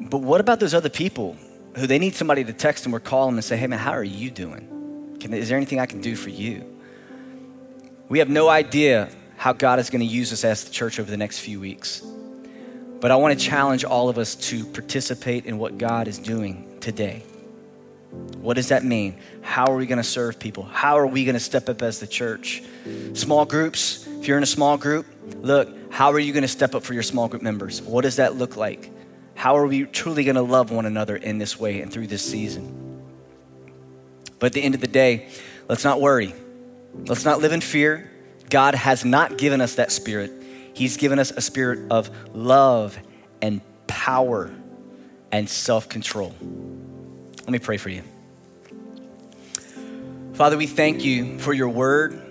But 0.00 0.18
what 0.18 0.40
about 0.40 0.60
those 0.60 0.74
other 0.74 0.88
people 0.88 1.36
who 1.76 1.86
they 1.86 1.98
need 1.98 2.14
somebody 2.14 2.44
to 2.44 2.52
text 2.52 2.84
them 2.84 2.94
or 2.94 3.00
call 3.00 3.26
them 3.26 3.36
and 3.36 3.44
say, 3.44 3.56
hey 3.56 3.66
man, 3.66 3.78
how 3.78 3.92
are 3.92 4.04
you 4.04 4.30
doing? 4.30 5.16
Can, 5.20 5.34
is 5.34 5.48
there 5.48 5.56
anything 5.56 5.80
I 5.80 5.86
can 5.86 6.00
do 6.00 6.16
for 6.16 6.30
you? 6.30 6.64
We 8.08 8.20
have 8.20 8.28
no 8.28 8.48
idea 8.48 9.10
how 9.36 9.52
God 9.52 9.78
is 9.78 9.90
to 9.90 10.04
use 10.04 10.32
us 10.32 10.44
as 10.44 10.64
the 10.64 10.70
church 10.70 10.98
over 10.98 11.10
the 11.10 11.16
next 11.16 11.40
few 11.40 11.60
weeks. 11.60 12.02
But 13.00 13.10
I 13.10 13.16
want 13.16 13.38
to 13.38 13.44
challenge 13.44 13.84
all 13.84 14.08
of 14.08 14.18
us 14.18 14.34
to 14.34 14.64
participate 14.64 15.46
in 15.46 15.58
what 15.58 15.78
God 15.78 16.08
is 16.08 16.18
doing 16.18 16.78
today. 16.80 17.22
What 18.40 18.54
does 18.54 18.68
that 18.68 18.82
mean? 18.82 19.18
How 19.42 19.66
are 19.66 19.76
we 19.76 19.86
going 19.86 19.98
to 19.98 20.04
serve 20.04 20.38
people? 20.38 20.64
How 20.64 20.98
are 20.98 21.06
we 21.06 21.24
going 21.24 21.34
to 21.34 21.40
step 21.40 21.68
up 21.68 21.82
as 21.82 22.00
the 22.00 22.06
church? 22.06 22.62
Small 23.12 23.44
groups, 23.44 24.07
if 24.20 24.26
you're 24.26 24.36
in 24.36 24.42
a 24.42 24.46
small 24.46 24.76
group, 24.76 25.06
look, 25.36 25.68
how 25.90 26.12
are 26.12 26.18
you 26.18 26.32
going 26.32 26.42
to 26.42 26.48
step 26.48 26.74
up 26.74 26.82
for 26.82 26.94
your 26.94 27.02
small 27.02 27.28
group 27.28 27.42
members? 27.42 27.80
What 27.80 28.02
does 28.02 28.16
that 28.16 28.34
look 28.34 28.56
like? 28.56 28.90
How 29.34 29.56
are 29.56 29.66
we 29.66 29.84
truly 29.84 30.24
going 30.24 30.36
to 30.36 30.42
love 30.42 30.70
one 30.70 30.86
another 30.86 31.16
in 31.16 31.38
this 31.38 31.58
way 31.58 31.80
and 31.80 31.92
through 31.92 32.08
this 32.08 32.22
season? 32.22 33.02
But 34.38 34.46
at 34.46 34.52
the 34.52 34.62
end 34.62 34.74
of 34.74 34.80
the 34.80 34.88
day, 34.88 35.28
let's 35.68 35.84
not 35.84 36.00
worry. 36.00 36.34
Let's 36.94 37.24
not 37.24 37.40
live 37.40 37.52
in 37.52 37.60
fear. 37.60 38.10
God 38.50 38.74
has 38.74 39.04
not 39.04 39.38
given 39.38 39.60
us 39.60 39.76
that 39.76 39.92
spirit. 39.92 40.32
He's 40.74 40.96
given 40.96 41.18
us 41.18 41.30
a 41.30 41.40
spirit 41.40 41.90
of 41.90 42.10
love 42.34 42.98
and 43.42 43.60
power 43.86 44.54
and 45.30 45.48
self 45.48 45.88
control. 45.88 46.34
Let 47.40 47.50
me 47.50 47.58
pray 47.58 47.76
for 47.76 47.90
you. 47.90 48.02
Father, 50.34 50.56
we 50.56 50.66
thank 50.66 51.04
you 51.04 51.38
for 51.38 51.52
your 51.52 51.68
word. 51.68 52.27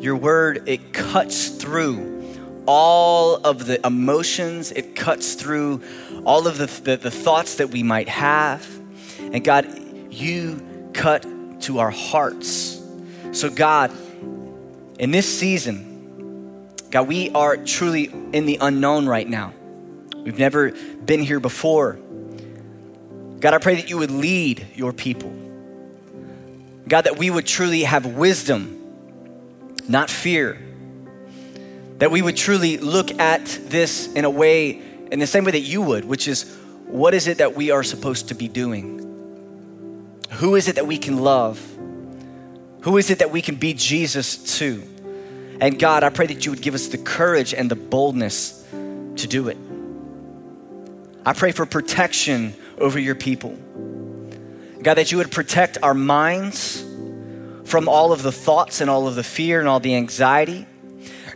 Your 0.00 0.16
word, 0.16 0.68
it 0.68 0.92
cuts 0.92 1.48
through 1.48 2.18
all 2.66 3.36
of 3.36 3.66
the 3.66 3.84
emotions, 3.86 4.70
it 4.72 4.94
cuts 4.94 5.34
through 5.34 5.82
all 6.24 6.46
of 6.46 6.58
the, 6.58 6.66
the, 6.66 6.96
the, 6.96 7.10
thoughts 7.10 7.56
that 7.56 7.70
we 7.70 7.82
might 7.82 8.08
have. 8.08 8.66
And 9.18 9.42
God, 9.42 9.66
you 10.12 10.90
cut 10.92 11.26
to 11.62 11.78
our 11.78 11.90
hearts. 11.90 12.80
So, 13.32 13.48
God, 13.48 13.90
in 14.98 15.10
this 15.10 15.26
season, 15.38 16.68
God, 16.90 17.08
we 17.08 17.30
are 17.30 17.56
truly 17.56 18.04
in 18.32 18.46
the 18.46 18.58
unknown 18.60 19.06
right 19.06 19.28
now. 19.28 19.52
We've 20.14 20.38
never 20.38 20.72
been 20.72 21.22
here 21.22 21.40
before. 21.40 21.98
God, 23.40 23.54
I 23.54 23.58
pray 23.58 23.76
that 23.76 23.88
you 23.88 23.98
would 23.98 24.10
lead 24.10 24.66
your 24.74 24.92
people. 24.92 25.32
God, 26.86 27.02
that 27.02 27.18
we 27.18 27.30
would 27.30 27.46
truly 27.46 27.82
have 27.84 28.04
wisdom, 28.06 28.77
not 29.88 30.10
fear 30.10 30.58
that 31.98 32.10
we 32.10 32.22
would 32.22 32.36
truly 32.36 32.78
look 32.78 33.18
at 33.18 33.44
this 33.64 34.12
in 34.12 34.24
a 34.24 34.30
way, 34.30 34.80
in 35.10 35.18
the 35.18 35.26
same 35.26 35.44
way 35.44 35.52
that 35.52 35.60
you 35.60 35.82
would, 35.82 36.04
which 36.04 36.28
is 36.28 36.56
what 36.86 37.12
is 37.12 37.26
it 37.26 37.38
that 37.38 37.54
we 37.54 37.70
are 37.70 37.82
supposed 37.82 38.28
to 38.28 38.34
be 38.34 38.48
doing? 38.48 39.04
Who 40.32 40.54
is 40.54 40.68
it 40.68 40.76
that 40.76 40.86
we 40.86 40.98
can 40.98 41.18
love? 41.18 41.60
Who 42.82 42.96
is 42.96 43.10
it 43.10 43.18
that 43.18 43.30
we 43.30 43.42
can 43.42 43.56
be 43.56 43.74
Jesus 43.74 44.58
to? 44.58 44.82
And 45.60 45.78
God, 45.78 46.04
I 46.04 46.10
pray 46.10 46.26
that 46.26 46.46
you 46.46 46.52
would 46.52 46.62
give 46.62 46.74
us 46.74 46.86
the 46.86 46.98
courage 46.98 47.52
and 47.52 47.68
the 47.68 47.76
boldness 47.76 48.64
to 48.70 49.26
do 49.26 49.48
it. 49.48 49.58
I 51.26 51.32
pray 51.32 51.50
for 51.50 51.66
protection 51.66 52.54
over 52.78 52.98
your 52.98 53.16
people. 53.16 53.58
God, 54.82 54.94
that 54.94 55.10
you 55.10 55.18
would 55.18 55.32
protect 55.32 55.78
our 55.82 55.94
minds 55.94 56.84
from 57.68 57.86
all 57.86 58.12
of 58.12 58.22
the 58.22 58.32
thoughts 58.32 58.80
and 58.80 58.88
all 58.88 59.06
of 59.06 59.14
the 59.14 59.22
fear 59.22 59.60
and 59.60 59.68
all 59.68 59.78
the 59.78 59.94
anxiety. 59.94 60.66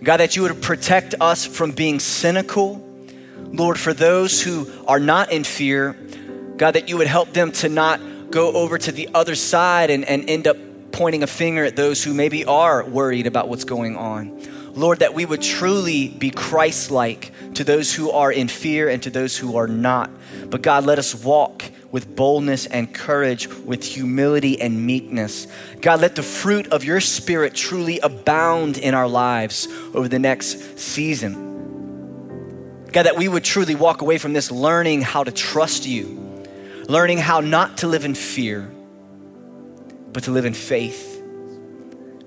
God, 0.02 0.16
that 0.16 0.34
you 0.34 0.42
would 0.42 0.62
protect 0.62 1.14
us 1.20 1.46
from 1.46 1.72
being 1.72 2.00
cynical. 2.00 2.82
Lord, 3.36 3.78
for 3.78 3.92
those 3.92 4.40
who 4.40 4.66
are 4.88 4.98
not 4.98 5.30
in 5.30 5.44
fear, 5.44 5.92
God, 6.56 6.72
that 6.72 6.88
you 6.88 6.96
would 6.96 7.06
help 7.06 7.34
them 7.34 7.52
to 7.52 7.68
not 7.68 8.00
go 8.30 8.52
over 8.52 8.78
to 8.78 8.90
the 8.90 9.10
other 9.14 9.34
side 9.34 9.90
and, 9.90 10.06
and 10.06 10.28
end 10.28 10.48
up 10.48 10.56
pointing 10.90 11.22
a 11.22 11.26
finger 11.26 11.64
at 11.64 11.76
those 11.76 12.02
who 12.02 12.14
maybe 12.14 12.46
are 12.46 12.82
worried 12.82 13.26
about 13.26 13.48
what's 13.48 13.64
going 13.64 13.96
on. 13.96 14.40
Lord, 14.74 15.00
that 15.00 15.12
we 15.12 15.26
would 15.26 15.42
truly 15.42 16.08
be 16.08 16.30
Christ 16.30 16.90
like 16.90 17.32
to 17.54 17.64
those 17.64 17.94
who 17.94 18.10
are 18.10 18.32
in 18.32 18.48
fear 18.48 18.88
and 18.88 19.02
to 19.02 19.10
those 19.10 19.36
who 19.36 19.56
are 19.56 19.66
not. 19.66 20.10
But 20.48 20.62
God, 20.62 20.84
let 20.86 20.98
us 20.98 21.14
walk 21.14 21.64
with 21.90 22.16
boldness 22.16 22.64
and 22.66 22.92
courage, 22.92 23.48
with 23.48 23.84
humility 23.84 24.60
and 24.60 24.86
meekness. 24.86 25.46
God, 25.82 26.00
let 26.00 26.16
the 26.16 26.22
fruit 26.22 26.68
of 26.72 26.84
your 26.84 27.00
spirit 27.00 27.54
truly 27.54 28.00
abound 28.00 28.78
in 28.78 28.94
our 28.94 29.08
lives 29.08 29.68
over 29.92 30.08
the 30.08 30.18
next 30.18 30.78
season. 30.78 31.50
God, 32.92 33.04
that 33.04 33.16
we 33.16 33.28
would 33.28 33.44
truly 33.44 33.74
walk 33.74 34.00
away 34.00 34.16
from 34.16 34.32
this 34.32 34.50
learning 34.50 35.02
how 35.02 35.22
to 35.22 35.32
trust 35.32 35.86
you, 35.86 36.44
learning 36.88 37.18
how 37.18 37.40
not 37.40 37.78
to 37.78 37.86
live 37.88 38.06
in 38.06 38.14
fear, 38.14 38.70
but 40.12 40.24
to 40.24 40.30
live 40.30 40.46
in 40.46 40.54
faith. 40.54 41.11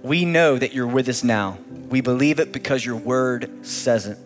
We 0.05 0.23
know 0.23 0.55
that 0.55 0.71
you're 0.71 0.85
with 0.85 1.09
us 1.09 1.23
now. 1.23 1.57
We 1.89 1.99
believe 1.99 2.39
it 2.39 2.51
because 2.51 2.85
your 2.85 2.95
word 2.95 3.65
says 3.65 4.05
it. 4.05 4.19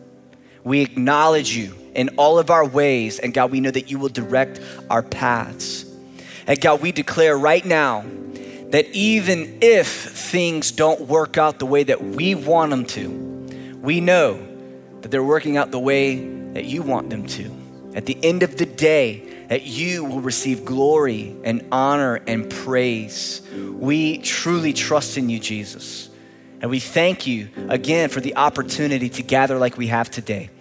We 0.62 0.82
acknowledge 0.82 1.56
you 1.56 1.74
in 1.96 2.10
all 2.18 2.38
of 2.38 2.50
our 2.50 2.68
ways. 2.68 3.18
And 3.18 3.34
God, 3.34 3.50
we 3.50 3.62
know 3.62 3.72
that 3.72 3.90
you 3.90 3.98
will 3.98 4.10
direct 4.10 4.60
our 4.90 5.02
paths. 5.02 5.86
And 6.48 6.60
God, 6.60 6.82
we 6.82 6.92
declare 6.92 7.38
right 7.38 7.66
now 7.66 8.04
that 8.72 8.88
even 8.88 9.60
if 9.62 9.88
things 9.88 10.74
don't 10.74 11.00
work 11.04 11.38
out 11.38 11.60
the 11.60 11.66
way 11.66 11.84
that 11.84 12.04
we 12.04 12.36
want 12.36 12.72
them 12.72 12.84
to, 12.88 13.78
we 13.82 14.02
know 14.02 14.46
that 15.00 15.12
they're 15.12 15.24
working 15.24 15.56
out 15.56 15.72
the 15.72 15.80
way 15.80 16.18
that 16.56 16.66
you 16.66 16.82
want 16.82 17.10
them 17.10 17.26
to. 17.26 17.56
At 17.96 18.06
the 18.06 18.18
end 18.22 18.44
of 18.44 18.58
the 18.58 18.66
day, 18.66 19.39
that 19.50 19.64
you 19.64 20.06
will 20.06 20.22
receive 20.22 20.64
glory 20.64 21.36
and 21.44 21.66
honor 21.72 22.22
and 22.28 22.50
praise. 22.50 23.42
We 23.52 24.20
truly 24.20 24.74
trust 24.74 25.18
in 25.18 25.28
you, 25.28 25.40
Jesus. 25.40 26.10
And 26.62 26.70
we 26.70 26.80
thank 26.80 27.26
you 27.26 27.50
again 27.68 28.10
for 28.10 28.22
the 28.22 28.36
opportunity 28.36 29.10
to 29.10 29.24
gather 29.24 29.58
like 29.58 29.76
we 29.76 29.88
have 29.88 30.12
today. 30.12 30.52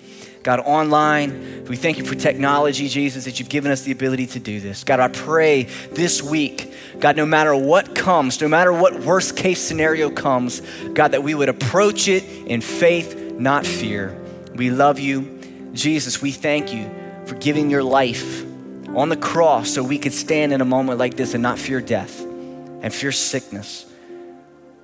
God, 0.43 0.61
online, 0.61 1.67
we 1.69 1.77
thank 1.77 1.99
you 1.99 2.05
for 2.05 2.15
technology, 2.15 2.89
Jesus, 2.89 3.27
that 3.27 3.39
you've 3.39 3.51
given 3.51 3.71
us 3.71 3.83
the 3.83 3.93
ability 3.93 4.29
to 4.29 4.41
do 4.41 4.59
this. 4.59 4.85
God, 4.85 5.01
I 5.01 5.09
pray 5.09 5.65
this 5.93 6.23
week, 6.23 6.73
God, 6.99 7.17
no 7.17 7.27
matter 7.27 7.55
what 7.55 7.95
comes, 7.95 8.41
no 8.41 8.49
matter 8.49 8.73
what 8.73 9.01
worst 9.01 9.37
case 9.37 9.61
scenario 9.61 10.09
comes, 10.09 10.63
God, 10.95 11.09
that 11.09 11.23
we 11.23 11.35
would 11.35 11.51
approach 11.51 12.09
it 12.09 12.25
in 12.25 12.63
faith, 12.63 13.33
not 13.33 13.67
fear. 13.67 14.19
We 14.55 14.71
love 14.71 14.99
you. 14.99 15.41
Jesus, 15.75 16.23
we 16.23 16.33
thank 16.33 16.73
you 16.73 16.89
for 17.27 17.35
giving 17.35 17.69
your 17.69 17.83
life 17.83 18.48
on 18.99 19.09
the 19.09 19.17
cross 19.17 19.71
so 19.71 19.83
we 19.83 19.99
could 19.99 20.13
stand 20.13 20.53
in 20.53 20.61
a 20.61 20.65
moment 20.65 20.99
like 20.99 21.15
this 21.15 21.35
and 21.35 21.43
not 21.43 21.59
fear 21.59 21.81
death 21.81 22.21
and 22.21 22.93
fear 22.93 23.13
sickness. 23.13 23.87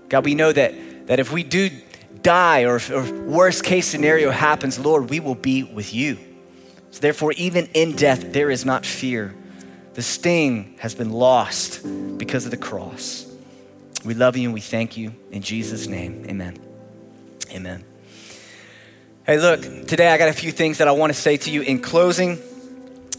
God, 0.08 0.24
we 0.24 0.34
know 0.34 0.52
that, 0.52 1.06
that 1.08 1.20
if 1.20 1.32
we 1.32 1.42
do 1.42 1.70
die 2.22 2.64
or, 2.64 2.76
if, 2.76 2.90
or 2.90 3.02
worst 3.22 3.64
case 3.64 3.86
scenario 3.86 4.30
happens, 4.30 4.78
Lord, 4.78 5.10
we 5.10 5.20
will 5.20 5.34
be 5.34 5.62
with 5.62 5.92
you. 5.92 6.18
So 6.90 7.00
therefore, 7.00 7.32
even 7.32 7.66
in 7.74 7.96
death, 7.96 8.32
there 8.32 8.50
is 8.50 8.64
not 8.64 8.86
fear. 8.86 9.34
The 9.94 10.02
sting 10.02 10.76
has 10.78 10.94
been 10.94 11.10
lost 11.10 11.84
because 12.18 12.44
of 12.44 12.50
the 12.50 12.56
cross. 12.56 13.26
We 14.04 14.14
love 14.14 14.36
you 14.36 14.48
and 14.48 14.54
we 14.54 14.60
thank 14.60 14.96
you. 14.96 15.14
In 15.30 15.42
Jesus' 15.42 15.86
name, 15.86 16.24
amen. 16.28 16.58
Amen. 17.50 17.84
Hey, 19.26 19.38
look, 19.38 19.62
today 19.86 20.08
I 20.08 20.18
got 20.18 20.28
a 20.28 20.32
few 20.32 20.52
things 20.52 20.78
that 20.78 20.88
I 20.88 20.92
want 20.92 21.12
to 21.12 21.18
say 21.18 21.36
to 21.38 21.50
you 21.50 21.62
in 21.62 21.80
closing. 21.80 22.38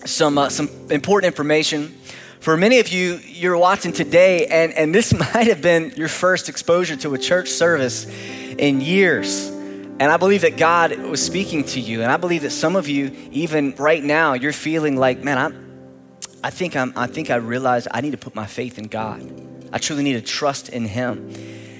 Some, 0.05 0.37
uh, 0.37 0.49
some 0.49 0.69
important 0.89 1.25
information. 1.25 1.95
For 2.39 2.55
many 2.55 2.79
of 2.79 2.89
you, 2.89 3.19
you're 3.25 3.57
watching 3.57 3.91
today, 3.91 4.45
and, 4.47 4.71
and 4.73 4.93
this 4.93 5.13
might 5.33 5.47
have 5.47 5.61
been 5.61 5.93
your 5.95 6.07
first 6.07 6.47
exposure 6.47 6.95
to 6.97 7.13
a 7.13 7.17
church 7.17 7.49
service 7.49 8.05
in 8.57 8.81
years. 8.81 9.47
And 9.97 10.03
I 10.03 10.17
believe 10.17 10.41
that 10.41 10.57
God 10.57 10.97
was 10.99 11.25
speaking 11.25 11.63
to 11.65 11.79
you. 11.79 12.01
And 12.01 12.11
I 12.11 12.17
believe 12.17 12.41
that 12.41 12.51
some 12.51 12.75
of 12.75 12.87
you, 12.87 13.15
even 13.31 13.73
right 13.77 14.03
now, 14.03 14.33
you're 14.33 14.53
feeling 14.53 14.97
like, 14.97 15.23
man, 15.23 15.37
I'm, 15.37 15.65
I 16.43 16.49
think 16.49 16.75
I'm, 16.75 16.93
I 16.95 17.07
think 17.07 17.31
I 17.31 17.37
realize 17.37 17.87
I 17.89 18.01
need 18.01 18.11
to 18.11 18.17
put 18.17 18.35
my 18.35 18.45
faith 18.45 18.77
in 18.77 18.87
God. 18.87 19.23
I 19.71 19.77
truly 19.77 20.03
need 20.03 20.13
to 20.13 20.21
trust 20.21 20.69
in 20.69 20.85
Him. 20.85 21.33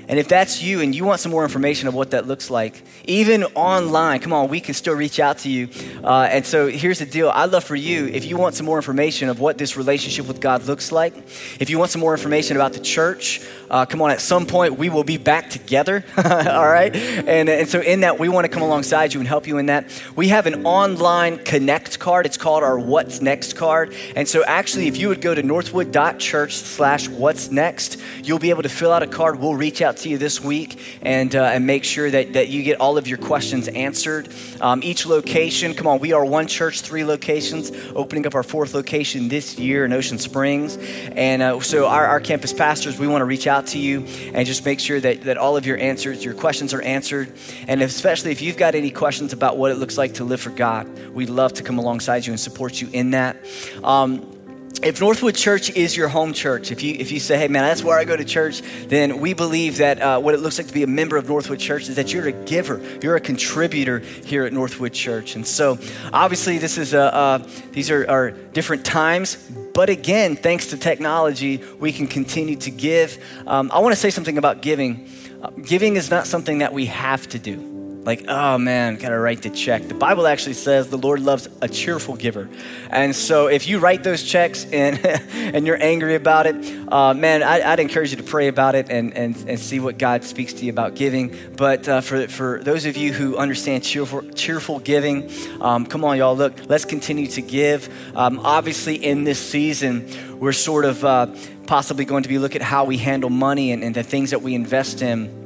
And 0.08 0.20
if 0.20 0.28
that's 0.28 0.62
you 0.62 0.82
and 0.82 0.94
you 0.94 1.06
want 1.06 1.20
some 1.20 1.32
more 1.32 1.44
information 1.44 1.88
of 1.88 1.94
what 1.94 2.12
that 2.12 2.28
looks 2.28 2.50
like, 2.50 2.82
even 3.06 3.44
online, 3.56 4.20
come 4.20 4.34
on, 4.34 4.50
we 4.50 4.60
can 4.60 4.74
still 4.74 4.94
reach 4.94 5.20
out 5.20 5.40
to 5.40 5.50
you. 5.50 5.70
Uh, 6.04 6.28
and 6.30 6.46
so 6.46 6.68
here's 6.68 7.00
the 7.00 7.06
deal 7.06 7.30
I'd 7.30 7.52
love 7.52 7.64
for 7.64 7.76
you, 7.76 8.08
if 8.08 8.26
you 8.26 8.38
want 8.38 8.56
some 8.56 8.66
more 8.66 8.78
information 8.78 9.30
of 9.30 9.40
what 9.40 9.58
this 9.58 9.78
relationship 9.78 10.28
with 10.28 10.40
God 10.40 10.64
looks 10.66 10.92
like, 10.92 11.16
if 11.60 11.70
you 11.70 11.80
want 11.80 11.92
some 11.92 12.02
more 12.02 12.14
information 12.14 12.56
about 12.56 12.74
the 12.74 12.80
church, 12.80 13.42
uh, 13.70 13.86
come 13.86 14.02
on, 14.02 14.12
at 14.12 14.22
some 14.22 14.46
point 14.46 14.78
we 14.78 14.90
will 14.90 15.04
be 15.04 15.18
back 15.18 15.50
together, 15.50 16.04
all 16.18 16.68
right? 16.68 16.96
And, 16.96 17.50
and 17.50 17.68
so 17.68 17.82
in 17.82 18.02
that, 18.02 18.20
we 18.20 18.30
want 18.30 18.46
to 18.46 18.50
come 18.50 18.62
alongside 18.62 19.14
you 19.14 19.20
and 19.20 19.28
help 19.28 19.48
you 19.48 19.58
in 19.58 19.68
that. 19.68 19.90
We 20.16 20.30
have 20.30 20.46
an 20.46 20.66
online 20.66 21.40
connect 21.40 22.00
card. 22.00 22.26
It's 22.26 22.38
called 22.38 22.64
our 22.64 22.78
What's 22.78 23.22
Next 23.22 23.54
card. 23.54 23.96
And 24.16 24.28
so 24.28 24.44
actually, 24.46 24.88
if 24.88 24.98
you 24.98 25.10
would 25.10 25.22
go 25.22 25.34
to 25.34 25.42
northwood.church 25.42 26.56
slash 26.56 27.08
what's 27.08 27.52
next, 27.52 28.00
you'll 28.24 28.40
be 28.40 28.50
able 28.50 28.64
to 28.64 28.70
fill 28.70 28.92
out 28.92 29.04
a 29.04 29.08
card. 29.08 29.40
We'll 29.40 29.56
reach 29.56 29.82
out 29.82 29.95
out 29.96 30.02
to 30.02 30.10
you 30.10 30.18
this 30.18 30.42
week 30.42 31.00
and, 31.04 31.34
uh, 31.34 31.44
and 31.44 31.66
make 31.66 31.86
sure 31.86 32.12
that, 32.12 32.34
that 32.34 32.50
you 32.50 32.64
get 32.64 32.82
all 32.82 32.98
of 32.98 33.08
your 33.08 33.18
questions 33.18 33.70
answered. 33.70 34.28
Um, 34.60 34.82
each 34.84 35.06
location, 35.06 35.74
come 35.74 35.88
on, 35.88 36.00
we 36.00 36.12
are 36.12 36.26
one 36.26 36.48
church, 36.48 36.82
three 36.82 37.06
locations, 37.06 37.72
opening 37.96 38.28
up 38.28 38.36
our 38.36 38.44
fourth 38.44 38.74
location 38.74 39.30
this 39.30 39.58
year 39.58 39.86
in 39.86 39.94
Ocean 39.94 40.18
Springs. 40.18 40.78
And 41.16 41.42
uh, 41.42 41.62
so, 41.62 41.88
our, 41.88 42.06
our 42.08 42.20
campus 42.20 42.52
pastors, 42.52 43.00
we 43.00 43.08
want 43.08 43.22
to 43.22 43.26
reach 43.26 43.48
out 43.48 43.68
to 43.68 43.80
you 43.80 44.06
and 44.34 44.46
just 44.46 44.66
make 44.66 44.82
sure 44.82 45.00
that, 45.00 45.22
that 45.22 45.38
all 45.38 45.56
of 45.56 45.66
your 45.66 45.78
answers, 45.78 46.26
your 46.26 46.34
questions 46.34 46.74
are 46.74 46.82
answered. 46.82 47.32
And 47.70 47.82
especially 47.82 48.32
if 48.32 48.42
you've 48.42 48.58
got 48.58 48.76
any 48.76 48.92
questions 48.92 49.32
about 49.32 49.58
what 49.58 49.72
it 49.72 49.76
looks 49.76 49.98
like 49.98 50.16
to 50.16 50.26
live 50.26 50.42
for 50.42 50.50
God, 50.50 50.88
we'd 51.10 51.30
love 51.30 51.54
to 51.54 51.64
come 51.64 51.78
alongside 51.78 52.26
you 52.26 52.34
and 52.34 52.40
support 52.40 52.82
you 52.82 52.90
in 52.92 53.12
that. 53.12 53.38
Um, 53.82 54.35
if 54.84 55.00
Northwood 55.00 55.36
Church 55.36 55.70
is 55.72 55.96
your 55.96 56.08
home 56.08 56.34
church, 56.34 56.72
if 56.72 56.84
you, 56.84 56.96
if 56.98 57.12
you 57.12 57.20
say, 57.20 57.38
hey 57.38 57.48
man, 57.48 57.64
that's 57.64 57.84
where 57.84 57.98
I 57.98 58.04
go 58.04 58.16
to 58.16 58.26
church, 58.26 58.62
then 58.88 59.20
we 59.20 59.34
believe 59.34 59.78
that 59.78 60.02
uh, 60.02 60.20
what 60.20 60.34
it 60.34 60.40
looks 60.40 60.58
like 60.58 60.68
to 60.68 60.74
be 60.74 60.84
a 60.84 60.88
member 60.88 61.18
of 61.18 61.28
Northwood 61.28 61.60
Church 61.60 61.90
is 61.90 61.96
that 61.96 62.14
you're 62.14 62.28
a 62.28 62.32
giver, 62.32 62.82
you're 63.02 63.16
a 63.16 63.22
contributor 63.22 64.00
here 64.00 64.46
at 64.46 64.54
Northwood 64.54 64.94
Church. 64.94 65.36
And 65.36 65.46
so 65.46 65.78
obviously, 66.14 66.58
this 66.58 66.78
is 66.78 66.94
a, 66.94 67.46
these 67.72 67.90
are, 67.90 68.10
are 68.10 68.32
different 68.32 68.86
times, 68.86 69.36
but 69.74 69.90
again, 69.90 70.36
thanks 70.36 70.68
to 70.68 70.78
technology, 70.78 71.62
we 71.80 71.92
can 71.92 72.08
continue 72.08 72.56
to 72.58 72.72
give. 72.72 73.24
Um, 73.48 73.72
I 73.74 73.80
want 73.80 73.94
to 73.94 74.00
say 74.00 74.10
something 74.10 74.38
about 74.38 74.62
giving. 74.62 75.10
Uh, 75.42 75.50
giving 75.50 75.96
is 75.96 76.10
not 76.10 76.28
something 76.28 76.60
that 76.60 76.74
we 76.74 76.86
have 76.88 77.28
to 77.30 77.40
do 77.40 77.75
like, 78.06 78.26
oh 78.28 78.60
man, 78.60 78.98
gotta 78.98 79.18
write 79.18 79.42
the 79.42 79.50
check. 79.50 79.88
The 79.88 79.96
Bible 79.96 80.28
actually 80.28 80.54
says 80.54 80.90
the 80.90 80.98
Lord 80.98 81.22
loves 81.22 81.50
a 81.62 81.68
cheerful 81.68 82.16
giver. 82.16 82.48
And 82.92 83.16
so 83.16 83.48
if 83.48 83.68
you 83.68 83.80
write 83.80 84.04
those 84.04 84.24
checks 84.24 84.64
and, 84.66 85.04
and 85.34 85.66
you're 85.66 85.82
angry 85.82 86.14
about 86.14 86.46
it, 86.46 86.56
uh, 86.92 87.16
man, 87.16 87.42
I, 87.42 87.68
would 87.72 87.80
encourage 87.80 88.12
you 88.12 88.18
to 88.18 88.24
pray 88.24 88.48
about 88.48 88.76
it 88.76 88.92
and, 88.92 89.12
and, 89.18 89.36
and 89.48 89.60
see 89.60 89.80
what 89.80 89.98
God 89.98 90.24
speaks 90.24 90.54
to 90.54 90.66
you 90.66 90.72
about 90.72 90.94
giving. 90.94 91.36
But 91.58 91.90
uh, 91.90 92.02
for, 92.02 92.28
for 92.28 92.62
those 92.64 92.86
of 92.86 92.96
you 92.96 93.12
who 93.12 93.38
understand 93.38 93.84
cheerful, 93.84 94.22
cheerful 94.34 94.78
giving, 94.80 95.32
um, 95.60 95.88
come 95.88 96.06
on, 96.06 96.18
y'all, 96.18 96.38
look, 96.38 96.54
let's 96.70 96.86
continue 96.86 97.28
to 97.28 97.42
give. 97.42 97.90
Um, 98.16 98.40
obviously, 98.40 99.04
in 99.04 99.24
this 99.24 99.40
season, 99.40 100.40
we're 100.40 100.54
sort 100.54 100.86
of 100.86 101.04
uh, 101.04 101.28
possibly 101.66 102.06
going 102.06 102.22
to 102.22 102.30
be 102.30 102.38
looking 102.38 102.62
at 102.62 102.68
how 102.68 102.84
we 102.84 102.98
handle 102.98 103.32
money 103.32 103.72
and, 103.72 103.84
and 103.84 103.96
the 103.96 104.04
things 104.04 104.30
that 104.30 104.44
we 104.44 104.54
invest 104.54 105.02
in 105.02 105.45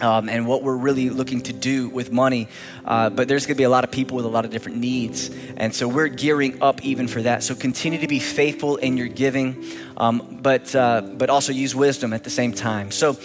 um, 0.00 0.28
and 0.28 0.46
what 0.46 0.62
we're 0.62 0.76
really 0.76 1.10
looking 1.10 1.40
to 1.42 1.52
do 1.52 1.88
with 1.88 2.12
money. 2.12 2.48
Uh, 2.84 3.10
but 3.10 3.28
there's 3.28 3.46
going 3.46 3.54
to 3.56 3.58
be 3.58 3.64
a 3.64 3.70
lot 3.70 3.84
of 3.84 3.90
people 3.90 4.16
with 4.16 4.26
a 4.26 4.28
lot 4.28 4.44
of 4.44 4.50
different 4.50 4.78
needs. 4.78 5.30
And 5.56 5.74
so 5.74 5.88
we're 5.88 6.08
gearing 6.08 6.62
up 6.62 6.84
even 6.84 7.08
for 7.08 7.22
that. 7.22 7.42
So 7.42 7.54
continue 7.54 7.98
to 8.00 8.08
be 8.08 8.18
faithful 8.18 8.76
in 8.76 8.96
your 8.96 9.08
giving, 9.08 9.64
um, 9.96 10.38
but, 10.42 10.74
uh, 10.74 11.02
but 11.02 11.30
also 11.30 11.52
use 11.52 11.74
wisdom 11.74 12.12
at 12.12 12.24
the 12.24 12.30
same 12.30 12.52
time. 12.52 12.90
So, 12.90 13.16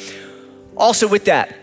also 0.75 1.07
with 1.07 1.25
that, 1.25 1.55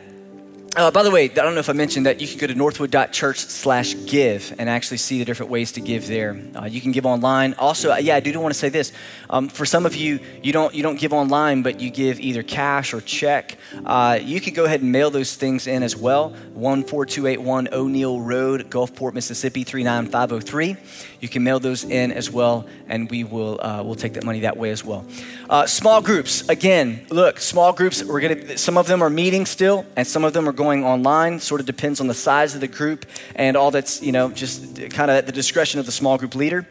uh, 0.77 0.91
by 0.91 1.03
the 1.03 1.11
way, 1.11 1.25
I 1.25 1.29
don't 1.29 1.55
know 1.55 1.61
if 1.61 1.69
I 1.69 1.73
mentioned 1.73 2.07
that 2.07 2.21
you 2.21 2.29
can 2.29 2.39
go 2.39 2.47
to 2.47 2.55
northwood.church 2.55 3.39
slash 3.39 3.97
give 4.07 4.55
and 4.57 4.71
actually 4.71 4.99
see 4.99 5.19
the 5.19 5.25
different 5.25 5.51
ways 5.51 5.73
to 5.73 5.81
give 5.81 6.07
there. 6.07 6.41
Uh, 6.55 6.67
you 6.67 6.81
can 6.81 6.93
give 6.93 7.05
online. 7.07 7.55
Also, 7.55 7.91
uh, 7.91 7.97
yeah, 7.97 8.15
I 8.15 8.21
do 8.21 8.39
want 8.39 8.55
to 8.55 8.59
say 8.59 8.69
this. 8.69 8.93
Um, 9.29 9.49
for 9.49 9.67
some 9.67 9.85
of 9.85 9.97
you, 9.97 10.21
you 10.43 10.53
don't, 10.53 10.73
you 10.73 10.85
don't 10.85 10.99
give 10.99 11.13
online, 11.13 11.63
but 11.63 11.81
you 11.81 11.91
give 11.91 12.21
either 12.21 12.45
cash 12.45 12.95
or 12.95 13.01
check. 13.01 13.59
Uh, 13.85 14.19
you 14.23 14.41
can 14.41 14.55
go 14.55 14.65
ahead 14.65 14.81
and 14.81 14.93
mail 14.93 15.11
those 15.11 15.35
things 15.35 15.67
in 15.67 15.83
as 15.83 15.97
well. 15.97 16.31
14281 16.55 17.69
O'Neal 17.73 18.21
Road, 18.21 18.71
Gulfport, 18.71 19.13
Mississippi, 19.13 19.65
39503. 19.65 20.77
You 21.21 21.29
can 21.29 21.43
mail 21.43 21.61
those 21.61 21.85
in 21.85 22.13
as 22.13 22.31
well, 22.31 22.67
and 22.89 23.11
we 23.11 23.25
will 23.25 23.61
uh, 23.61 23.83
we'll 23.83 23.95
take 23.95 24.15
that 24.15 24.25
money 24.25 24.41
that 24.41 24.57
way 24.57 24.71
as 24.71 24.85
well. 24.85 25.05
Uh, 25.51 25.67
small 25.67 26.01
groups, 26.01 26.49
again, 26.49 27.05
look, 27.11 27.41
small 27.41 27.73
groups, 27.73 28.03
we're 28.03 28.21
gonna, 28.21 28.57
some 28.57 28.79
of 28.79 28.87
them 28.87 29.03
are 29.03 29.11
meeting 29.11 29.45
still, 29.45 29.85
and 29.97 30.07
some 30.07 30.25
of 30.25 30.33
them 30.33 30.49
are 30.49 30.53
going 30.61 30.85
online. 30.85 31.41
Sort 31.41 31.61
of 31.63 31.67
depends 31.67 32.01
on 32.03 32.07
the 32.07 32.15
size 32.29 32.55
of 32.55 32.61
the 32.61 32.69
group 32.69 33.07
and 33.35 33.57
all 33.57 33.71
that's, 33.71 34.03
you 34.03 34.13
know, 34.13 34.31
just 34.31 34.77
kind 34.91 35.11
of 35.11 35.17
at 35.17 35.25
the 35.25 35.33
discretion 35.33 35.81
of 35.81 35.87
the 35.87 35.93
small 35.93 36.19
group 36.19 36.35
leader. 36.35 36.67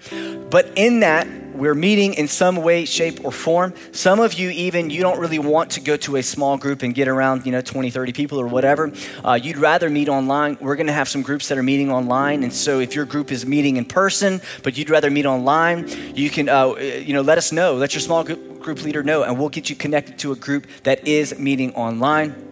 But 0.51 0.71
in 0.75 0.99
that, 0.99 1.27
we're 1.55 1.75
meeting 1.75 2.13
in 2.13 2.27
some 2.27 2.57
way, 2.57 2.85
shape, 2.85 3.25
or 3.25 3.31
form. 3.31 3.73
Some 3.91 4.19
of 4.19 4.35
you, 4.35 4.49
even, 4.51 4.91
you 4.91 5.01
don't 5.01 5.19
really 5.19 5.39
want 5.39 5.71
to 5.71 5.81
go 5.81 5.97
to 5.97 6.17
a 6.17 6.23
small 6.23 6.55
group 6.57 6.83
and 6.83 6.93
get 6.93 7.07
around, 7.07 7.47
you 7.47 7.51
know, 7.51 7.61
20, 7.61 7.89
30 7.89 8.13
people 8.13 8.39
or 8.39 8.47
whatever. 8.47 8.93
Uh, 9.25 9.39
you'd 9.41 9.57
rather 9.57 9.89
meet 9.89 10.07
online. 10.07 10.57
We're 10.61 10.75
going 10.75 10.87
to 10.87 10.93
have 10.93 11.09
some 11.09 11.23
groups 11.23 11.49
that 11.49 11.57
are 11.57 11.63
meeting 11.63 11.91
online. 11.91 12.43
And 12.43 12.53
so 12.53 12.79
if 12.79 12.93
your 12.95 13.05
group 13.05 13.31
is 13.31 13.45
meeting 13.45 13.77
in 13.77 13.85
person, 13.85 14.39
but 14.63 14.77
you'd 14.77 14.89
rather 14.89 15.09
meet 15.09 15.25
online, 15.25 15.87
you 16.15 16.29
can, 16.29 16.47
uh, 16.47 16.75
you 16.75 17.13
know, 17.13 17.21
let 17.21 17.39
us 17.39 17.51
know. 17.51 17.73
Let 17.73 17.93
your 17.93 18.01
small 18.01 18.23
group 18.23 18.83
leader 18.83 19.01
know, 19.03 19.23
and 19.23 19.39
we'll 19.39 19.49
get 19.49 19.69
you 19.69 19.75
connected 19.75 20.19
to 20.19 20.31
a 20.31 20.35
group 20.35 20.67
that 20.83 21.07
is 21.07 21.37
meeting 21.39 21.73
online. 21.73 22.48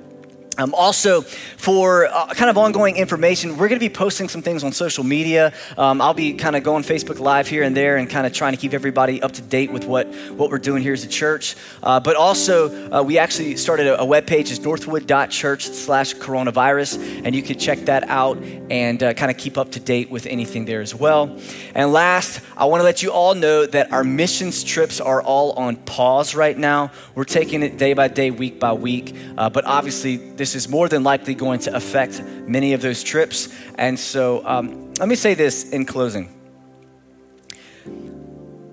Um, 0.58 0.74
also, 0.74 1.22
for 1.22 2.08
uh, 2.08 2.34
kind 2.34 2.50
of 2.50 2.58
ongoing 2.58 2.96
information, 2.96 3.52
we're 3.52 3.68
going 3.68 3.80
to 3.80 3.86
be 3.86 3.94
posting 3.94 4.28
some 4.28 4.42
things 4.42 4.64
on 4.64 4.72
social 4.72 5.04
media. 5.04 5.54
Um, 5.78 6.02
I'll 6.02 6.16
be 6.16 6.34
kind 6.34 6.56
of 6.56 6.64
going 6.64 6.84
Facebook 6.84 7.20
Live 7.20 7.48
here 7.48 7.62
and 7.62 7.78
there 7.78 7.98
and 7.98 8.10
kind 8.10 8.26
of 8.26 8.34
trying 8.34 8.54
to 8.54 8.58
keep 8.58 8.74
everybody 8.74 9.22
up 9.22 9.34
to 9.34 9.44
date 9.44 9.72
with 9.72 9.86
what, 9.86 10.08
what 10.32 10.50
we're 10.50 10.58
doing 10.58 10.82
here 10.82 10.94
as 10.94 11.04
a 11.04 11.08
church. 11.08 11.56
Uh, 11.84 12.00
but 12.00 12.16
also, 12.16 12.92
uh, 12.92 13.04
we 13.04 13.20
actually 13.20 13.56
started 13.56 13.86
a, 13.86 14.02
a 14.02 14.06
web 14.06 14.26
page, 14.26 14.50
it's 14.50 14.60
northwood.church 14.60 15.66
slash 15.66 16.16
coronavirus, 16.16 17.22
and 17.24 17.36
you 17.36 17.44
can 17.44 17.60
check 17.60 17.78
that 17.82 18.10
out 18.10 18.38
and 18.72 19.04
uh, 19.04 19.14
kind 19.14 19.30
of 19.30 19.38
keep 19.38 19.60
up 19.60 19.72
to 19.74 19.80
date 19.80 20.10
with 20.10 20.26
anything 20.26 20.66
there 20.66 20.82
as 20.82 20.96
well. 20.96 21.38
And 21.76 21.94
last, 21.94 22.42
I 22.56 22.66
want 22.66 22.80
to 22.80 22.84
let 22.84 23.04
you 23.04 23.12
all 23.12 23.36
know 23.36 23.68
that 23.68 23.92
our 23.92 24.04
missions 24.04 24.64
trips 24.64 25.00
are 25.00 25.22
all 25.22 25.52
on 25.54 25.76
pause 25.76 26.34
right 26.34 26.58
now. 26.58 26.92
We're 27.14 27.26
taking 27.26 27.62
it 27.62 27.78
day 27.78 27.94
by 27.94 28.08
day, 28.08 28.32
week 28.32 28.60
by 28.60 28.74
week, 28.74 29.16
uh, 29.38 29.52
but 29.52 29.66
obviously, 29.66 30.18
this 30.18 30.47
this 30.48 30.64
is 30.64 30.70
more 30.70 30.88
than 30.88 31.04
likely 31.04 31.36
going 31.36 31.60
to 31.60 31.76
affect 31.76 32.24
many 32.24 32.72
of 32.72 32.82
those 32.82 33.04
trips. 33.04 33.50
And 33.76 34.00
so 34.00 34.48
um, 34.48 34.94
let 34.94 35.10
me 35.10 35.16
say 35.16 35.34
this 35.34 35.70
in 35.70 35.86
closing 35.86 36.34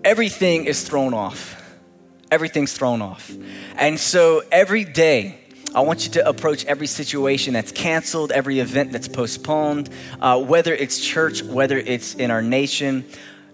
everything 0.04 0.66
is 0.66 0.86
thrown 0.86 1.14
off. 1.14 1.60
Everything's 2.30 2.74
thrown 2.74 3.02
off. 3.02 3.32
And 3.76 3.98
so 3.98 4.42
every 4.52 4.84
day, 4.84 5.40
I 5.74 5.80
want 5.80 6.04
you 6.04 6.12
to 6.12 6.28
approach 6.28 6.64
every 6.66 6.86
situation 6.86 7.54
that's 7.54 7.72
canceled, 7.72 8.30
every 8.30 8.60
event 8.60 8.92
that's 8.92 9.08
postponed, 9.08 9.90
uh, 10.20 10.40
whether 10.40 10.72
it's 10.72 11.00
church, 11.00 11.42
whether 11.42 11.78
it's 11.78 12.14
in 12.14 12.30
our 12.30 12.42
nation. 12.42 13.04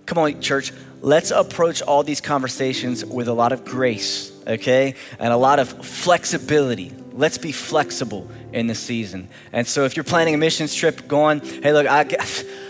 Come 0.05 0.19
on, 0.19 0.43
church, 0.43 0.73
let's 1.01 1.31
approach 1.31 1.81
all 1.81 2.03
these 2.03 2.21
conversations 2.21 3.03
with 3.03 3.29
a 3.29 3.33
lot 3.33 3.53
of 3.53 3.65
grace, 3.65 4.31
okay? 4.47 4.97
And 5.19 5.33
a 5.33 5.39
lot 5.39 5.59
of 5.59 5.71
flexibility 5.87 6.93
let's 7.21 7.39
be 7.39 7.53
flexible 7.53 8.27
in 8.53 8.67
the 8.67 8.75
season. 8.75 9.29
And 9.53 9.67
so 9.67 9.85
if 9.85 9.95
you're 9.95 10.05
planning 10.05 10.35
a 10.35 10.39
missions 10.39 10.75
trip 10.75 11.07
going, 11.07 11.41
hey, 11.41 11.73
look, 11.73 11.87
I, 11.87 12.01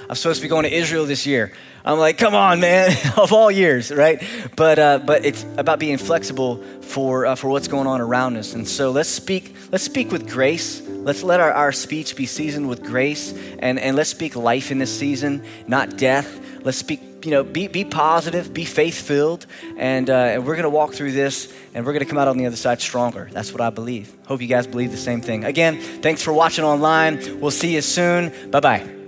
I'm 0.09 0.17
supposed 0.17 0.41
to 0.41 0.43
be 0.43 0.49
going 0.49 0.65
to 0.65 0.75
Israel 0.75 1.07
this 1.07 1.25
year. 1.25 1.53
I'm 1.85 1.99
like, 1.99 2.19
come 2.19 2.35
on, 2.35 2.61
man, 2.61 2.95
of 3.17 3.33
all 3.33 3.51
years, 3.51 3.93
right? 3.93 4.23
But, 4.57 4.79
uh, 4.79 4.99
but 4.99 5.25
it's 5.25 5.47
about 5.57 5.79
being 5.79 5.97
flexible 5.99 6.63
for, 6.83 7.27
uh, 7.27 7.37
for 7.37 7.49
what's 7.49 7.69
going 7.69 7.87
on 7.87 8.01
around 8.01 8.37
us. 8.37 8.53
And 8.55 8.69
so 8.69 8.91
let's 8.91 9.09
speak, 9.09 9.55
let's 9.71 9.85
speak 9.85 10.11
with 10.11 10.29
grace. 10.29 10.83
Let's 10.87 11.23
let 11.23 11.41
our, 11.41 11.53
our 11.53 11.73
speech 11.73 12.17
be 12.17 12.27
seasoned 12.27 12.69
with 12.69 12.83
grace. 12.83 13.33
And, 13.61 13.79
and 13.79 13.97
let's 13.97 14.11
speak 14.11 14.35
life 14.35 14.73
in 14.73 14.79
this 14.79 14.97
season, 14.97 15.45
not 15.69 15.97
death. 15.97 16.41
Let's 16.65 16.77
speak 16.77 17.10
you 17.25 17.31
know, 17.31 17.43
be, 17.43 17.69
be 17.69 17.85
positive, 17.85 18.53
be 18.53 18.65
faith 18.65 19.01
filled, 19.01 19.47
and, 19.77 20.09
uh, 20.09 20.15
and 20.15 20.47
we're 20.47 20.55
going 20.55 20.65
to 20.65 20.71
walk 20.71 20.93
through 20.93 21.13
this 21.13 21.53
and 21.75 21.85
we're 21.85 21.93
going 21.93 22.05
to 22.05 22.09
come 22.09 22.19
out 22.19 22.29
on 22.29 22.37
the 22.37 22.47
other 22.47 22.57
side 22.57 22.81
stronger. 22.81 23.29
That's 23.33 23.53
what 23.53 23.61
I 23.61 23.71
believe. 23.71 24.13
Hope 24.27 24.41
you 24.41 24.49
guys 24.49 24.67
believe 24.67 24.91
the 24.91 24.97
same 24.97 25.21
thing. 25.21 25.45
Again, 25.45 25.81
thanks 25.81 26.23
for 26.23 26.33
watching 26.33 26.65
online. 26.65 27.41
We'll 27.41 27.51
see 27.51 27.75
you 27.75 27.83
soon. 27.83 28.51
Bye 28.51 28.61
bye. 28.61 29.00